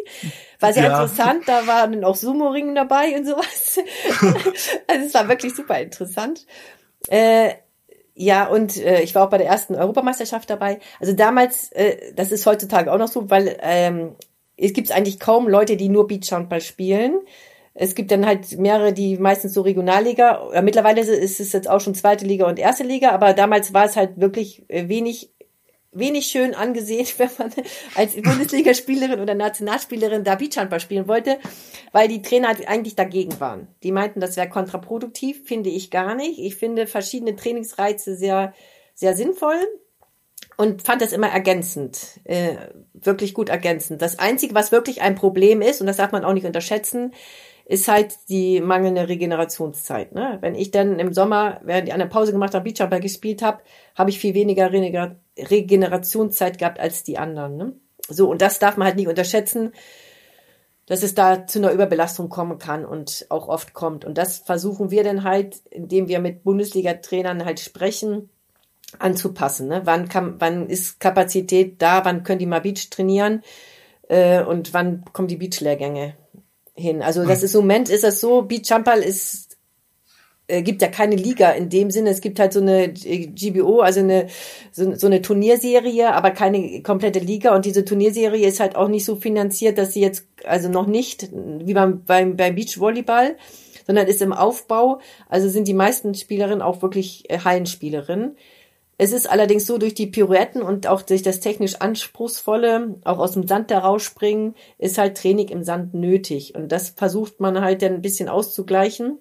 War 0.59 0.71
sehr 0.71 0.83
ja. 0.83 0.89
interessant. 0.89 1.43
Da 1.47 1.67
waren 1.67 1.91
dann 1.91 2.03
auch 2.05 2.15
Sumo-Ringen 2.15 2.75
dabei 2.75 3.17
und 3.17 3.25
sowas. 3.25 3.79
also 4.87 5.05
es 5.05 5.13
war 5.13 5.27
wirklich 5.27 5.53
super 5.53 5.79
interessant. 5.81 6.45
Äh, 7.07 7.55
ja, 8.15 8.47
und 8.47 8.77
äh, 8.77 9.01
ich 9.01 9.15
war 9.15 9.25
auch 9.25 9.29
bei 9.29 9.37
der 9.37 9.47
ersten 9.47 9.75
Europameisterschaft 9.75 10.49
dabei. 10.49 10.79
Also 10.99 11.13
damals, 11.13 11.71
äh, 11.73 12.13
das 12.15 12.31
ist 12.31 12.45
heutzutage 12.45 12.91
auch 12.91 12.97
noch 12.97 13.07
so, 13.07 13.29
weil 13.29 13.57
ähm, 13.61 14.15
es 14.55 14.73
gibt 14.73 14.91
eigentlich 14.91 15.19
kaum 15.19 15.47
Leute, 15.47 15.77
die 15.77 15.89
nur 15.89 16.07
Beachhandball 16.07 16.61
spielen. 16.61 17.19
Es 17.81 17.95
gibt 17.95 18.11
dann 18.11 18.25
halt 18.25 18.57
mehrere, 18.57 18.91
die 18.91 19.17
meistens 19.17 19.53
so 19.53 19.61
Regionalliga. 19.61 20.49
Ja, 20.53 20.61
mittlerweile 20.61 20.99
ist 20.99 21.39
es 21.39 21.53
jetzt 21.53 21.69
auch 21.69 21.79
schon 21.79 21.95
zweite 21.95 22.25
Liga 22.25 22.45
und 22.45 22.59
erste 22.59 22.83
Liga, 22.83 23.11
aber 23.11 23.31
damals 23.31 23.73
war 23.73 23.85
es 23.85 23.95
halt 23.95 24.19
wirklich 24.19 24.65
äh, 24.67 24.89
wenig 24.89 25.31
wenig 25.93 26.27
schön 26.27 26.53
angesehen, 26.55 27.07
wenn 27.17 27.29
man 27.37 27.53
als 27.95 28.15
Bundesligaspielerin 28.21 29.21
oder 29.21 29.33
Nationalspielerin 29.33 30.25
da 30.25 30.35
Beachhandball 30.35 30.81
spielen 30.81 31.07
wollte, 31.07 31.39
weil 31.93 32.09
die 32.09 32.21
Trainer 32.21 32.49
eigentlich 32.67 32.95
dagegen 32.95 33.39
waren. 33.39 33.69
Die 33.81 33.93
meinten, 33.93 34.19
das 34.19 34.35
wäre 34.35 34.49
kontraproduktiv, 34.49 35.47
finde 35.47 35.69
ich 35.69 35.89
gar 35.89 36.15
nicht. 36.15 36.37
Ich 36.37 36.57
finde 36.57 36.85
verschiedene 36.85 37.37
Trainingsreize 37.37 38.17
sehr, 38.17 38.53
sehr 38.93 39.15
sinnvoll 39.15 39.57
und 40.57 40.81
fand 40.81 41.01
das 41.01 41.13
immer 41.13 41.29
ergänzend, 41.29 42.19
äh, 42.25 42.57
wirklich 42.93 43.33
gut 43.33 43.47
ergänzend. 43.47 44.01
Das 44.01 44.19
Einzige, 44.19 44.53
was 44.53 44.73
wirklich 44.73 45.01
ein 45.01 45.15
Problem 45.15 45.61
ist, 45.61 45.79
und 45.79 45.87
das 45.87 45.95
darf 45.95 46.11
man 46.11 46.25
auch 46.25 46.33
nicht 46.33 46.45
unterschätzen, 46.45 47.13
ist 47.69 47.87
halt 47.87 48.17
die 48.29 48.61
mangelnde 48.61 49.07
Regenerationszeit. 49.07 50.15
Ne? 50.15 50.39
Wenn 50.41 50.55
ich 50.55 50.71
dann 50.71 50.97
im 50.97 51.13
Sommer, 51.13 51.61
während 51.63 51.87
ich 51.87 51.93
eine 51.93 52.07
Pause 52.07 52.31
gemacht 52.31 52.55
habe, 52.55 52.63
Beachhandball 52.63 52.99
gespielt 52.99 53.43
habe, 53.43 53.59
habe 53.95 54.09
ich 54.09 54.17
viel 54.17 54.33
weniger 54.33 54.71
Regenerationszeit 54.71 56.57
gehabt 56.57 56.79
als 56.79 57.03
die 57.03 57.19
anderen. 57.19 57.57
Ne? 57.57 57.73
So, 58.07 58.27
und 58.27 58.41
das 58.41 58.57
darf 58.57 58.75
man 58.75 58.87
halt 58.87 58.95
nicht 58.95 59.07
unterschätzen, 59.07 59.73
dass 60.87 61.03
es 61.03 61.13
da 61.13 61.45
zu 61.45 61.59
einer 61.59 61.71
Überbelastung 61.71 62.29
kommen 62.29 62.57
kann 62.57 62.85
und 62.85 63.27
auch 63.29 63.47
oft 63.47 63.75
kommt. 63.75 64.03
Und 64.03 64.17
das 64.17 64.39
versuchen 64.39 64.89
wir 64.89 65.03
dann 65.03 65.23
halt, 65.23 65.57
indem 65.69 66.07
wir 66.07 66.19
mit 66.21 66.43
Bundesliga-Trainern 66.43 67.45
halt 67.45 67.59
sprechen, 67.59 68.31
anzupassen. 68.97 69.67
Ne? 69.67 69.81
Wann, 69.83 70.09
kann, 70.09 70.41
wann 70.41 70.67
ist 70.67 70.99
Kapazität 70.99 71.79
da? 71.83 72.03
Wann 72.03 72.23
können 72.23 72.39
die 72.39 72.47
mal 72.47 72.61
Beach 72.61 72.89
trainieren? 72.89 73.43
Äh, 74.07 74.41
und 74.41 74.73
wann 74.73 75.05
kommen 75.13 75.27
die 75.27 75.37
Beach-Lehrgänge? 75.37 76.15
Hin. 76.79 77.01
Also 77.01 77.25
das 77.25 77.43
ist 77.43 77.53
im 77.55 77.61
Moment 77.61 77.89
ist 77.89 78.03
das 78.03 78.21
so, 78.21 78.41
Beach 78.43 78.71
Handball 78.71 78.99
ist 78.99 79.49
äh, 80.49 80.63
gibt 80.63 80.81
ja 80.81 80.87
keine 80.87 81.15
Liga 81.15 81.51
in 81.51 81.69
dem 81.69 81.91
Sinne. 81.91 82.09
Es 82.09 82.21
gibt 82.21 82.39
halt 82.39 82.53
so 82.53 82.59
eine 82.59 82.91
GBO, 82.91 83.81
also 83.81 83.99
eine 83.99 84.27
so, 84.71 84.95
so, 84.95 85.07
eine 85.07 85.21
Turnierserie, 85.21 86.11
aber 86.13 86.31
keine 86.31 86.81
komplette 86.81 87.19
Liga. 87.19 87.55
Und 87.55 87.65
diese 87.65 87.85
Turnierserie 87.85 88.47
ist 88.47 88.59
halt 88.59 88.75
auch 88.75 88.87
nicht 88.87 89.05
so 89.05 89.15
finanziert, 89.15 89.77
dass 89.77 89.93
sie 89.93 90.01
jetzt 90.01 90.25
also 90.45 90.67
noch 90.67 90.87
nicht 90.87 91.29
wie 91.31 91.73
beim 91.73 92.03
beim, 92.03 92.35
beim 92.35 92.55
Beachvolleyball, 92.55 93.37
sondern 93.85 94.07
ist 94.07 94.21
im 94.21 94.33
Aufbau. 94.33 94.99
Also 95.27 95.49
sind 95.49 95.67
die 95.67 95.73
meisten 95.73 96.15
Spielerinnen 96.15 96.63
auch 96.63 96.81
wirklich 96.81 97.29
äh, 97.29 97.39
Hallenspielerinnen. 97.39 98.35
Es 99.01 99.13
ist 99.13 99.29
allerdings 99.29 99.65
so, 99.65 99.77
durch 99.77 99.93
die 99.93 100.07
Pirouetten 100.07 100.61
und 100.61 100.85
auch 100.85 101.01
durch 101.01 101.21
das 101.21 101.39
technisch 101.39 101.75
Anspruchsvolle, 101.75 102.95
auch 103.05 103.19
aus 103.19 103.31
dem 103.31 103.47
Sand 103.47 103.71
herausspringen, 103.71 104.55
ist 104.77 104.97
halt 104.97 105.15
Training 105.15 105.47
im 105.47 105.63
Sand 105.63 105.93
nötig. 105.93 106.53
Und 106.53 106.73
das 106.73 106.89
versucht 106.89 107.39
man 107.39 107.61
halt 107.61 107.81
dann 107.81 107.93
ein 107.93 108.01
bisschen 108.01 108.27
auszugleichen. 108.27 109.17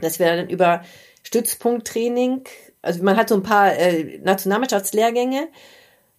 Das 0.00 0.20
wäre 0.20 0.36
dann 0.36 0.48
über 0.48 0.82
Stützpunkttraining. 1.24 2.44
Also 2.82 3.02
man 3.02 3.16
hat 3.16 3.30
so 3.30 3.34
ein 3.34 3.42
paar 3.42 3.76
äh, 3.76 4.18
Nationalmannschaftslehrgänge, 4.18 5.48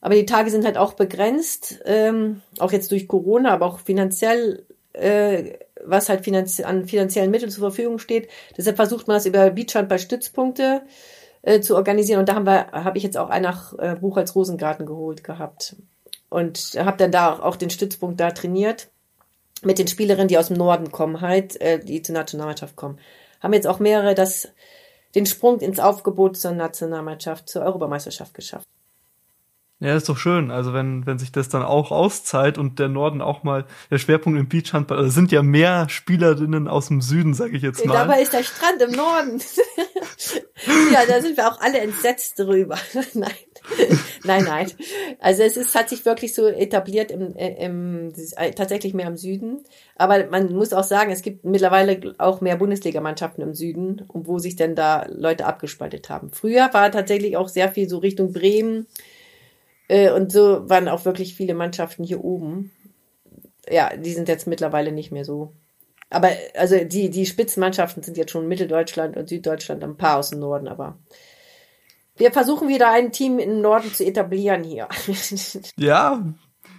aber 0.01 0.15
die 0.15 0.25
Tage 0.25 0.51
sind 0.51 0.65
halt 0.65 0.77
auch 0.77 0.91
begrenzt, 0.91 1.79
ähm, 1.85 2.41
auch 2.59 2.73
jetzt 2.73 2.91
durch 2.91 3.07
Corona, 3.07 3.51
aber 3.53 3.67
auch 3.67 3.79
finanziell, 3.79 4.65
äh, 4.91 5.53
was 5.81 6.09
halt 6.09 6.25
finanzie 6.25 6.65
an 6.65 6.87
finanziellen 6.87 7.31
Mitteln 7.31 7.51
zur 7.51 7.61
Verfügung 7.61 7.99
steht. 7.99 8.27
Deshalb 8.57 8.75
versucht 8.75 9.07
man 9.07 9.15
das 9.15 9.25
über 9.25 9.49
Beachhandball-Stützpunkte 9.49 10.81
äh, 11.41 11.59
zu 11.61 11.75
organisieren. 11.75 12.19
Und 12.19 12.29
da 12.29 12.35
haben 12.35 12.45
wir, 12.45 12.71
habe 12.71 12.97
ich 12.97 13.03
jetzt 13.03 13.17
auch 13.17 13.29
ein 13.29 13.41
nach 13.41 13.73
äh, 13.77 13.95
Buchholz 13.99 14.35
Rosengarten 14.35 14.85
geholt 14.85 15.23
gehabt 15.23 15.75
und 16.29 16.77
habe 16.77 16.97
dann 16.97 17.11
da 17.11 17.39
auch 17.39 17.55
den 17.55 17.69
Stützpunkt 17.69 18.19
da 18.19 18.31
trainiert 18.31 18.89
mit 19.63 19.77
den 19.77 19.87
Spielerinnen, 19.87 20.27
die 20.27 20.37
aus 20.37 20.47
dem 20.47 20.57
Norden 20.57 20.91
kommen, 20.91 21.21
halt, 21.21 21.59
äh, 21.61 21.79
die 21.79 22.01
zur 22.01 22.13
Nationalmannschaft 22.13 22.75
kommen. 22.75 22.99
Haben 23.41 23.53
jetzt 23.53 23.67
auch 23.67 23.79
mehrere 23.79 24.15
das 24.15 24.49
den 25.15 25.25
Sprung 25.25 25.59
ins 25.59 25.79
Aufgebot 25.79 26.37
zur 26.37 26.51
Nationalmannschaft, 26.51 27.49
zur 27.49 27.63
Europameisterschaft 27.63 28.33
geschafft. 28.33 28.67
Ja, 29.81 29.95
ist 29.95 30.07
doch 30.09 30.17
schön. 30.17 30.51
Also 30.51 30.73
wenn, 30.73 31.07
wenn 31.07 31.17
sich 31.17 31.31
das 31.31 31.49
dann 31.49 31.63
auch 31.63 31.89
auszahlt 31.89 32.59
und 32.59 32.77
der 32.77 32.87
Norden 32.87 33.19
auch 33.19 33.41
mal 33.41 33.65
der 33.89 33.97
Schwerpunkt 33.97 34.39
im 34.39 34.47
Beachhandball, 34.47 34.99
also 34.99 35.09
sind 35.09 35.31
ja 35.31 35.41
mehr 35.41 35.89
Spielerinnen 35.89 36.67
aus 36.67 36.89
dem 36.89 37.01
Süden, 37.01 37.33
sage 37.33 37.57
ich 37.57 37.63
jetzt 37.63 37.83
mal. 37.83 37.95
Dabei 37.95 38.21
ist 38.21 38.31
der 38.31 38.43
Strand 38.43 38.79
im 38.79 38.91
Norden. 38.91 39.41
ja, 40.93 40.99
da 41.07 41.19
sind 41.19 41.35
wir 41.35 41.51
auch 41.51 41.59
alle 41.61 41.79
entsetzt 41.79 42.37
drüber. 42.37 42.77
nein. 43.15 43.31
nein, 44.23 44.43
nein. 44.43 44.71
Also 45.19 45.41
es 45.41 45.57
ist, 45.57 45.73
hat 45.73 45.89
sich 45.89 46.05
wirklich 46.05 46.35
so 46.35 46.45
etabliert 46.45 47.09
im, 47.09 47.35
im, 47.35 48.13
tatsächlich 48.55 48.93
mehr 48.93 49.07
im 49.07 49.17
Süden. 49.17 49.63
Aber 49.95 50.27
man 50.27 50.53
muss 50.53 50.73
auch 50.73 50.83
sagen, 50.83 51.09
es 51.09 51.23
gibt 51.23 51.43
mittlerweile 51.43 52.13
auch 52.19 52.39
mehr 52.39 52.57
Bundesligamannschaften 52.57 53.43
im 53.43 53.55
Süden, 53.55 54.05
wo 54.13 54.37
sich 54.37 54.55
denn 54.55 54.75
da 54.75 55.07
Leute 55.09 55.47
abgespaltet 55.47 56.11
haben. 56.11 56.29
Früher 56.31 56.69
war 56.71 56.91
tatsächlich 56.91 57.35
auch 57.35 57.47
sehr 57.47 57.71
viel 57.71 57.89
so 57.89 57.97
Richtung 57.97 58.31
Bremen, 58.31 58.81
äh, 58.81 59.20
und 60.11 60.31
so 60.31 60.69
waren 60.69 60.87
auch 60.87 61.05
wirklich 61.05 61.35
viele 61.35 61.53
Mannschaften 61.53 62.03
hier 62.03 62.23
oben. 62.23 62.71
Ja, 63.69 63.95
die 63.95 64.13
sind 64.13 64.29
jetzt 64.29 64.47
mittlerweile 64.47 64.91
nicht 64.91 65.11
mehr 65.11 65.25
so. 65.25 65.53
Aber 66.09 66.29
also 66.55 66.77
die, 66.83 67.09
die 67.09 67.25
Spitzenmannschaften 67.25 68.03
sind 68.03 68.17
jetzt 68.17 68.31
schon 68.31 68.47
Mitteldeutschland 68.47 69.17
und 69.17 69.29
Süddeutschland, 69.29 69.83
ein 69.83 69.97
paar 69.97 70.17
aus 70.17 70.29
dem 70.29 70.39
Norden, 70.39 70.67
aber 70.67 70.97
wir 72.17 72.31
versuchen 72.31 72.67
wieder 72.67 72.91
ein 72.91 73.11
Team 73.11 73.39
im 73.39 73.61
Norden 73.61 73.91
zu 73.93 74.05
etablieren 74.05 74.63
hier. 74.63 74.87
Ja, 75.77 76.23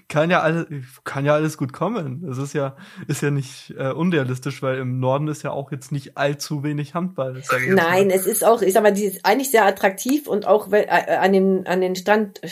kann 0.09 0.31
ja 0.31 0.41
alles, 0.41 0.67
kann 1.05 1.25
ja 1.25 1.35
alles 1.35 1.57
gut 1.57 1.73
kommen. 1.73 2.23
Das 2.27 2.37
ist 2.37 2.53
ja, 2.53 2.77
ist 3.09 3.23
ja 3.23 3.31
nicht 3.31 3.75
äh, 3.79 3.93
unrealistisch, 3.93 4.63
weil 4.63 4.79
im 4.79 5.01
Norden 5.01 5.29
ist 5.29 5.43
ja 5.43 5.51
auch 5.51 5.73
jetzt 5.73 5.91
nicht 5.91 6.19
allzu 6.19 6.63
wenig 6.63 6.95
Handball. 6.95 7.43
Nein, 7.69 8.11
es 8.11 8.27
ist 8.27 8.45
auch, 8.45 8.61
ich 8.61 8.75
sag 8.75 8.83
mal, 8.83 8.93
die 8.93 9.05
ist 9.05 9.25
eigentlich 9.25 9.51
sehr 9.51 9.65
attraktiv 9.65 10.27
und 10.27 10.47
auch 10.47 10.71
äh, 10.71 10.87
an 10.87 11.33
den, 11.33 11.67
an 11.67 11.81
den 11.81 11.97
Stand, 11.97 12.43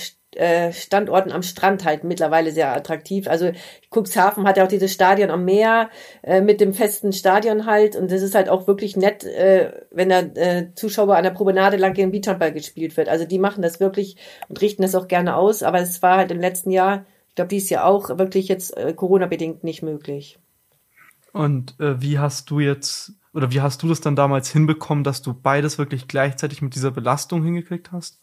äh, 0.40 0.72
Standorten 0.72 1.32
am 1.32 1.42
Strand 1.42 1.84
halt 1.84 2.02
mittlerweile 2.02 2.50
sehr 2.50 2.74
attraktiv. 2.74 3.28
Also 3.28 3.52
Cuxhaven 3.90 4.46
hat 4.46 4.56
ja 4.56 4.64
auch 4.64 4.68
dieses 4.68 4.92
Stadion 4.92 5.30
am 5.30 5.44
Meer 5.44 5.90
äh, 6.22 6.40
mit 6.40 6.60
dem 6.62 6.72
festen 6.72 7.12
Stadion 7.12 7.66
halt 7.66 7.94
und 7.94 8.10
das 8.10 8.22
ist 8.22 8.34
halt 8.34 8.48
auch 8.48 8.66
wirklich 8.66 8.96
nett, 8.96 9.22
äh, 9.24 9.70
wenn 9.90 10.08
da 10.08 10.20
äh, 10.20 10.74
Zuschauer 10.74 11.16
an 11.16 11.24
der 11.24 11.30
Promenade 11.30 11.76
lang 11.76 11.92
gegen 11.92 12.10
Beachhandball 12.10 12.52
gespielt 12.52 12.96
wird. 12.96 13.10
Also 13.10 13.26
die 13.26 13.38
machen 13.38 13.60
das 13.60 13.80
wirklich 13.80 14.16
und 14.48 14.60
richten 14.62 14.80
das 14.80 14.94
auch 14.94 15.08
gerne 15.08 15.36
aus, 15.36 15.62
aber 15.62 15.80
es 15.80 16.00
war 16.00 16.16
halt 16.16 16.30
im 16.30 16.40
letzten 16.40 16.70
Jahr, 16.70 17.04
ich 17.28 17.34
glaube 17.34 17.48
dies 17.48 17.68
Jahr 17.68 17.84
auch 17.84 18.16
wirklich 18.18 18.48
jetzt 18.48 18.76
äh, 18.76 18.94
Corona-bedingt 18.94 19.62
nicht 19.62 19.82
möglich. 19.82 20.38
Und 21.32 21.78
äh, 21.78 22.00
wie 22.00 22.18
hast 22.18 22.50
du 22.50 22.60
jetzt 22.60 23.12
oder 23.34 23.52
wie 23.52 23.60
hast 23.60 23.82
du 23.82 23.88
das 23.88 24.00
dann 24.00 24.16
damals 24.16 24.50
hinbekommen, 24.50 25.04
dass 25.04 25.22
du 25.22 25.34
beides 25.34 25.78
wirklich 25.78 26.08
gleichzeitig 26.08 26.62
mit 26.62 26.74
dieser 26.74 26.90
Belastung 26.90 27.44
hingekriegt 27.44 27.92
hast? 27.92 28.19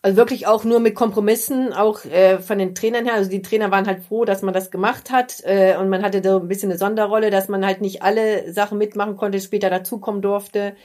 Also 0.00 0.16
wirklich 0.16 0.46
auch 0.46 0.62
nur 0.62 0.78
mit 0.78 0.94
Kompromissen, 0.94 1.72
auch 1.72 2.04
äh, 2.04 2.38
von 2.38 2.58
den 2.58 2.74
Trainern 2.74 3.04
her. 3.04 3.14
Also 3.14 3.30
die 3.30 3.42
Trainer 3.42 3.72
waren 3.72 3.86
halt 3.86 4.04
froh, 4.04 4.24
dass 4.24 4.42
man 4.42 4.54
das 4.54 4.70
gemacht 4.70 5.10
hat 5.10 5.42
äh, 5.44 5.76
und 5.76 5.88
man 5.88 6.02
hatte 6.02 6.22
so 6.22 6.38
ein 6.38 6.46
bisschen 6.46 6.70
eine 6.70 6.78
Sonderrolle, 6.78 7.30
dass 7.30 7.48
man 7.48 7.66
halt 7.66 7.80
nicht 7.80 8.02
alle 8.02 8.52
Sachen 8.52 8.78
mitmachen 8.78 9.16
konnte, 9.16 9.40
später 9.40 9.70
dazukommen 9.70 10.22
durfte. 10.22 10.76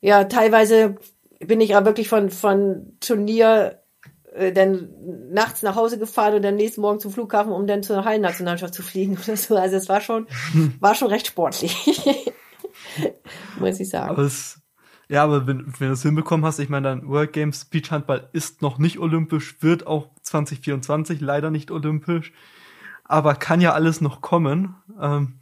Ja, 0.00 0.24
teilweise 0.24 0.96
bin 1.38 1.60
ich 1.60 1.76
aber 1.76 1.86
wirklich 1.86 2.08
von 2.08 2.30
von 2.30 2.96
Turnier 3.00 3.82
äh, 4.34 4.52
dann 4.52 4.88
nachts 5.30 5.62
nach 5.62 5.76
Hause 5.76 5.98
gefahren 5.98 6.34
und 6.34 6.42
dann 6.42 6.56
nächsten 6.56 6.80
Morgen 6.80 7.00
zum 7.00 7.12
Flughafen, 7.12 7.52
um 7.52 7.66
dann 7.66 7.82
zur 7.82 8.06
Hallennationalmannschaft 8.06 8.72
zu 8.72 8.82
fliegen 8.82 9.18
oder 9.26 9.36
so. 9.36 9.54
Also 9.54 9.76
es 9.76 9.90
war 9.90 10.00
schon 10.00 10.26
war 10.80 10.94
schon 10.94 11.08
recht 11.08 11.26
sportlich, 11.26 11.76
muss 13.60 13.80
ich 13.80 13.90
sagen. 13.90 14.08
Aber 14.08 14.22
es 14.22 14.62
ja, 15.08 15.24
aber 15.24 15.46
wenn, 15.46 15.72
wenn 15.78 15.88
du 15.88 15.94
es 15.94 16.02
hinbekommen 16.02 16.44
hast, 16.44 16.58
ich 16.58 16.68
meine, 16.68 16.88
dann 16.88 17.08
World 17.08 17.32
Games 17.32 17.64
Beachhandball 17.64 18.28
ist 18.32 18.60
noch 18.60 18.78
nicht 18.78 18.98
olympisch, 18.98 19.56
wird 19.60 19.86
auch 19.86 20.08
2024 20.22 21.20
leider 21.20 21.50
nicht 21.50 21.70
olympisch, 21.70 22.32
aber 23.04 23.34
kann 23.34 23.60
ja 23.60 23.72
alles 23.72 24.00
noch 24.00 24.20
kommen. 24.20 24.74
Ähm, 25.00 25.38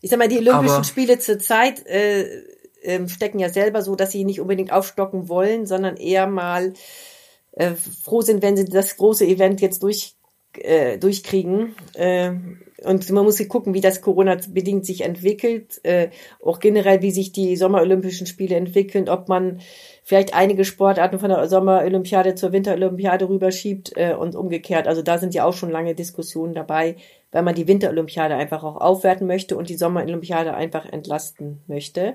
ich 0.00 0.10
sag 0.10 0.18
mal, 0.18 0.28
die 0.28 0.38
Olympischen 0.38 0.84
Spiele 0.84 1.18
zur 1.18 1.38
Zeit 1.38 1.86
äh, 1.86 2.24
äh, 2.82 3.08
stecken 3.08 3.38
ja 3.38 3.48
selber 3.48 3.80
so, 3.80 3.96
dass 3.96 4.10
sie 4.10 4.24
nicht 4.24 4.40
unbedingt 4.40 4.72
aufstocken 4.72 5.28
wollen, 5.28 5.66
sondern 5.66 5.96
eher 5.96 6.26
mal 6.26 6.74
äh, 7.52 7.74
froh 7.74 8.22
sind, 8.22 8.42
wenn 8.42 8.56
sie 8.56 8.64
das 8.64 8.96
große 8.96 9.24
Event 9.24 9.60
jetzt 9.60 9.82
durch, 9.82 10.13
äh, 10.58 10.98
durchkriegen. 10.98 11.74
Äh, 11.94 12.32
und 12.84 13.10
man 13.10 13.24
muss 13.24 13.46
gucken, 13.48 13.74
wie 13.74 13.80
das 13.80 14.00
Corona-bedingt 14.00 14.84
sich 14.84 15.02
entwickelt, 15.02 15.80
äh, 15.84 16.10
auch 16.44 16.60
generell, 16.60 17.02
wie 17.02 17.10
sich 17.10 17.32
die 17.32 17.56
Sommerolympischen 17.56 18.26
Spiele 18.26 18.56
entwickeln, 18.56 19.08
ob 19.08 19.28
man 19.28 19.60
vielleicht 20.02 20.34
einige 20.34 20.64
Sportarten 20.64 21.18
von 21.18 21.30
der 21.30 21.48
Sommerolympiade 21.48 22.34
zur 22.34 22.52
Winterolympiade 22.52 23.28
rüberschiebt 23.28 23.92
äh, 23.96 24.14
und 24.14 24.36
umgekehrt. 24.36 24.86
Also 24.86 25.02
da 25.02 25.18
sind 25.18 25.34
ja 25.34 25.44
auch 25.44 25.54
schon 25.54 25.70
lange 25.70 25.94
Diskussionen 25.94 26.54
dabei, 26.54 26.96
weil 27.32 27.42
man 27.42 27.54
die 27.54 27.66
Winterolympiade 27.66 28.34
einfach 28.34 28.62
auch 28.64 28.76
aufwerten 28.76 29.26
möchte 29.26 29.56
und 29.56 29.68
die 29.68 29.76
Sommerolympiade 29.76 30.54
einfach 30.54 30.84
entlasten 30.84 31.62
möchte. 31.66 32.14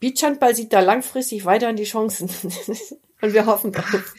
Beachhandball 0.00 0.54
sieht 0.54 0.72
da 0.72 0.80
langfristig 0.80 1.44
weiter 1.44 1.68
an 1.68 1.76
die 1.76 1.84
Chancen 1.84 2.28
und 3.22 3.32
wir 3.32 3.46
hoffen 3.46 3.72
drauf. 3.72 4.14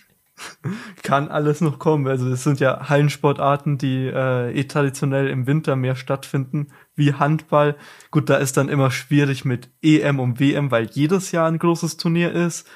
kann 1.03 1.29
alles 1.29 1.61
noch 1.61 1.79
kommen. 1.79 2.07
Also 2.07 2.29
es 2.29 2.43
sind 2.43 2.59
ja 2.59 2.89
Hallensportarten, 2.89 3.77
die 3.77 4.07
äh, 4.07 4.51
eh 4.51 4.63
traditionell 4.65 5.27
im 5.27 5.47
Winter 5.47 5.75
mehr 5.75 5.95
stattfinden, 5.95 6.67
wie 6.95 7.13
Handball. 7.13 7.75
Gut, 8.11 8.29
da 8.29 8.37
ist 8.37 8.57
dann 8.57 8.69
immer 8.69 8.91
schwierig 8.91 9.45
mit 9.45 9.69
EM 9.81 10.19
und 10.19 10.39
WM, 10.39 10.71
weil 10.71 10.89
jedes 10.91 11.31
Jahr 11.31 11.47
ein 11.47 11.59
großes 11.59 11.97
Turnier 11.97 12.31
ist. 12.31 12.67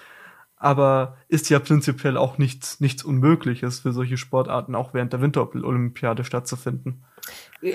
Aber 0.55 1.17
ist 1.27 1.49
ja 1.49 1.59
prinzipiell 1.59 2.15
auch 2.15 2.37
nichts, 2.37 2.79
nichts 2.79 3.03
Unmögliches 3.03 3.81
für 3.81 3.91
solche 3.91 4.15
Sportarten 4.15 4.75
auch 4.75 4.93
während 4.93 5.11
der 5.11 5.21
Winterolympiade 5.21 6.23
stattzufinden. 6.23 7.03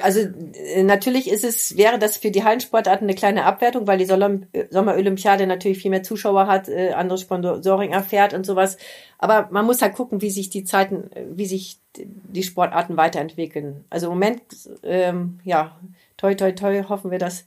Also 0.02 0.20
äh, 0.20 0.82
natürlich 0.82 1.30
ist 1.30 1.44
es, 1.44 1.76
wäre 1.76 1.98
das 1.98 2.18
für 2.18 2.30
die 2.30 2.44
Hallensportarten 2.44 3.06
eine 3.06 3.14
kleine 3.14 3.44
Abwertung, 3.44 3.86
weil 3.86 3.98
die 3.98 4.04
Sommerolympiade 4.04 5.46
natürlich 5.46 5.78
viel 5.78 5.90
mehr 5.90 6.02
Zuschauer 6.02 6.46
hat, 6.46 6.68
äh, 6.68 6.92
andere 6.92 7.18
Sponsoring 7.18 7.92
erfährt 7.92 8.34
und 8.34 8.44
sowas. 8.44 8.76
Aber 9.18 9.48
man 9.50 9.64
muss 9.64 9.80
halt 9.80 9.94
gucken, 9.94 10.20
wie 10.20 10.30
sich 10.30 10.50
die 10.50 10.64
Zeiten, 10.64 11.10
wie 11.30 11.46
sich 11.46 11.80
die 11.96 12.42
Sportarten 12.42 12.96
weiterentwickeln. 12.96 13.84
Also 13.88 14.06
im 14.06 14.12
Moment, 14.12 14.42
ähm, 14.82 15.40
ja, 15.44 15.78
toi 16.16 16.34
toi 16.34 16.52
toi, 16.52 16.84
hoffen 16.88 17.10
wir, 17.10 17.18
dass 17.18 17.46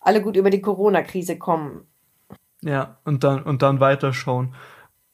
alle 0.00 0.22
gut 0.22 0.36
über 0.36 0.50
die 0.50 0.60
Corona-Krise 0.60 1.36
kommen. 1.36 1.86
Ja, 2.62 2.98
und 3.04 3.24
dann, 3.24 3.42
und 3.42 3.62
dann 3.62 3.80
weiterschauen. 3.80 4.54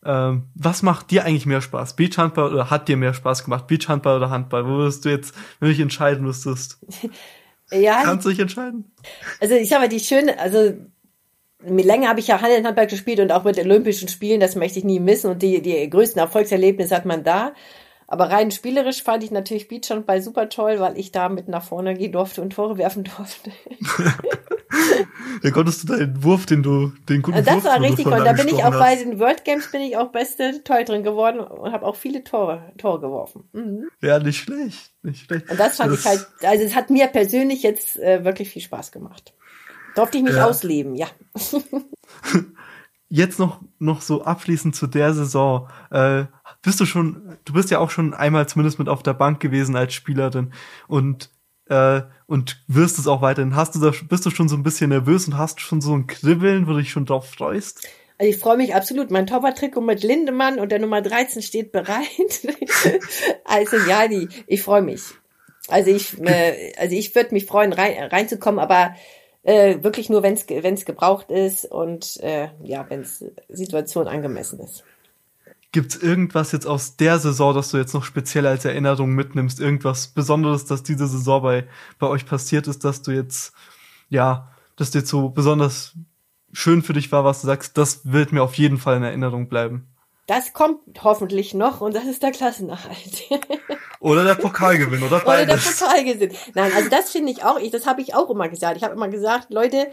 Ähm, 0.05 0.48
was 0.55 0.82
macht 0.82 1.11
dir 1.11 1.24
eigentlich 1.24 1.46
mehr 1.46 1.61
Spaß? 1.61 1.94
Beachhandball 1.94 2.53
oder 2.53 2.70
hat 2.70 2.88
dir 2.88 2.96
mehr 2.96 3.14
Spaß 3.14 3.44
gemacht? 3.44 3.66
Beachhandball 3.66 4.16
oder 4.16 4.30
Handball? 4.30 4.66
Wo 4.66 4.70
würdest 4.70 5.05
du 5.05 5.11
jetzt, 5.11 5.34
wenn 5.61 5.68
du 5.68 5.74
dich 5.74 5.82
entscheiden 5.82 6.24
müsstest? 6.24 6.78
ja. 7.70 8.03
Kannst 8.03 8.26
du 8.26 8.30
dich 8.30 8.40
entscheiden? 8.40 8.92
Also 9.40 9.55
ich 9.55 9.72
habe 9.72 9.88
die 9.88 10.00
schöne, 10.00 10.38
also 10.38 10.72
länger 11.64 12.09
habe 12.09 12.20
ich 12.20 12.26
ja 12.26 12.40
Handball 12.40 12.88
gespielt 12.88 13.20
und 13.20 13.30
auch 13.30 13.44
mit 13.44 13.59
Olympischen 13.59 14.09
Spielen, 14.09 14.40
das 14.40 14.57
möchte 14.57 14.80
ich 14.80 14.84
nie 14.84 14.98
missen 14.98 15.30
und 15.30 15.42
die, 15.42 15.62
die 15.62 15.88
größten 15.88 16.20
Erfolgserlebnisse 16.20 16.94
hat 16.94 17.05
man 17.05 17.22
da. 17.22 17.53
Aber 18.09 18.30
rein 18.30 18.50
spielerisch 18.50 19.03
fand 19.03 19.24
ich 19.24 19.30
natürlich 19.30 19.68
Beachhandball 19.68 20.20
super 20.20 20.48
toll, 20.48 20.80
weil 20.80 20.98
ich 20.98 21.12
da 21.12 21.28
mit 21.28 21.48
nach 21.48 21.62
vorne 21.62 21.94
gehen 21.94 22.12
durfte 22.12 22.42
und 22.42 22.53
Tore 22.53 22.76
werfen 22.76 23.05
durfte. 23.05 23.53
da 25.42 25.50
konntest 25.50 25.82
du 25.82 25.96
deinen 25.96 26.22
Wurf, 26.22 26.46
den 26.46 26.62
du, 26.62 26.92
den 27.08 27.22
guten 27.22 27.44
das 27.44 27.54
Wurf, 27.54 27.64
war 27.64 27.80
richtig 27.80 28.06
cool. 28.06 28.22
Da 28.24 28.32
bin 28.32 28.48
ich 28.48 28.64
auch 28.64 28.72
hast. 28.72 28.78
bei 28.78 28.96
den 28.96 29.18
World 29.18 29.44
Games 29.44 29.70
bin 29.70 29.80
ich 29.80 29.96
auch 29.96 30.12
beste 30.12 30.62
Torhüterin 30.64 31.02
geworden 31.02 31.40
und 31.40 31.72
habe 31.72 31.84
auch 31.86 31.96
viele 31.96 32.24
Tore, 32.24 32.72
Tore 32.78 33.00
geworfen. 33.00 33.44
Mhm. 33.52 33.88
Ja, 34.00 34.18
nicht 34.18 34.38
schlecht, 34.38 34.92
nicht 35.02 35.26
schlecht. 35.26 35.50
Und 35.50 35.58
das 35.58 35.76
fand 35.76 35.92
das 35.92 36.00
ich 36.00 36.06
halt, 36.06 36.26
also 36.42 36.64
es 36.64 36.74
hat 36.74 36.90
mir 36.90 37.06
persönlich 37.08 37.62
jetzt 37.62 37.98
äh, 37.98 38.24
wirklich 38.24 38.50
viel 38.50 38.62
Spaß 38.62 38.92
gemacht. 38.92 39.34
Durfte 39.94 40.18
ich 40.18 40.24
mich 40.24 40.36
ja. 40.36 40.46
ausleben, 40.46 40.94
ja. 40.94 41.08
jetzt 43.08 43.38
noch, 43.38 43.60
noch 43.78 44.00
so 44.00 44.24
abschließend 44.24 44.74
zu 44.74 44.86
der 44.86 45.12
Saison. 45.12 45.68
Äh, 45.90 46.24
bist 46.62 46.80
du 46.80 46.86
schon, 46.86 47.36
du 47.44 47.52
bist 47.52 47.70
ja 47.70 47.78
auch 47.78 47.90
schon 47.90 48.14
einmal 48.14 48.48
zumindest 48.48 48.78
mit 48.78 48.88
auf 48.88 49.02
der 49.02 49.14
Bank 49.14 49.40
gewesen 49.40 49.76
als 49.76 49.92
Spielerin 49.92 50.52
und 50.88 51.30
äh, 51.66 52.02
und 52.32 52.64
wirst 52.66 52.98
es 52.98 53.06
auch 53.06 53.22
weiterhin. 53.22 53.54
Hast 53.54 53.74
du 53.74 53.78
da, 53.78 53.92
bist 54.08 54.26
du 54.26 54.30
schon 54.30 54.48
so 54.48 54.56
ein 54.56 54.62
bisschen 54.62 54.88
nervös 54.88 55.26
und 55.26 55.36
hast 55.36 55.60
schon 55.60 55.80
so 55.80 55.94
ein 55.94 56.06
Kribbeln, 56.06 56.66
wo 56.66 56.72
du 56.72 56.78
dich 56.78 56.90
schon 56.90 57.06
drauf 57.06 57.28
freust? 57.28 57.86
Also 58.18 58.32
ich 58.32 58.38
freue 58.38 58.56
mich 58.56 58.74
absolut. 58.74 59.10
Mein 59.10 59.26
Torwarttrikot 59.26 59.82
mit 59.82 60.02
Lindemann 60.02 60.58
und 60.58 60.72
der 60.72 60.78
Nummer 60.78 61.02
13 61.02 61.42
steht 61.42 61.72
bereit. 61.72 62.08
also 63.44 63.76
ja, 63.88 64.08
die, 64.08 64.28
ich 64.46 64.62
freue 64.62 64.82
mich. 64.82 65.02
Also 65.68 65.90
ich, 65.90 66.18
äh, 66.20 66.72
also 66.78 66.96
ich 66.96 67.14
würde 67.14 67.34
mich 67.34 67.46
freuen, 67.46 67.72
rein, 67.72 68.02
reinzukommen, 68.04 68.58
aber 68.58 68.94
Äh, 69.44 69.82
wirklich 69.82 70.08
nur, 70.08 70.22
wenn 70.22 70.34
es 70.34 70.84
gebraucht 70.84 71.32
ist 71.32 71.64
und 71.64 72.20
äh, 72.22 72.50
ja, 72.62 72.86
wenn 72.88 73.00
es 73.00 73.24
Situation 73.48 74.06
angemessen 74.06 74.60
ist. 74.60 74.84
Gibt 75.72 75.94
es 75.94 76.02
irgendwas 76.02 76.52
jetzt 76.52 76.66
aus 76.66 76.96
der 76.96 77.18
Saison, 77.18 77.54
das 77.54 77.70
du 77.70 77.78
jetzt 77.78 77.94
noch 77.94 78.04
speziell 78.04 78.46
als 78.46 78.66
Erinnerung 78.66 79.14
mitnimmst? 79.14 79.58
Irgendwas 79.58 80.08
Besonderes, 80.08 80.66
das 80.66 80.82
diese 80.82 81.06
Saison 81.06 81.42
bei, 81.42 81.66
bei 81.98 82.06
euch 82.08 82.26
passiert 82.26 82.66
ist, 82.66 82.84
dass 82.84 83.00
du 83.00 83.10
jetzt, 83.10 83.54
ja, 84.10 84.50
das 84.76 84.90
dir 84.90 85.00
so 85.00 85.30
besonders 85.30 85.94
schön 86.52 86.82
für 86.82 86.92
dich 86.92 87.10
war, 87.10 87.24
was 87.24 87.40
du 87.40 87.46
sagst, 87.46 87.78
das 87.78 88.00
wird 88.04 88.32
mir 88.32 88.42
auf 88.42 88.54
jeden 88.54 88.76
Fall 88.76 88.98
in 88.98 89.02
Erinnerung 89.02 89.48
bleiben. 89.48 89.88
Das 90.26 90.52
kommt 90.52 90.78
hoffentlich 91.02 91.52
noch 91.52 91.80
und 91.80 91.96
das 91.96 92.04
ist 92.04 92.22
der 92.22 92.30
Klassenerhalt. 92.30 93.22
oder 94.00 94.24
der 94.24 94.34
Pokalgewinn 94.36 95.02
oder 95.02 95.20
beides. 95.20 95.54
Oder 95.54 95.56
der 95.56 95.86
Pokalgewinn. 95.86 96.36
Nein, 96.54 96.72
also 96.76 96.88
das 96.90 97.10
finde 97.10 97.32
ich 97.32 97.44
auch, 97.44 97.58
ich, 97.58 97.70
das 97.70 97.86
habe 97.86 98.02
ich 98.02 98.14
auch 98.14 98.30
immer 98.30 98.48
gesagt. 98.48 98.76
Ich 98.76 98.84
habe 98.84 98.94
immer 98.94 99.08
gesagt, 99.08 99.52
Leute, 99.52 99.88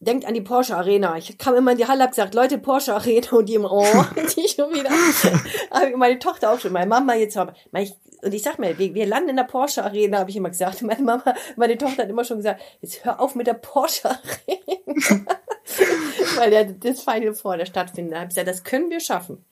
denkt 0.00 0.26
an 0.26 0.34
die 0.34 0.40
Porsche 0.40 0.76
Arena. 0.76 1.16
Ich 1.16 1.38
kam 1.38 1.54
immer 1.54 1.72
in 1.72 1.78
die 1.78 1.86
Halle, 1.86 2.02
hab 2.02 2.10
gesagt, 2.10 2.34
Leute, 2.34 2.58
Porsche 2.58 2.94
Arena 2.94 3.30
und 3.32 3.48
die 3.48 3.54
im 3.54 3.64
Oh, 3.64 3.84
die 4.36 4.48
schon 4.48 4.72
wieder. 4.72 4.90
habe 5.70 5.96
meine 5.96 6.18
Tochter 6.18 6.52
auch 6.52 6.60
schon, 6.60 6.72
meine 6.72 6.88
Mama 6.88 7.14
jetzt 7.14 7.36
haben. 7.36 7.52
Und 7.72 8.32
ich 8.32 8.42
sag 8.42 8.58
mir, 8.58 8.78
wir, 8.78 8.94
wir 8.94 9.06
landen 9.06 9.30
in 9.30 9.36
der 9.36 9.44
Porsche 9.44 9.84
Arena, 9.84 10.18
habe 10.18 10.30
ich 10.30 10.36
immer 10.36 10.50
gesagt. 10.50 10.82
Meine 10.82 11.02
Mama, 11.02 11.34
meine 11.56 11.76
Tochter 11.76 12.02
hat 12.02 12.10
immer 12.10 12.24
schon 12.24 12.38
gesagt, 12.38 12.62
jetzt 12.80 13.04
hör 13.04 13.20
auf 13.20 13.34
mit 13.34 13.46
der 13.46 13.54
Porsche 13.54 14.10
Arena. 14.10 15.26
Weil 16.36 16.52
ja 16.52 16.64
das 16.64 17.02
Final 17.02 17.34
Four 17.34 17.56
der 17.56 17.66
stattfindet. 17.66 18.12
Da 18.14 18.20
habe 18.20 18.26
ich 18.26 18.36
gesagt, 18.36 18.48
das 18.48 18.64
können 18.64 18.90
wir 18.90 19.00
schaffen. 19.00 19.44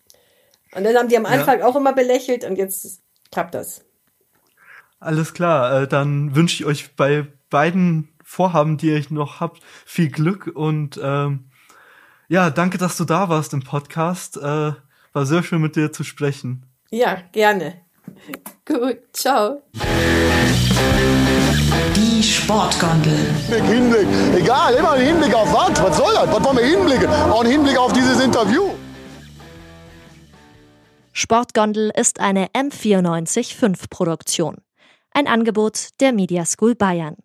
Und 0.75 0.85
dann 0.85 0.97
haben 0.97 1.09
die 1.09 1.17
am 1.17 1.27
Anfang 1.27 1.61
ja. 1.61 1.67
auch 1.67 1.77
immer 1.77 1.93
belächelt 1.93 2.45
und 2.45 2.57
jetzt 2.57 3.03
klappt 3.31 3.55
das. 3.55 3.85
Alles 5.01 5.35
klar, 5.35 5.83
äh, 5.83 5.89
dann 5.89 6.35
wünsche 6.35 6.63
ich 6.63 6.65
euch 6.65 6.95
bei 6.97 7.27
beiden 7.51 8.12
Vorhaben, 8.33 8.79
die 8.79 8.89
ihr 8.89 9.05
noch 9.11 9.41
habt, 9.41 9.63
viel 9.85 10.11
Glück 10.11 10.51
und 10.55 10.99
ähm, 11.03 11.51
ja, 12.29 12.49
danke, 12.49 12.79
dass 12.79 12.97
du 12.97 13.05
da 13.05 13.29
warst 13.29 13.53
im 13.53 13.63
Podcast. 13.63 14.39
Äh, 14.39 14.73
war 15.13 15.27
sehr 15.27 15.43
schön 15.43 15.61
mit 15.61 15.77
dir 15.77 15.93
zu 15.93 16.03
sprechen. 16.03 16.65
Ja, 16.91 17.19
gerne. 17.33 17.83
Gut, 18.65 19.01
ciao. 19.13 19.61
Die 21.95 22.23
Sportgondel. 22.23 23.35
Hinblick, 23.51 24.09
egal, 24.35 24.75
immer 24.77 24.93
ein 24.93 25.07
Hinblick 25.07 25.35
auf 25.35 25.53
was? 25.53 25.83
Was 25.83 25.99
soll 25.99 26.15
das? 26.15 26.33
Was 26.33 26.43
wollen 26.43 26.57
wir 26.57 26.65
hinblicken? 26.65 27.09
Auch 27.09 27.45
ein 27.45 27.51
Hinblick 27.51 27.77
auf 27.77 27.93
dieses 27.93 28.19
Interview. 28.19 28.71
Sportgondel 31.13 31.93
ist 31.95 32.19
eine 32.19 32.47
M945 32.47 33.91
Produktion. 33.91 34.57
Ein 35.11 35.27
Angebot 35.27 35.89
der 36.01 36.15
Media 36.15 36.47
School 36.47 36.75
Bayern. 36.75 37.17